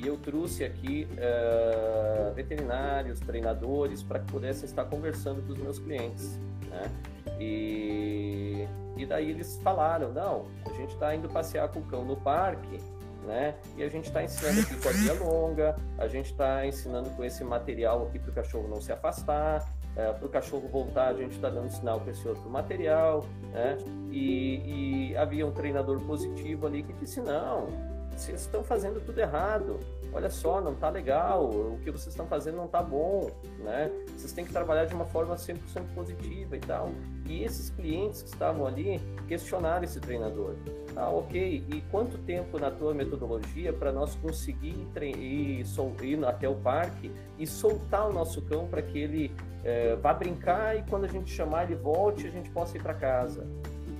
e 0.01 0.07
eu 0.07 0.17
trouxe 0.17 0.63
aqui 0.63 1.07
é, 1.17 2.31
veterinários, 2.35 3.19
treinadores, 3.19 4.01
para 4.01 4.19
que 4.19 4.31
pudessem 4.31 4.65
estar 4.65 4.85
conversando 4.85 5.41
com 5.45 5.53
os 5.53 5.59
meus 5.59 5.79
clientes. 5.79 6.39
Né? 6.69 6.91
E, 7.39 8.67
e 8.97 9.05
daí 9.05 9.29
eles 9.29 9.59
falaram, 9.63 10.11
não, 10.11 10.47
a 10.65 10.73
gente 10.73 10.93
está 10.93 11.13
indo 11.13 11.29
passear 11.29 11.69
com 11.69 11.79
o 11.79 11.83
cão 11.83 12.03
no 12.03 12.15
parque 12.15 12.79
né? 13.25 13.55
E 13.77 13.83
a 13.83 13.89
gente 13.89 14.05
está 14.05 14.23
ensinando 14.23 14.61
aqui 14.61 14.75
com 14.75 14.89
a 14.89 14.91
via 14.91 15.13
longa, 15.13 15.75
a 15.97 16.07
gente 16.07 16.31
está 16.31 16.65
ensinando 16.65 17.09
com 17.11 17.23
esse 17.23 17.43
material 17.43 18.07
aqui 18.07 18.19
para 18.19 18.31
o 18.31 18.33
cachorro 18.33 18.67
não 18.67 18.81
se 18.81 18.91
afastar, 18.91 19.67
é, 19.95 20.11
para 20.11 20.25
o 20.25 20.29
cachorro 20.29 20.67
voltar, 20.67 21.09
a 21.09 21.13
gente 21.13 21.35
está 21.35 21.49
dando 21.49 21.69
sinal 21.69 21.99
para 21.99 22.11
esse 22.11 22.27
outro 22.27 22.49
material, 22.49 23.25
né? 23.51 23.77
E, 24.09 25.11
e, 25.11 25.17
havia 25.17 25.45
um 25.45 25.51
treinador 25.51 25.99
positivo 26.01 26.65
ali 26.65 26.83
que 26.83 26.93
disse: 26.93 27.19
não, 27.21 27.67
vocês 28.15 28.41
estão 28.41 28.63
fazendo 28.63 29.03
tudo 29.03 29.19
errado. 29.19 29.79
Olha 30.13 30.29
só, 30.29 30.59
não 30.59 30.73
está 30.73 30.89
legal, 30.89 31.49
o 31.49 31.79
que 31.83 31.89
vocês 31.89 32.07
estão 32.07 32.27
fazendo 32.27 32.57
não 32.57 32.65
está 32.65 32.83
bom, 32.83 33.31
né? 33.59 33.89
Vocês 34.15 34.33
têm 34.33 34.43
que 34.43 34.51
trabalhar 34.51 34.83
de 34.83 34.93
uma 34.93 35.05
forma 35.05 35.35
100% 35.35 35.57
positiva 35.95 36.57
e 36.57 36.59
tal. 36.59 36.91
E 37.25 37.43
esses 37.43 37.69
clientes 37.69 38.21
que 38.21 38.27
estavam 38.27 38.67
ali 38.67 38.99
questionaram 39.27 39.85
esse 39.85 40.01
treinador. 40.01 40.55
Ah, 40.97 41.09
ok. 41.09 41.63
E 41.65 41.81
quanto 41.89 42.17
tempo 42.17 42.59
na 42.59 42.69
tua 42.69 42.93
metodologia 42.93 43.71
para 43.71 43.93
nós 43.93 44.13
conseguir 44.15 44.85
ir, 45.01 45.63
ir, 46.03 46.25
até 46.25 46.49
o 46.49 46.55
parque 46.55 47.09
e 47.39 47.47
soltar 47.47 48.09
o 48.09 48.13
nosso 48.13 48.41
cão 48.41 48.67
para 48.67 48.81
que 48.81 48.99
ele 48.99 49.31
é, 49.63 49.95
vá 49.95 50.13
brincar 50.13 50.77
e 50.77 50.83
quando 50.89 51.05
a 51.05 51.07
gente 51.07 51.31
chamar 51.31 51.63
ele 51.63 51.75
volte, 51.75 52.27
a 52.27 52.29
gente 52.29 52.49
possa 52.49 52.75
ir 52.75 52.83
para 52.83 52.93
casa? 52.93 53.47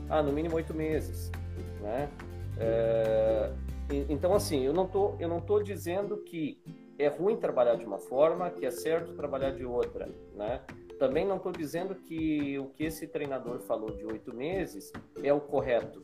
Ah, 0.09 0.22
no 0.22 0.34
mínimo 0.34 0.55
oito 0.55 0.74
meses, 0.74 1.32
né? 1.82 2.09
É, 2.57 3.49
então, 4.09 4.33
assim, 4.33 4.63
eu 4.63 4.73
não 4.73 4.87
tô, 4.87 5.15
eu 5.19 5.27
não 5.27 5.41
tô 5.41 5.61
dizendo 5.61 6.17
que 6.17 6.61
é 6.97 7.07
ruim 7.07 7.37
trabalhar 7.37 7.75
de 7.75 7.85
uma 7.85 7.97
forma, 7.97 8.49
que 8.49 8.65
é 8.65 8.71
certo 8.71 9.13
trabalhar 9.13 9.51
de 9.51 9.65
outra, 9.65 10.09
né? 10.35 10.61
Também 10.99 11.25
não 11.25 11.37
estou 11.37 11.51
dizendo 11.51 11.95
que 11.95 12.59
o 12.59 12.65
que 12.67 12.83
esse 12.83 13.07
treinador 13.07 13.59
falou 13.61 13.89
de 13.89 14.05
oito 14.05 14.33
meses 14.35 14.91
é 15.23 15.33
o 15.33 15.41
correto. 15.41 16.03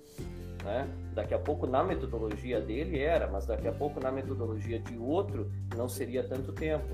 Né? 0.64 0.90
Daqui 1.14 1.36
a 1.36 1.40
pouco 1.40 1.68
na 1.68 1.84
metodologia 1.84 2.60
dele 2.60 3.00
era, 3.00 3.28
mas 3.28 3.46
daqui 3.46 3.68
a 3.68 3.72
pouco 3.72 4.00
na 4.00 4.12
metodologia 4.12 4.80
de 4.80 4.98
outro 4.98 5.52
não 5.76 5.88
seria 5.88 6.28
tanto 6.28 6.52
tempo. 6.52 6.88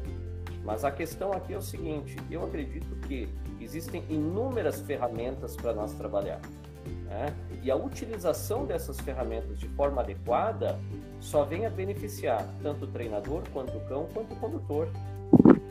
Mas 0.66 0.84
a 0.84 0.92
questão 0.92 1.32
aqui 1.32 1.54
é 1.54 1.58
o 1.58 1.62
seguinte: 1.62 2.18
eu 2.30 2.44
acredito 2.44 2.94
que 3.08 3.30
existem 3.60 4.04
inúmeras 4.10 4.82
ferramentas 4.82 5.56
para 5.56 5.74
nós 5.74 5.94
trabalhar. 5.94 6.42
Né? 6.90 7.34
E 7.62 7.72
a 7.72 7.76
utilização 7.76 8.66
dessas 8.66 9.00
ferramentas 9.00 9.60
de 9.60 9.68
forma 9.70 10.02
adequada 10.02 10.80
só 11.20 11.44
vem 11.44 11.66
a 11.66 11.70
beneficiar 11.70 12.46
tanto 12.62 12.86
o 12.86 12.88
treinador, 12.88 13.44
quanto 13.54 13.78
o 13.78 13.82
cão, 13.82 14.08
quanto 14.14 14.34
o 14.34 14.38
condutor. 14.38 14.88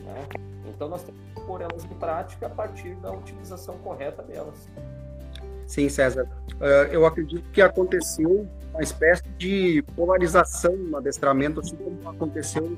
Né? 0.03 0.27
Então 0.67 0.89
nós 0.89 1.03
temos 1.03 1.19
que 1.35 1.41
pôr 1.41 1.61
elas 1.61 1.83
em 1.85 1.95
prática 1.95 2.47
a 2.47 2.49
partir 2.49 2.95
da 2.95 3.11
utilização 3.11 3.77
correta 3.79 4.23
delas. 4.23 4.67
Sim, 5.67 5.89
César. 5.89 6.27
Uh, 6.55 6.91
eu 6.91 7.05
acredito 7.05 7.43
que 7.51 7.61
aconteceu 7.61 8.47
uma 8.73 8.81
espécie 8.81 9.23
de 9.37 9.83
polarização 9.95 10.75
no 10.75 10.97
adestramento, 10.97 11.59
assim 11.59 11.75
como 11.75 12.09
aconteceu 12.09 12.77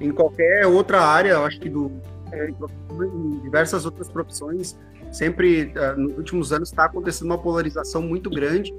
em 0.00 0.10
qualquer 0.10 0.66
outra 0.66 1.00
área, 1.00 1.30
eu 1.32 1.44
acho 1.44 1.58
que 1.60 1.68
do, 1.68 1.90
é, 2.32 2.48
em 2.48 3.40
diversas 3.40 3.84
outras 3.84 4.08
profissões, 4.08 4.78
sempre 5.12 5.72
uh, 5.76 5.98
nos 5.98 6.16
últimos 6.18 6.52
anos 6.52 6.70
está 6.70 6.84
acontecendo 6.84 7.26
uma 7.26 7.38
polarização 7.38 8.02
muito 8.02 8.30
grande 8.30 8.74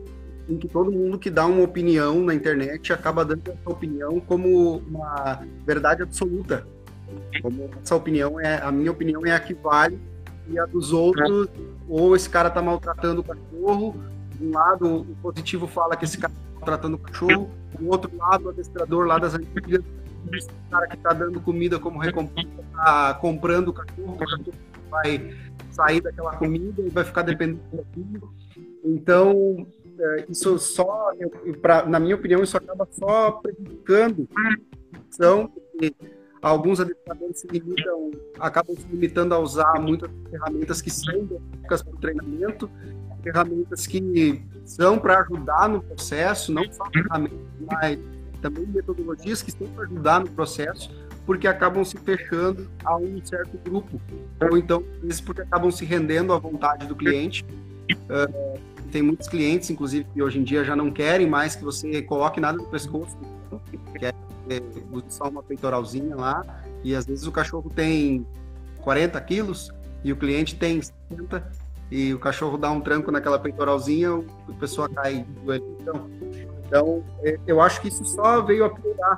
em 0.50 0.58
que 0.58 0.68
todo 0.68 0.92
mundo 0.92 1.20
que 1.20 1.30
dá 1.30 1.46
uma 1.46 1.64
opinião 1.64 2.24
na 2.24 2.34
internet 2.34 2.94
acaba 2.94 3.26
dando 3.26 3.42
essa 3.48 3.70
opinião 3.70 4.20
como 4.20 4.78
uma 4.78 5.42
verdade 5.66 6.02
absoluta. 6.04 6.66
Como 7.42 7.70
essa 7.82 7.96
opinião 7.96 8.40
é 8.40 8.62
a 8.62 8.72
minha 8.72 8.92
opinião 8.92 9.26
é 9.26 9.34
a 9.34 9.40
que 9.40 9.54
vale 9.54 10.00
e 10.50 10.58
a 10.58 10.66
dos 10.66 10.94
outros, 10.94 11.48
ou 11.88 12.16
esse 12.16 12.30
cara 12.30 12.48
está 12.48 12.62
maltratando 12.62 13.22
o 13.22 13.24
cachorro, 13.24 13.96
de 14.36 14.46
um 14.46 14.52
lado 14.52 15.02
o 15.02 15.16
positivo 15.22 15.68
fala 15.68 15.96
que 15.98 16.06
esse 16.06 16.18
cara 16.18 16.34
está 16.34 16.54
maltratando 16.54 16.96
o 16.96 17.00
cachorro, 17.00 17.50
do 17.78 17.90
outro 17.90 18.12
lado 18.16 18.46
o 18.46 18.50
adestrador 18.50 19.06
lá 19.06 19.18
das 19.20 19.34
antigas, 19.34 19.84
esse 20.32 20.50
cara 20.70 20.88
que 20.88 20.96
está 20.96 21.12
dando 21.12 21.40
comida 21.42 21.80
como 21.80 22.00
recompensa, 22.00 22.50
está 22.62 23.14
comprando 23.16 23.70
o 23.70 23.74
cachorro, 23.74 24.14
o 24.14 24.18
cachorro 24.18 24.54
vai 25.04 25.36
sair 25.72 26.02
daquela 26.02 26.36
comida 26.36 26.82
e 26.82 26.90
vai 26.90 27.04
ficar 27.04 27.22
dependendo 27.22 27.62
daquilo. 27.72 28.34
Então, 28.84 29.68
é, 30.00 30.26
isso 30.30 30.58
só, 30.58 31.12
pra, 31.62 31.86
na 31.86 32.00
minha 32.00 32.16
opinião, 32.16 32.44
isso 32.44 32.58
acaba 32.58 32.88
só 32.92 33.32
prejudicando 33.32 34.28
a 34.36 35.48
porque 35.48 35.96
alguns 36.42 36.80
adestradores 36.80 37.40
se 37.40 37.48
limitam, 37.48 38.12
acabam 38.40 38.76
se 38.76 38.88
limitando 38.88 39.34
a 39.34 39.40
usar 39.40 39.80
muitas 39.80 40.10
ferramentas 40.30 40.82
que 40.82 40.90
são 40.90 41.26
básicas 41.26 41.82
para 41.84 41.96
o 41.96 41.98
treinamento, 41.98 42.70
ferramentas 43.24 43.86
que 43.88 44.46
são 44.64 44.98
para 44.98 45.20
ajudar 45.20 45.68
no 45.68 45.82
processo, 45.82 46.54
não 46.54 46.64
só 46.72 46.86
ferramentas, 46.92 47.40
mas 47.60 48.00
também 48.42 48.66
metodologias 48.68 49.42
que 49.42 49.50
estão 49.50 49.68
para 49.68 49.86
ajudar 49.86 50.20
no 50.22 50.30
processo, 50.30 50.90
porque 51.28 51.46
acabam 51.46 51.84
se 51.84 51.98
fechando 51.98 52.72
a 52.86 52.96
um 52.96 53.20
certo 53.24 53.60
grupo, 53.66 54.00
ou 54.50 54.58
então, 54.58 54.82
às 55.04 55.20
porque 55.20 55.42
acabam 55.42 55.70
se 55.70 55.84
rendendo 55.84 56.32
à 56.32 56.40
vontade 56.40 56.88
do 56.88 56.96
cliente. 56.96 57.46
Uh, 57.92 58.58
tem 58.94 59.02
muitos 59.02 59.28
clientes, 59.28 59.70
inclusive, 59.70 60.08
que 60.14 60.24
hoje 60.24 60.40
em 60.40 60.44
dia 60.44 60.64
já 60.64 60.74
não 60.74 60.90
querem 60.90 61.28
mais 61.28 61.54
que 61.54 61.66
você 61.66 62.02
coloque 62.02 62.40
nada 62.40 62.58
no 62.58 62.64
pescoço, 62.64 63.18
quer 64.00 64.16
é, 64.50 64.62
só 65.10 65.26
uma 65.28 65.44
peitoralzinha 65.44 66.16
lá, 66.16 66.42
e 66.82 66.96
às 66.96 67.06
vezes 67.06 67.28
o 67.28 67.32
cachorro 67.32 67.70
tem 67.76 68.26
40 68.80 69.20
quilos 69.20 69.70
e 70.06 70.14
o 70.14 70.16
cliente 70.16 70.56
tem 70.56 70.82
60, 70.82 71.52
e 71.92 72.14
o 72.14 72.20
cachorro 72.20 72.58
dá 72.58 72.72
um 72.72 72.80
tranco 72.80 73.12
naquela 73.12 73.38
peitoralzinha, 73.38 74.24
a 74.48 74.54
pessoa 74.54 74.88
cai 74.88 75.26
do 75.44 75.54
então, 75.54 76.10
então, 76.66 77.04
eu 77.46 77.60
acho 77.60 77.82
que 77.82 77.90
isso 77.90 78.06
só 78.06 78.42
veio 78.42 78.64
a 78.64 78.70
piorar 78.70 79.18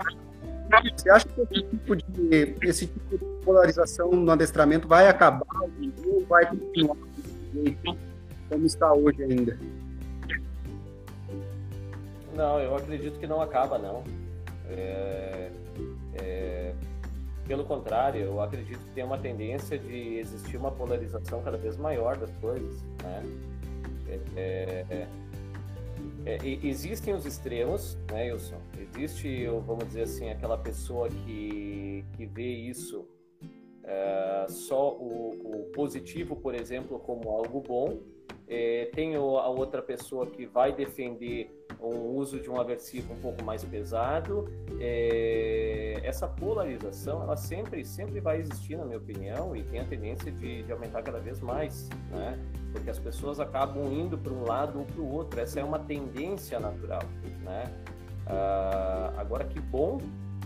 você 0.96 1.10
acha 1.10 1.28
que 1.28 1.42
esse 1.42 1.64
tipo 1.64 1.96
de, 1.96 2.56
esse 2.62 2.88
tipo 2.88 3.18
de 3.18 3.26
polarização 3.44 4.12
no 4.12 4.32
adestramento 4.32 4.88
vai 4.88 5.08
acabar 5.08 5.46
ou 5.62 6.26
vai 6.28 6.46
continuar 6.46 6.98
como 8.50 8.66
está 8.66 8.92
hoje 8.94 9.24
ainda? 9.24 9.58
Não, 12.36 12.60
eu 12.60 12.76
acredito 12.76 13.20
que 13.20 13.28
não 13.28 13.42
acaba, 13.42 13.78
não. 13.78 14.04
É, 14.70 15.52
é, 16.16 16.74
pelo 17.48 17.64
contrário, 17.66 18.22
eu 18.22 18.42
acredito 18.42 18.80
que 18.80 18.92
tem 18.92 19.04
uma 19.04 19.18
tendência 19.18 19.78
de 19.78 20.20
existir 20.20 20.58
uma 20.58 20.72
polarização 20.72 21.42
cada 21.44 21.58
vez 21.58 21.78
maior 21.78 22.18
das 22.18 22.32
coisas. 22.38 22.82
Né? 23.04 23.24
É, 24.36 25.08
é, 26.26 26.38
existem 26.64 27.14
os 27.14 27.26
extremos, 27.26 27.98
né, 28.12 28.32
Wilson? 28.32 28.62
Existe, 28.78 29.46
vamos 29.66 29.88
dizer 29.88 30.04
assim, 30.04 30.30
aquela 30.30 30.58
pessoa 30.58 31.10
que, 31.10 32.06
que 32.14 32.26
vê 32.26 32.48
isso 32.48 33.08
é, 33.84 34.46
só 34.50 34.96
o, 34.96 35.32
o, 35.44 35.72
positivo, 35.72 36.36
por 36.36 36.54
exemplo, 36.54 37.00
como 37.00 37.30
algo 37.30 37.62
bom. 37.62 38.00
É, 38.50 38.90
tem 38.94 39.16
a 39.16 39.20
outra 39.20 39.82
pessoa 39.82 40.26
que 40.26 40.46
vai 40.46 40.74
defender 40.74 41.56
o 41.80 42.16
uso 42.18 42.40
de 42.40 42.50
um 42.50 42.60
aversivo 42.60 43.14
um 43.14 43.20
pouco 43.20 43.44
mais 43.44 43.64
pesado. 43.64 44.50
É, 44.80 46.00
essa 46.04 46.28
polarização, 46.28 47.22
ela 47.22 47.38
sempre, 47.38 47.86
sempre 47.86 48.20
vai 48.20 48.40
existir, 48.40 48.76
na 48.76 48.86
minha 48.86 48.98
opinião, 48.98 49.56
e 49.56 49.64
tem 49.64 49.80
a 49.80 49.86
tendência 49.86 50.32
de, 50.32 50.64
de 50.64 50.72
aumentar 50.72 51.04
cada 51.04 51.20
vez 51.20 51.40
mais, 51.40 51.88
né? 52.10 52.40
Porque 52.74 52.90
as 52.90 53.00
pessoas 53.00 53.40
acabam 53.40 53.86
indo 53.94 54.18
para 54.18 54.34
um 54.34 54.44
lado 54.44 54.80
ou 54.80 54.86
para 54.86 55.02
o 55.02 55.14
outro. 55.14 55.40
Essa 55.40 55.60
é 55.60 55.64
uma 55.64 55.80
tendência 55.80 56.60
natural, 56.60 57.04
né? 57.44 57.72
Ah, 58.26 59.14
agora, 59.18 59.44
que 59.46 59.60
bom 59.60 60.00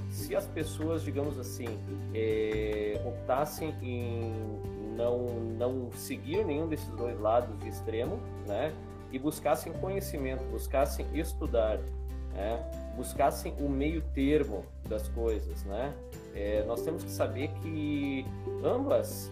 se 0.10 0.36
as 0.36 0.46
pessoas, 0.46 1.04
digamos 1.04 1.40
assim, 1.40 1.66
é, 2.14 3.02
optassem 3.06 3.74
em 3.82 4.83
não, 4.96 5.28
não 5.58 5.92
seguir 5.92 6.46
nenhum 6.46 6.68
desses 6.68 6.90
dois 6.90 7.20
lados 7.20 7.58
de 7.60 7.70
extremo, 7.70 8.20
né? 8.48 8.74
e 9.14 9.20
buscassem 9.20 9.72
conhecimento, 9.74 10.44
buscassem 10.46 11.06
estudar, 11.14 11.78
né? 12.34 12.60
buscassem 12.98 13.54
o 13.60 13.70
meio 13.70 14.02
termo 14.14 14.66
das 14.90 15.08
coisas, 15.08 15.64
né? 15.64 15.94
É, 16.36 16.64
nós 16.64 16.82
temos 16.82 17.04
que 17.04 17.12
saber 17.12 17.50
que 17.62 18.26
ambas 18.64 19.32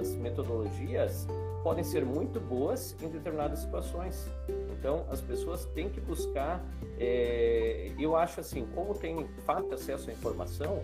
as 0.00 0.14
metodologias 0.14 1.26
podem 1.64 1.82
ser 1.82 2.04
muito 2.04 2.40
boas 2.40 2.96
em 3.02 3.08
determinadas 3.08 3.60
situações. 3.60 4.30
Então, 4.70 5.04
as 5.10 5.20
pessoas 5.20 5.64
têm 5.66 5.88
que 5.88 6.00
buscar. 6.00 6.64
É, 6.98 7.92
eu 7.98 8.14
acho 8.14 8.40
assim, 8.40 8.66
como 8.74 8.94
tem 8.94 9.26
fácil 9.44 9.74
acesso 9.74 10.10
à 10.10 10.12
informação, 10.12 10.82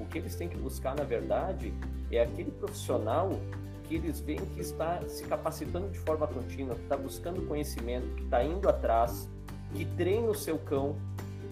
o 0.00 0.06
que 0.06 0.18
eles 0.18 0.34
têm 0.34 0.48
que 0.48 0.56
buscar, 0.56 0.94
na 0.96 1.04
verdade, 1.04 1.72
é 2.10 2.22
aquele 2.22 2.50
profissional 2.50 3.38
que 3.84 3.96
eles 3.96 4.20
veem 4.20 4.38
que 4.38 4.60
está 4.60 5.02
se 5.08 5.24
capacitando 5.24 5.88
de 5.88 5.98
forma 5.98 6.26
contínua, 6.26 6.74
que 6.74 6.82
está 6.82 6.96
buscando 6.96 7.42
conhecimento, 7.46 8.06
que 8.14 8.22
está 8.22 8.42
indo 8.42 8.68
atrás, 8.68 9.28
que 9.74 9.84
treina 9.84 10.28
o 10.28 10.34
seu 10.34 10.58
cão, 10.58 10.96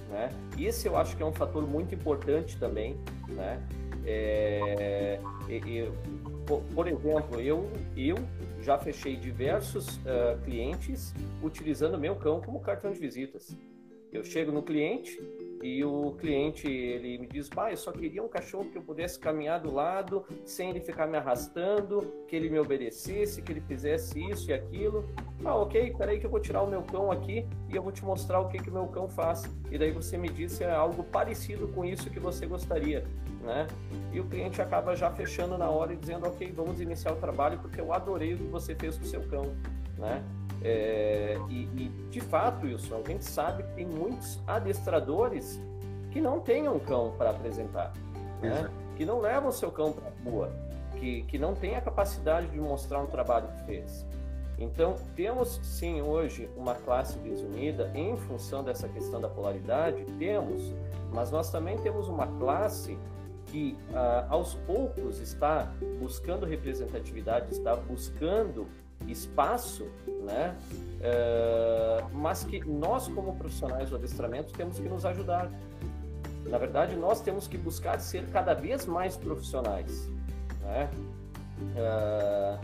né? 0.09 0.31
Esse 0.59 0.87
eu 0.89 0.97
acho 0.97 1.17
que 1.17 1.23
é 1.23 1.27
um 1.27 1.33
fator 1.33 1.67
muito 1.67 1.95
importante 1.95 2.57
também, 2.57 2.97
né? 3.29 3.61
É, 4.07 5.21
eu, 5.49 5.93
por, 6.75 6.89
exemplo, 6.89 7.41
eu, 7.41 7.71
eu 7.97 8.17
já 8.63 8.79
fechei 8.79 9.17
diversos 9.17 9.97
uh, 9.99 10.39
clientes 10.45 11.13
utilizando 11.43 11.99
meu 11.99 12.17
cão 12.17 12.41
como 12.41 12.61
cartão 12.61 12.93
de 12.93 12.99
visitas. 12.99 13.55
Eu 14.13 14.25
chego 14.25 14.51
no 14.51 14.63
cliente, 14.63 15.21
e 15.63 15.85
o 15.85 16.13
cliente 16.13 16.69
ele 16.69 17.19
me 17.19 17.27
diz, 17.27 17.49
pai, 17.49 17.73
eu 17.73 17.77
só 17.77 17.91
queria 17.91 18.23
um 18.23 18.29
cachorro 18.29 18.71
que 18.71 18.79
eu 18.79 18.83
pudesse 18.83 19.19
caminhar 19.19 19.61
do 19.61 19.73
lado 19.73 20.25
sem 20.45 20.71
ele 20.71 20.81
ficar 20.81 21.07
me 21.07 21.17
arrastando, 21.17 22.25
que 22.29 22.37
ele 22.37 22.49
me 22.49 22.59
obedecesse, 22.59 23.43
que 23.43 23.53
ele 23.53 23.61
fizesse 23.61 24.19
isso 24.31 24.51
e 24.51 24.55
aquilo. 24.55 25.09
Ah, 25.45 25.57
ok, 25.57 25.95
peraí 25.97 26.21
que 26.21 26.27
eu 26.27 26.31
vou 26.31 26.41
tirar 26.41 26.63
o 26.63 26.67
meu 26.67 26.83
cão 26.83 27.11
aqui 27.11 27.47
e 27.69 27.75
eu 27.75 27.83
vou 27.83 27.93
te 27.93 28.05
mostrar 28.05 28.41
o 28.41 28.49
que 28.49 28.59
que 28.59 28.71
meu 28.71 28.87
cão 28.87 29.09
faz. 29.09 29.45
E 29.71 29.77
daí 29.77 29.91
você 29.91 30.17
me 30.17 30.29
disse 30.29 30.63
é 30.63 30.71
algo 30.71 31.03
parecido 31.03 31.69
com 31.69 31.85
isso 31.85 32.09
que 32.11 32.21
você 32.21 32.47
gostaria, 32.47 33.05
né? 33.43 33.67
E 34.13 34.21
o 34.21 34.25
cliente 34.25 34.63
acaba 34.63 34.95
já 34.95 35.11
fechando 35.11 35.59
na 35.59 35.69
hora 35.69 35.93
e 35.93 35.97
dizendo, 35.97 36.27
ok, 36.27 36.53
vamos 36.53 36.81
iniciar 36.81 37.13
o 37.13 37.17
trabalho 37.17 37.59
porque 37.59 37.81
eu 37.81 37.93
adorei 37.93 38.35
o 38.35 38.39
que 38.39 38.45
você 38.45 38.75
fez 38.75 38.97
com 38.97 39.05
o 39.05 39.07
seu 39.07 39.23
cão, 39.29 39.55
né? 39.97 40.25
É, 40.63 41.39
e, 41.49 41.65
e, 41.77 42.09
de 42.11 42.21
fato, 42.21 42.67
Wilson, 42.67 43.03
a 43.05 43.09
gente 43.09 43.25
sabe 43.25 43.63
que 43.63 43.73
tem 43.75 43.87
muitos 43.87 44.41
adestradores 44.47 45.61
que 46.11 46.21
não 46.21 46.41
têm 46.41 46.69
um 46.69 46.79
cão 46.79 47.15
para 47.17 47.31
apresentar, 47.31 47.93
né? 48.41 48.69
que 48.97 49.05
não 49.05 49.21
levam 49.21 49.53
seu 49.53 49.71
cão 49.71 49.93
para 49.93 50.09
a 50.09 50.31
rua, 50.31 50.53
que, 50.99 51.23
que 51.23 51.39
não 51.39 51.55
tem 51.55 51.77
a 51.77 51.81
capacidade 51.81 52.49
de 52.49 52.59
mostrar 52.59 53.01
um 53.01 53.07
trabalho 53.07 53.49
que 53.49 53.67
fez. 53.67 54.07
Então, 54.59 54.97
temos 55.15 55.61
sim 55.63 56.03
hoje 56.03 56.51
uma 56.57 56.75
classe 56.75 57.17
desunida 57.19 57.93
em 57.95 58.17
função 58.17 58.65
dessa 58.65 58.89
questão 58.89 59.21
da 59.21 59.29
polaridade, 59.29 60.05
temos, 60.19 60.75
mas 61.13 61.31
nós 61.31 61.51
também 61.51 61.79
temos 61.79 62.09
uma 62.09 62.27
classe 62.39 62.99
que 63.47 63.79
ah, 63.95 64.27
aos 64.29 64.55
poucos 64.55 65.21
está 65.21 65.73
buscando 66.01 66.45
representatividade, 66.45 67.53
está 67.53 67.75
buscando 67.77 68.67
espaço, 69.07 69.87
né? 70.25 70.57
É, 71.01 72.05
mas 72.13 72.45
que 72.45 72.61
nós, 72.65 73.09
como 73.09 73.37
profissionais 73.37 73.91
do 73.91 73.97
adestramento, 73.97 74.53
temos 74.53 74.79
que 74.79 74.89
nos 74.89 75.05
ajudar. 75.05 75.51
Na 76.45 76.59
verdade, 76.59 76.97
nós 76.97 77.21
temos 77.21 77.47
que 77.47 77.57
buscar 77.59 78.01
ser 78.01 78.27
cada 78.31 78.55
vez 78.55 78.87
mais 78.87 79.17
profissionais, 79.17 80.09
né? 80.63 80.91
É, 81.77 82.59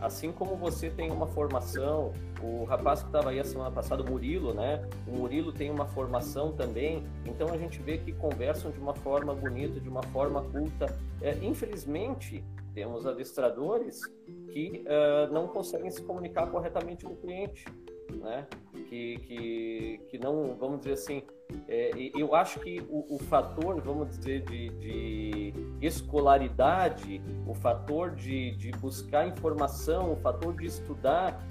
assim 0.00 0.32
como 0.32 0.56
você 0.56 0.90
tem 0.90 1.10
uma 1.10 1.26
formação, 1.26 2.12
o 2.42 2.64
rapaz 2.64 3.00
que 3.00 3.06
estava 3.06 3.30
aí 3.30 3.40
a 3.40 3.44
semana 3.44 3.70
passada, 3.70 4.02
o 4.02 4.10
Murilo, 4.10 4.54
né? 4.54 4.86
O 5.06 5.12
Murilo 5.12 5.52
tem 5.52 5.70
uma 5.70 5.86
formação 5.86 6.52
também, 6.52 7.04
então 7.24 7.48
a 7.48 7.58
gente 7.58 7.80
vê 7.80 7.98
que 7.98 8.12
conversam 8.12 8.70
de 8.70 8.78
uma 8.78 8.94
forma 8.94 9.34
bonita, 9.34 9.80
de 9.80 9.88
uma 9.88 10.02
forma 10.02 10.42
culta. 10.42 10.94
É, 11.20 11.32
infelizmente, 11.42 12.44
temos 12.74 13.06
adestradores 13.06 14.04
que 14.50 14.84
uh, 14.86 15.32
não 15.32 15.48
conseguem 15.48 15.90
se 15.90 16.02
comunicar 16.02 16.50
corretamente 16.50 17.04
com 17.04 17.12
o 17.12 17.16
cliente, 17.16 17.64
né? 18.10 18.46
Que, 18.88 19.16
que, 19.18 20.00
que 20.08 20.18
não, 20.18 20.54
vamos 20.56 20.80
dizer 20.80 20.92
assim, 20.92 21.22
é, 21.68 21.90
eu 22.14 22.34
acho 22.34 22.60
que 22.60 22.80
o, 22.90 23.14
o 23.14 23.18
fator, 23.18 23.80
vamos 23.80 24.10
dizer, 24.10 24.42
de, 24.42 24.68
de, 24.70 25.54
escolaridade, 25.80 27.22
o 27.46 27.54
fator 27.54 28.10
de, 28.10 28.54
de 28.56 28.70
buscar 28.72 29.26
informação, 29.26 30.12
o 30.12 30.16
fator 30.16 30.54
de 30.54 30.66
estudar, 30.66 31.42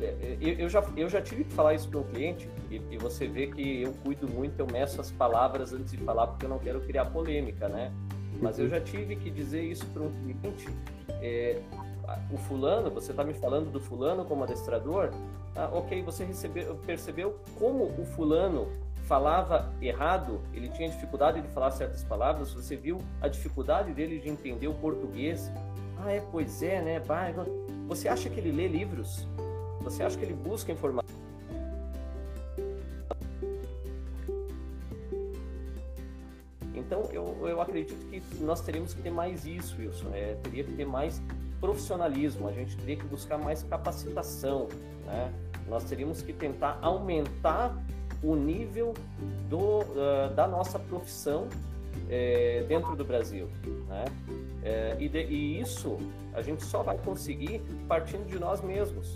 é, 0.00 0.04
é, 0.04 0.36
eu, 0.40 0.68
já, 0.68 0.82
eu 0.96 1.08
já 1.08 1.20
tive 1.20 1.44
que 1.44 1.52
falar 1.52 1.74
isso 1.74 1.88
para 1.88 2.00
um 2.00 2.04
cliente 2.04 2.48
e, 2.70 2.76
e, 2.90 2.96
você 2.96 3.26
vê 3.26 3.48
que 3.48 3.82
eu 3.82 3.92
cuido 4.02 4.26
muito, 4.28 4.58
eu 4.58 4.66
meço 4.66 5.00
as 5.00 5.10
palavras 5.10 5.72
antes 5.72 5.92
de 5.92 5.98
falar 5.98 6.26
porque 6.28 6.46
eu 6.46 6.50
não 6.50 6.58
quero 6.58 6.80
criar 6.80 7.06
polêmica, 7.06 7.68
né? 7.68 7.92
Mas 8.40 8.58
eu 8.58 8.68
já 8.68 8.80
tive 8.80 9.16
que 9.16 9.30
dizer 9.30 9.62
isso 9.62 9.86
para 9.86 10.02
um 10.02 10.10
cliente. 10.10 10.68
É, 11.22 11.60
o 12.32 12.38
fulano, 12.38 12.90
você 12.90 13.10
está 13.10 13.22
me 13.22 13.34
falando 13.34 13.70
do 13.70 13.80
fulano 13.80 14.24
como 14.24 14.42
adestrador? 14.44 15.10
Ah, 15.54 15.68
ok, 15.72 16.02
você 16.02 16.24
recebeu, 16.24 16.74
percebeu 16.86 17.38
como 17.58 17.84
o 17.84 18.04
fulano 18.04 18.68
falava 19.04 19.72
errado, 19.82 20.40
ele 20.54 20.68
tinha 20.68 20.88
dificuldade 20.88 21.40
de 21.40 21.48
falar 21.48 21.72
certas 21.72 22.04
palavras, 22.04 22.52
você 22.52 22.76
viu 22.76 22.98
a 23.20 23.26
dificuldade 23.26 23.92
dele 23.92 24.20
de 24.20 24.28
entender 24.28 24.68
o 24.68 24.74
português. 24.74 25.50
Ah, 25.98 26.12
é, 26.12 26.22
pois 26.30 26.62
é, 26.62 26.80
né? 26.80 27.02
Você 27.88 28.08
acha 28.08 28.30
que 28.30 28.38
ele 28.38 28.52
lê 28.52 28.68
livros? 28.68 29.26
Você 29.82 30.02
acha 30.02 30.16
que 30.16 30.24
ele 30.24 30.34
busca 30.34 30.70
informação? 30.70 31.19
Então, 36.80 37.08
eu, 37.12 37.46
eu 37.46 37.60
acredito 37.60 38.04
que 38.06 38.22
nós 38.42 38.60
teríamos 38.60 38.94
que 38.94 39.02
ter 39.02 39.10
mais 39.10 39.46
isso, 39.46 39.76
Wilson. 39.78 40.08
É, 40.12 40.36
teria 40.42 40.64
que 40.64 40.72
ter 40.72 40.86
mais 40.86 41.20
profissionalismo, 41.60 42.48
a 42.48 42.52
gente 42.52 42.76
teria 42.76 42.96
que 42.96 43.04
buscar 43.04 43.38
mais 43.38 43.62
capacitação, 43.62 44.68
né? 45.06 45.32
Nós 45.68 45.84
teríamos 45.84 46.22
que 46.22 46.32
tentar 46.32 46.78
aumentar 46.80 47.76
o 48.22 48.34
nível 48.34 48.94
do, 49.48 49.80
uh, 49.80 50.34
da 50.34 50.48
nossa 50.48 50.78
profissão 50.78 51.48
é, 52.08 52.64
dentro 52.66 52.96
do 52.96 53.04
Brasil, 53.04 53.48
né? 53.88 54.04
É, 54.62 54.96
e, 54.98 55.08
de, 55.08 55.22
e, 55.24 55.60
isso 55.60 55.98
a 56.34 56.42
gente 56.42 56.62
só 56.64 56.82
vai 56.82 56.98
conseguir 56.98 57.62
partindo 57.86 58.26
de 58.26 58.38
nós 58.38 58.60
mesmos, 58.62 59.14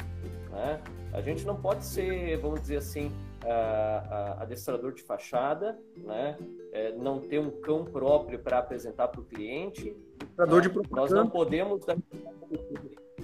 né? 0.50 0.80
A 1.12 1.20
gente 1.20 1.44
não 1.44 1.56
pode 1.56 1.84
ser, 1.84 2.36
vamos 2.38 2.60
dizer 2.60 2.78
assim, 2.78 3.10
uh, 3.45 4.40
adestrador 4.42 4.92
de 4.92 5.03
fachada, 5.03 5.78
né? 5.97 6.36
É, 6.72 6.92
não 6.92 7.20
ter 7.20 7.38
um 7.38 7.51
cão 7.51 7.84
próprio 7.84 8.38
para 8.38 8.59
apresentar 8.59 9.09
para 9.09 9.20
o 9.20 9.24
cliente. 9.24 9.97
Adestrador 10.20 10.61
de 10.61 10.70
propaganda. 10.70 11.01
Nós 11.01 11.11
não 11.12 11.28
podemos 11.28 11.84
dar 11.84 11.97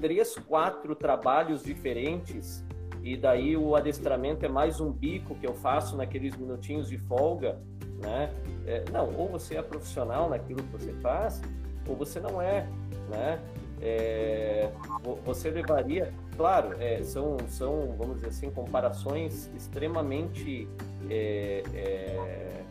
três, 0.01 0.35
quatro 0.37 0.95
trabalhos 0.95 1.62
diferentes 1.62 2.64
e 3.03 3.16
daí 3.16 3.57
o 3.57 3.75
adestramento 3.75 4.45
é 4.45 4.49
mais 4.49 4.81
um 4.81 4.93
bico 4.93 5.35
que 5.35 5.47
eu 5.47 5.55
faço 5.55 5.97
naqueles 5.97 6.37
minutinhos 6.37 6.89
de 6.89 6.99
folga, 6.99 7.59
né? 7.99 8.33
É, 8.66 8.85
não, 8.93 9.14
ou 9.16 9.29
você 9.29 9.57
é 9.57 9.62
profissional 9.62 10.29
naquilo 10.29 10.62
que 10.62 10.73
você 10.73 10.93
faz, 10.95 11.41
ou 11.89 11.97
você 11.97 12.21
não 12.21 12.41
é, 12.43 12.68
né? 13.09 13.41
É, 13.81 14.71
você 15.25 15.51
levaria, 15.51 16.12
claro, 16.41 16.74
é, 16.80 17.03
são, 17.03 17.36
são, 17.49 17.95
vamos 17.99 18.14
dizer 18.14 18.28
assim, 18.28 18.51
comparações 18.51 19.51
extremamente 19.55 20.66
é, 21.11 21.62
é, 21.74 22.64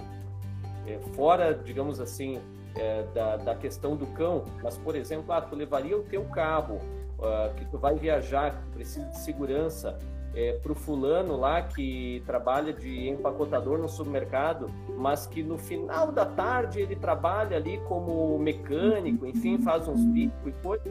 é 0.87 0.99
fora, 1.13 1.53
digamos 1.53 1.99
assim, 1.99 2.39
é, 2.75 3.03
da, 3.13 3.37
da 3.37 3.53
questão 3.53 3.95
do 3.95 4.07
cão, 4.07 4.43
mas, 4.63 4.75
por 4.75 4.95
exemplo, 4.95 5.31
ah, 5.31 5.39
tu 5.39 5.55
levaria 5.55 5.95
o 5.95 6.01
teu 6.01 6.23
carro, 6.25 6.77
uh, 7.19 7.53
que 7.57 7.65
tu 7.65 7.77
vai 7.77 7.93
viajar, 7.93 8.55
que 8.55 8.61
tu 8.63 8.69
precisa 8.69 9.05
de 9.05 9.19
segurança, 9.19 9.99
é, 10.33 10.53
para 10.53 10.71
o 10.71 10.75
fulano 10.75 11.37
lá 11.37 11.61
que 11.61 12.23
trabalha 12.25 12.73
de 12.73 13.07
empacotador 13.07 13.77
no 13.77 13.87
supermercado, 13.87 14.71
mas 14.97 15.27
que 15.27 15.43
no 15.43 15.59
final 15.59 16.11
da 16.11 16.25
tarde 16.25 16.81
ele 16.81 16.95
trabalha 16.95 17.57
ali 17.57 17.77
como 17.87 18.37
mecânico, 18.39 19.27
enfim, 19.27 19.59
faz 19.59 19.87
uns 19.87 20.03
bicos 20.05 20.47
e 20.47 20.51
coisa. 20.63 20.83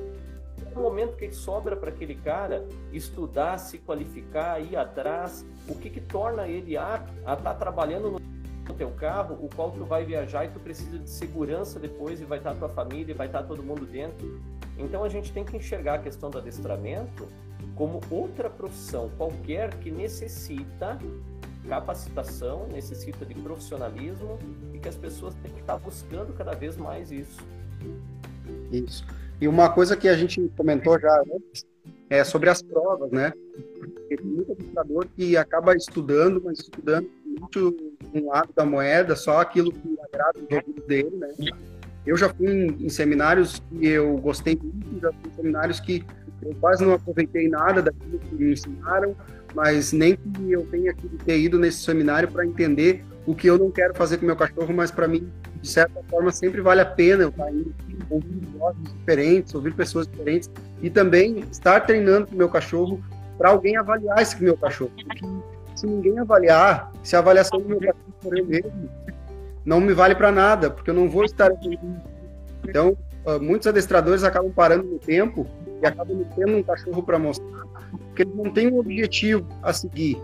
Momento 0.78 1.16
que 1.16 1.30
sobra 1.30 1.76
para 1.76 1.90
aquele 1.90 2.14
cara 2.14 2.66
estudar, 2.92 3.58
se 3.58 3.78
qualificar, 3.78 4.60
ir 4.60 4.76
atrás, 4.76 5.44
o 5.68 5.74
que, 5.74 5.90
que 5.90 6.00
torna 6.00 6.46
ele 6.46 6.76
apto 6.76 7.12
a 7.26 7.34
estar 7.34 7.36
tá 7.36 7.54
trabalhando 7.54 8.20
no 8.68 8.74
teu 8.74 8.90
carro, 8.90 9.38
o 9.40 9.48
qual 9.54 9.70
tu 9.70 9.84
vai 9.84 10.04
viajar 10.04 10.44
e 10.44 10.48
tu 10.48 10.60
precisa 10.60 10.98
de 10.98 11.08
segurança 11.08 11.80
depois 11.80 12.20
e 12.20 12.24
vai 12.24 12.38
estar 12.38 12.52
tá 12.52 12.58
tua 12.58 12.68
família, 12.68 13.14
vai 13.14 13.26
estar 13.26 13.42
tá 13.42 13.46
todo 13.46 13.62
mundo 13.62 13.86
dentro. 13.86 14.40
Então 14.78 15.02
a 15.02 15.08
gente 15.08 15.32
tem 15.32 15.44
que 15.44 15.56
enxergar 15.56 15.94
a 15.94 15.98
questão 15.98 16.30
do 16.30 16.38
adestramento 16.38 17.28
como 17.74 18.00
outra 18.10 18.48
profissão 18.48 19.10
qualquer 19.16 19.74
que 19.78 19.90
necessita 19.90 20.98
capacitação, 21.68 22.66
necessita 22.68 23.26
de 23.26 23.34
profissionalismo 23.34 24.38
e 24.72 24.78
que 24.78 24.88
as 24.88 24.96
pessoas 24.96 25.34
têm 25.34 25.52
que 25.52 25.60
estar 25.60 25.76
buscando 25.76 26.32
cada 26.32 26.54
vez 26.54 26.76
mais 26.76 27.12
isso. 27.12 27.40
Isso. 28.72 29.04
E 29.40 29.46
uma 29.46 29.70
coisa 29.70 29.96
que 29.96 30.08
a 30.08 30.16
gente 30.16 30.50
comentou 30.56 30.98
já 30.98 31.20
antes 31.20 31.66
é 32.10 32.24
sobre 32.24 32.48
as 32.48 32.62
provas, 32.62 33.10
né? 33.10 33.32
Tem 34.08 34.18
muito 34.22 34.52
administrador 34.52 35.06
que 35.14 35.36
acaba 35.36 35.74
estudando, 35.76 36.40
mas 36.44 36.58
estudando 36.60 37.08
muito 37.40 37.76
um 38.14 38.28
lado 38.28 38.50
da 38.54 38.64
moeda, 38.64 39.14
só 39.14 39.40
aquilo 39.40 39.70
que 39.70 39.96
agrada 40.00 40.38
o 40.38 40.54
ouvidos 40.54 40.86
dele, 40.86 41.16
né? 41.16 41.28
Eu 42.06 42.16
já 42.16 42.28
fui 42.28 42.46
em, 42.46 42.86
em 42.86 42.88
seminários 42.88 43.62
que 43.68 43.86
eu 43.86 44.16
gostei 44.16 44.58
muito, 44.60 45.00
já 45.00 45.12
fui 45.12 45.30
em 45.30 45.34
seminários 45.34 45.78
que 45.78 46.04
eu 46.42 46.54
quase 46.60 46.84
não 46.84 46.94
aproveitei 46.94 47.48
nada 47.48 47.82
daquilo 47.82 48.18
que 48.18 48.34
me 48.34 48.52
ensinaram, 48.52 49.14
mas 49.54 49.92
nem 49.92 50.16
que 50.16 50.52
eu 50.52 50.66
tenha 50.66 50.94
que 50.94 51.08
ter 51.24 51.38
ido 51.38 51.58
nesse 51.58 51.78
seminário 51.78 52.28
para 52.28 52.46
entender 52.46 53.04
o 53.26 53.34
que 53.34 53.46
eu 53.46 53.58
não 53.58 53.70
quero 53.70 53.94
fazer 53.94 54.18
com 54.18 54.26
meu 54.26 54.36
cachorro, 54.36 54.72
mas 54.72 54.90
para 54.90 55.06
mim, 55.06 55.28
de 55.60 55.68
certa 55.68 56.00
forma, 56.08 56.30
sempre 56.30 56.60
vale 56.60 56.80
a 56.80 56.86
pena 56.86 57.24
eu 57.24 57.28
estar 57.30 57.50
ouvir 58.10 58.40
vozes 58.58 58.82
diferentes, 58.82 59.54
ouvir 59.54 59.74
pessoas 59.74 60.06
diferentes 60.06 60.50
e 60.82 60.88
também 60.88 61.40
estar 61.50 61.80
treinando 61.80 62.28
com 62.28 62.34
o 62.34 62.38
meu 62.38 62.48
cachorro 62.48 63.02
para 63.36 63.50
alguém 63.50 63.76
avaliar 63.76 64.20
esse 64.20 64.42
meu 64.42 64.56
cachorro. 64.56 64.92
Porque 65.04 65.24
se 65.74 65.86
ninguém 65.86 66.18
avaliar, 66.18 66.92
se 67.02 67.16
a 67.16 67.18
avaliação 67.18 67.60
do 67.60 67.68
meu 67.68 67.78
cachorro 67.78 68.14
for 68.20 68.38
eu 68.38 68.46
mesmo, 68.46 68.90
não 69.64 69.80
me 69.80 69.92
vale 69.92 70.14
para 70.14 70.32
nada, 70.32 70.70
porque 70.70 70.90
eu 70.90 70.94
não 70.94 71.08
vou 71.08 71.24
estar. 71.24 71.50
Então, 72.64 72.96
ah, 73.26 73.38
muitos 73.38 73.66
adestradores 73.66 74.24
acabam 74.24 74.50
parando 74.50 74.84
no 74.84 74.98
tempo 74.98 75.46
e 75.82 75.86
acabam 75.86 76.24
tendo 76.34 76.56
um 76.56 76.62
cachorro 76.62 77.02
para 77.02 77.18
mostrar, 77.18 77.64
porque 77.90 78.22
eles 78.22 78.34
não 78.34 78.50
têm 78.50 78.72
um 78.72 78.78
objetivo 78.78 79.46
a 79.62 79.72
seguir. 79.72 80.18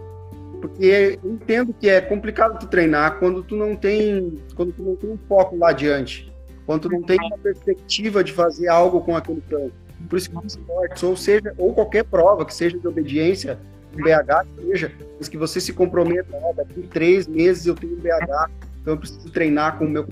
Porque 0.64 1.18
eu 1.22 1.30
entendo 1.30 1.74
que 1.78 1.90
é 1.90 2.00
complicado 2.00 2.58
tu 2.58 2.66
treinar 2.66 3.18
quando 3.18 3.42
tu 3.42 3.54
não 3.54 3.76
tem, 3.76 4.38
quando 4.54 4.72
tu 4.72 4.82
não 4.82 4.96
tem 4.96 5.10
um 5.10 5.18
foco 5.28 5.54
lá 5.58 5.68
adiante, 5.68 6.32
quando 6.64 6.82
tu 6.82 6.88
não 6.88 7.02
tem 7.02 7.18
uma 7.20 7.36
perspectiva 7.36 8.24
de 8.24 8.32
fazer 8.32 8.68
algo 8.68 9.02
com 9.02 9.14
aquele 9.14 9.42
campo. 9.42 9.72
Por 10.08 10.16
isso 10.16 10.30
que 10.30 10.38
os 10.38 10.54
esportes, 10.54 11.02
ou 11.02 11.14
seja, 11.18 11.54
ou 11.58 11.74
qualquer 11.74 12.04
prova 12.04 12.46
que 12.46 12.54
seja 12.54 12.78
de 12.78 12.88
obediência, 12.88 13.58
um 13.94 14.02
BH 14.02 14.46
seja, 14.56 14.92
mas 15.18 15.28
que 15.28 15.36
você 15.36 15.60
se 15.60 15.74
comprometa, 15.74 16.34
ó, 16.42 16.54
daqui 16.54 16.80
três 16.84 17.28
meses 17.28 17.66
eu 17.66 17.74
tenho 17.74 17.92
um 17.92 18.00
BH, 18.00 18.50
então 18.80 18.94
eu 18.94 18.96
preciso 18.96 19.30
treinar 19.30 19.76
com 19.78 19.84
o 19.84 19.90
meu 19.90 20.06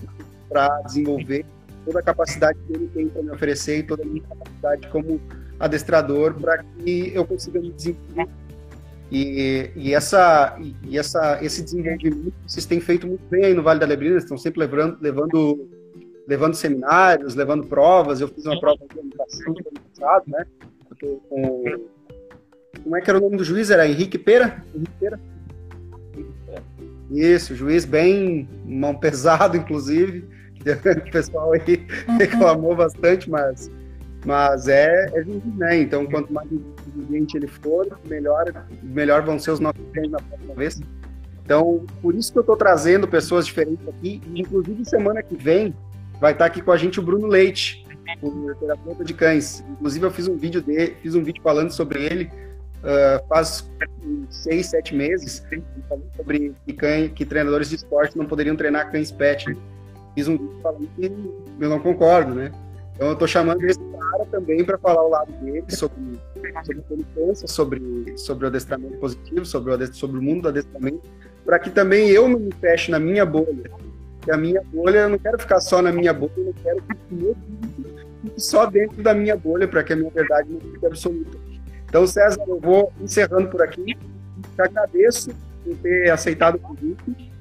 para 0.51 0.83
desenvolver 0.83 1.47
toda 1.87 2.01
a 2.01 2.03
capacidade 2.03 2.59
que 2.67 2.75
ele 2.75 2.89
tem 2.89 3.09
para 3.09 3.23
me 3.23 3.31
oferecer 3.31 3.79
e 3.79 3.83
toda 3.85 4.03
a 4.03 4.07
minha 4.07 4.23
capacidade 4.23 4.87
como 4.89 5.19
adestrador 5.59 6.35
para 6.35 6.63
que 6.63 7.11
eu 7.15 7.25
consiga 7.25 7.59
me 7.59 7.73
desenvolver. 7.73 8.29
E, 9.15 9.71
e, 9.77 9.95
essa, 9.95 10.59
e 10.83 10.97
essa, 10.97 11.39
esse 11.45 11.63
desenvolvimento 11.63 12.33
vocês 12.47 12.65
têm 12.65 12.81
feito 12.81 13.07
muito 13.07 13.23
bem 13.29 13.45
aí 13.45 13.53
no 13.53 13.63
Vale 13.63 13.79
da 13.79 13.85
Lebrina, 13.85 14.17
estão 14.17 14.39
sempre 14.39 14.61
levando, 14.61 14.97
levando, 15.03 15.69
levando 16.27 16.55
seminários, 16.55 17.35
levando 17.35 17.67
provas. 17.67 18.23
Eu 18.23 18.29
fiz 18.29 18.47
uma 18.47 18.59
prova 18.59 18.79
de 18.91 18.99
ano 18.99 19.11
passado, 19.95 20.25
né? 20.29 20.47
Com, 20.99 21.63
como 22.83 22.97
é 22.97 23.03
que 23.03 23.11
era 23.11 23.19
o 23.19 23.21
nome 23.21 23.37
do 23.37 23.45
juiz? 23.45 23.69
Era 23.71 23.87
Henrique 23.87 24.17
Pera? 24.17 24.65
Henrique 24.75 24.95
Pera? 24.99 25.21
Isso, 27.11 27.55
juiz 27.55 27.85
bem 27.85 28.49
mão 28.65 28.95
pesado, 28.95 29.59
inclusive. 29.59 30.25
O 30.65 31.11
pessoal 31.11 31.53
aí 31.53 31.85
reclamou 32.21 32.77
bastante, 32.77 33.29
mas, 33.29 33.69
mas 34.25 34.69
é, 34.69 35.07
é 35.15 35.23
juiz, 35.23 35.43
né? 35.57 35.81
Então, 35.81 36.07
quanto 36.07 36.33
mais 36.33 36.49
inteligente 36.51 37.37
ele 37.37 37.47
for, 37.47 37.87
melhor, 38.05 38.45
melhor 38.83 39.23
vão 39.23 39.39
ser 39.39 39.51
os 39.51 39.61
nossos 39.61 39.83
treinos 39.93 40.13
na 40.13 40.19
próxima 40.19 40.55
vez. 40.55 40.81
Então, 41.45 41.85
por 42.01 42.15
isso 42.15 42.33
que 42.33 42.39
eu 42.39 42.43
estou 42.43 42.57
trazendo 42.57 43.09
pessoas 43.09 43.47
diferentes 43.47 43.87
aqui. 43.89 44.23
Inclusive, 44.35 44.85
semana 44.85 45.23
que 45.23 45.37
vem 45.37 45.75
vai 46.21 46.33
estar 46.33 46.47
aqui 46.47 46.63
com 46.63 46.71
a 46.71 46.77
gente 46.77 47.01
o 47.01 47.03
Bruno 47.03 47.27
Leite, 47.27 47.85
o 48.23 48.55
terapeuta 48.55 49.05
de 49.05 49.13
cães. 49.13 49.65
Inclusive, 49.73 50.07
eu 50.07 50.11
fiz 50.11 50.29
um 50.29 50.37
vídeo 50.37 50.63
dele, 50.63 50.97
fiz 51.03 51.15
um 51.15 51.23
vídeo 51.23 51.43
falando 51.43 51.71
sobre 51.71 52.05
ele 52.05 52.31
uh, 52.83 53.27
faz 53.29 53.69
seis, 54.29 54.67
sete 54.67 54.95
meses, 54.95 55.45
falando 55.89 56.07
sobre 56.17 56.55
que, 56.67 56.73
cães, 56.73 57.13
que 57.13 57.25
treinadores 57.25 57.69
de 57.69 57.77
esporte 57.77 58.17
não 58.17 58.27
poderiam 58.27 58.57
treinar 58.57 58.91
cães 58.91 59.11
pet. 59.11 59.57
Fiz 60.15 60.29
um 60.29 60.37
vídeo 60.37 60.59
falando 60.63 60.89
que 60.97 61.07
eu 61.61 61.69
não 61.69 61.81
concordo, 61.81 62.35
né? 62.35 62.53
Então 63.03 63.11
eu 63.11 63.15
estou 63.15 63.27
chamando 63.27 63.65
esse 63.65 63.81
cara 63.81 64.25
também 64.31 64.65
para 64.65 64.79
falar 64.79 65.05
o 65.05 65.09
lado 65.09 65.33
dele 65.41 65.65
sobre, 65.71 66.21
sobre 66.65 66.85
o 66.89 67.05
pensa, 67.13 67.49
sobre, 67.49 68.17
sobre 68.17 68.45
o 68.45 68.47
adestramento 68.47 68.97
positivo, 68.99 69.45
sobre 69.45 69.75
o, 69.75 69.93
sobre 69.93 70.19
o 70.21 70.23
mundo 70.23 70.43
do 70.43 70.49
adestramento, 70.51 71.03
para 71.45 71.59
que 71.59 71.69
também 71.69 72.11
eu 72.11 72.29
me 72.29 72.53
feche 72.61 72.93
na 72.93 73.01
minha 73.01 73.27
bolha. 73.27 73.73
E 74.25 74.31
a 74.31 74.37
minha 74.37 74.63
bolha, 74.63 74.99
eu 74.99 75.09
não 75.09 75.19
quero 75.19 75.37
ficar 75.37 75.59
só 75.59 75.83
na 75.83 75.91
minha 75.91 76.13
bolha, 76.13 76.33
eu 76.37 76.55
quero 76.63 76.81
que 76.81 78.41
só 78.41 78.67
dentro 78.67 79.03
da 79.03 79.13
minha 79.13 79.37
bolha, 79.37 79.67
para 79.67 79.83
que 79.83 79.95
a 79.95 79.97
minha 79.97 80.11
verdade 80.11 80.53
não 80.53 80.61
fique 80.61 80.87
absoluta. 80.87 81.37
Então, 81.89 82.07
César, 82.07 82.45
eu 82.47 82.61
vou 82.61 82.93
encerrando 83.01 83.49
por 83.49 83.63
aqui. 83.63 83.97
Te 84.55 84.63
agradeço 84.63 85.35
por 85.65 85.77
ter 85.79 86.09
aceitado 86.09 86.55
o 86.55 86.61
convite. 86.61 87.32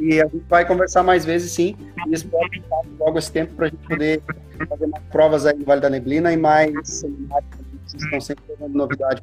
E 0.00 0.20
a 0.20 0.26
gente 0.26 0.44
vai 0.48 0.66
conversar 0.66 1.02
mais 1.02 1.24
vezes, 1.24 1.52
sim. 1.52 1.76
E 2.08 2.14
espero 2.14 2.48
que 2.50 2.62
logo 2.98 3.18
esse 3.18 3.32
tempo 3.32 3.54
para 3.54 3.66
a 3.66 3.68
gente 3.70 3.86
poder 3.86 4.22
fazer 4.68 4.86
mais 4.86 5.04
provas 5.04 5.46
aí 5.46 5.56
no 5.56 5.64
Vale 5.64 5.80
da 5.80 5.90
Neblina 5.90 6.32
e 6.32 6.36
mais 6.36 6.72
seminários. 6.88 7.50
Vocês 7.86 8.02
estão 8.02 8.20
sempre 8.20 8.44
trazendo 8.46 8.76
novidade. 8.76 9.22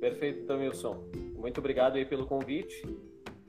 Perfeito, 0.00 0.46
Tamilson. 0.46 1.02
Muito 1.36 1.58
obrigado 1.58 1.96
aí 1.96 2.04
pelo 2.04 2.26
convite. 2.26 2.86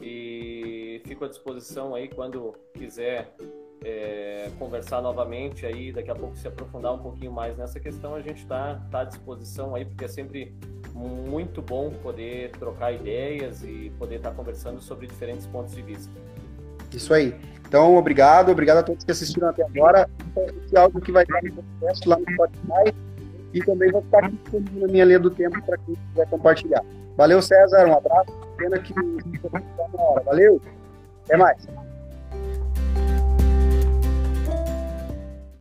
E 0.01 1.01
fico 1.05 1.25
à 1.25 1.27
disposição 1.27 1.95
aí 1.95 2.07
quando 2.09 2.53
quiser 2.73 3.35
é, 3.83 4.49
conversar 4.57 5.01
novamente 5.01 5.65
aí, 5.65 5.91
daqui 5.91 6.09
a 6.09 6.15
pouco 6.15 6.35
se 6.35 6.47
aprofundar 6.47 6.93
um 6.93 6.99
pouquinho 6.99 7.31
mais 7.31 7.57
nessa 7.57 7.79
questão, 7.79 8.15
a 8.15 8.21
gente 8.21 8.41
está 8.41 8.81
tá 8.91 9.01
à 9.01 9.03
disposição 9.03 9.75
aí, 9.75 9.85
porque 9.85 10.05
é 10.05 10.07
sempre 10.07 10.55
muito 10.93 11.61
bom 11.61 11.91
poder 11.91 12.51
trocar 12.51 12.93
ideias 12.93 13.63
e 13.63 13.91
poder 13.99 14.15
estar 14.15 14.31
tá 14.31 14.35
conversando 14.35 14.81
sobre 14.81 15.07
diferentes 15.07 15.45
pontos 15.45 15.75
de 15.75 15.81
vista. 15.81 16.11
Isso 16.93 17.13
aí. 17.13 17.35
Então, 17.67 17.95
obrigado, 17.95 18.51
obrigado 18.51 18.77
a 18.77 18.83
todos 18.83 19.03
que 19.03 19.11
assistiram 19.11 19.49
até 19.49 19.63
agora. 19.63 20.09
Esse 20.63 20.77
áudio 20.77 21.01
que 21.01 21.11
vai 21.11 21.23
estar 21.23 21.41
no 21.43 21.63
podcast 21.63 22.07
lá 22.07 22.17
no 22.17 22.31
Spotify 22.33 22.95
e 23.53 23.59
também 23.63 23.91
vai 23.91 24.01
ficar 24.01 24.25
aqui 24.25 24.65
na 24.73 24.87
minha 24.87 25.05
linha 25.05 25.19
do 25.19 25.29
tempo 25.29 25.61
para 25.63 25.77
quem 25.79 25.95
quiser 25.95 26.29
compartilhar. 26.29 26.83
Valeu, 27.17 27.41
César, 27.41 27.87
um 27.87 27.97
abraço. 27.97 28.31
Pena 28.57 28.77
que 28.79 28.93
hora. 29.97 30.23
Valeu, 30.23 30.61
até 31.25 31.37
mais. 31.37 31.67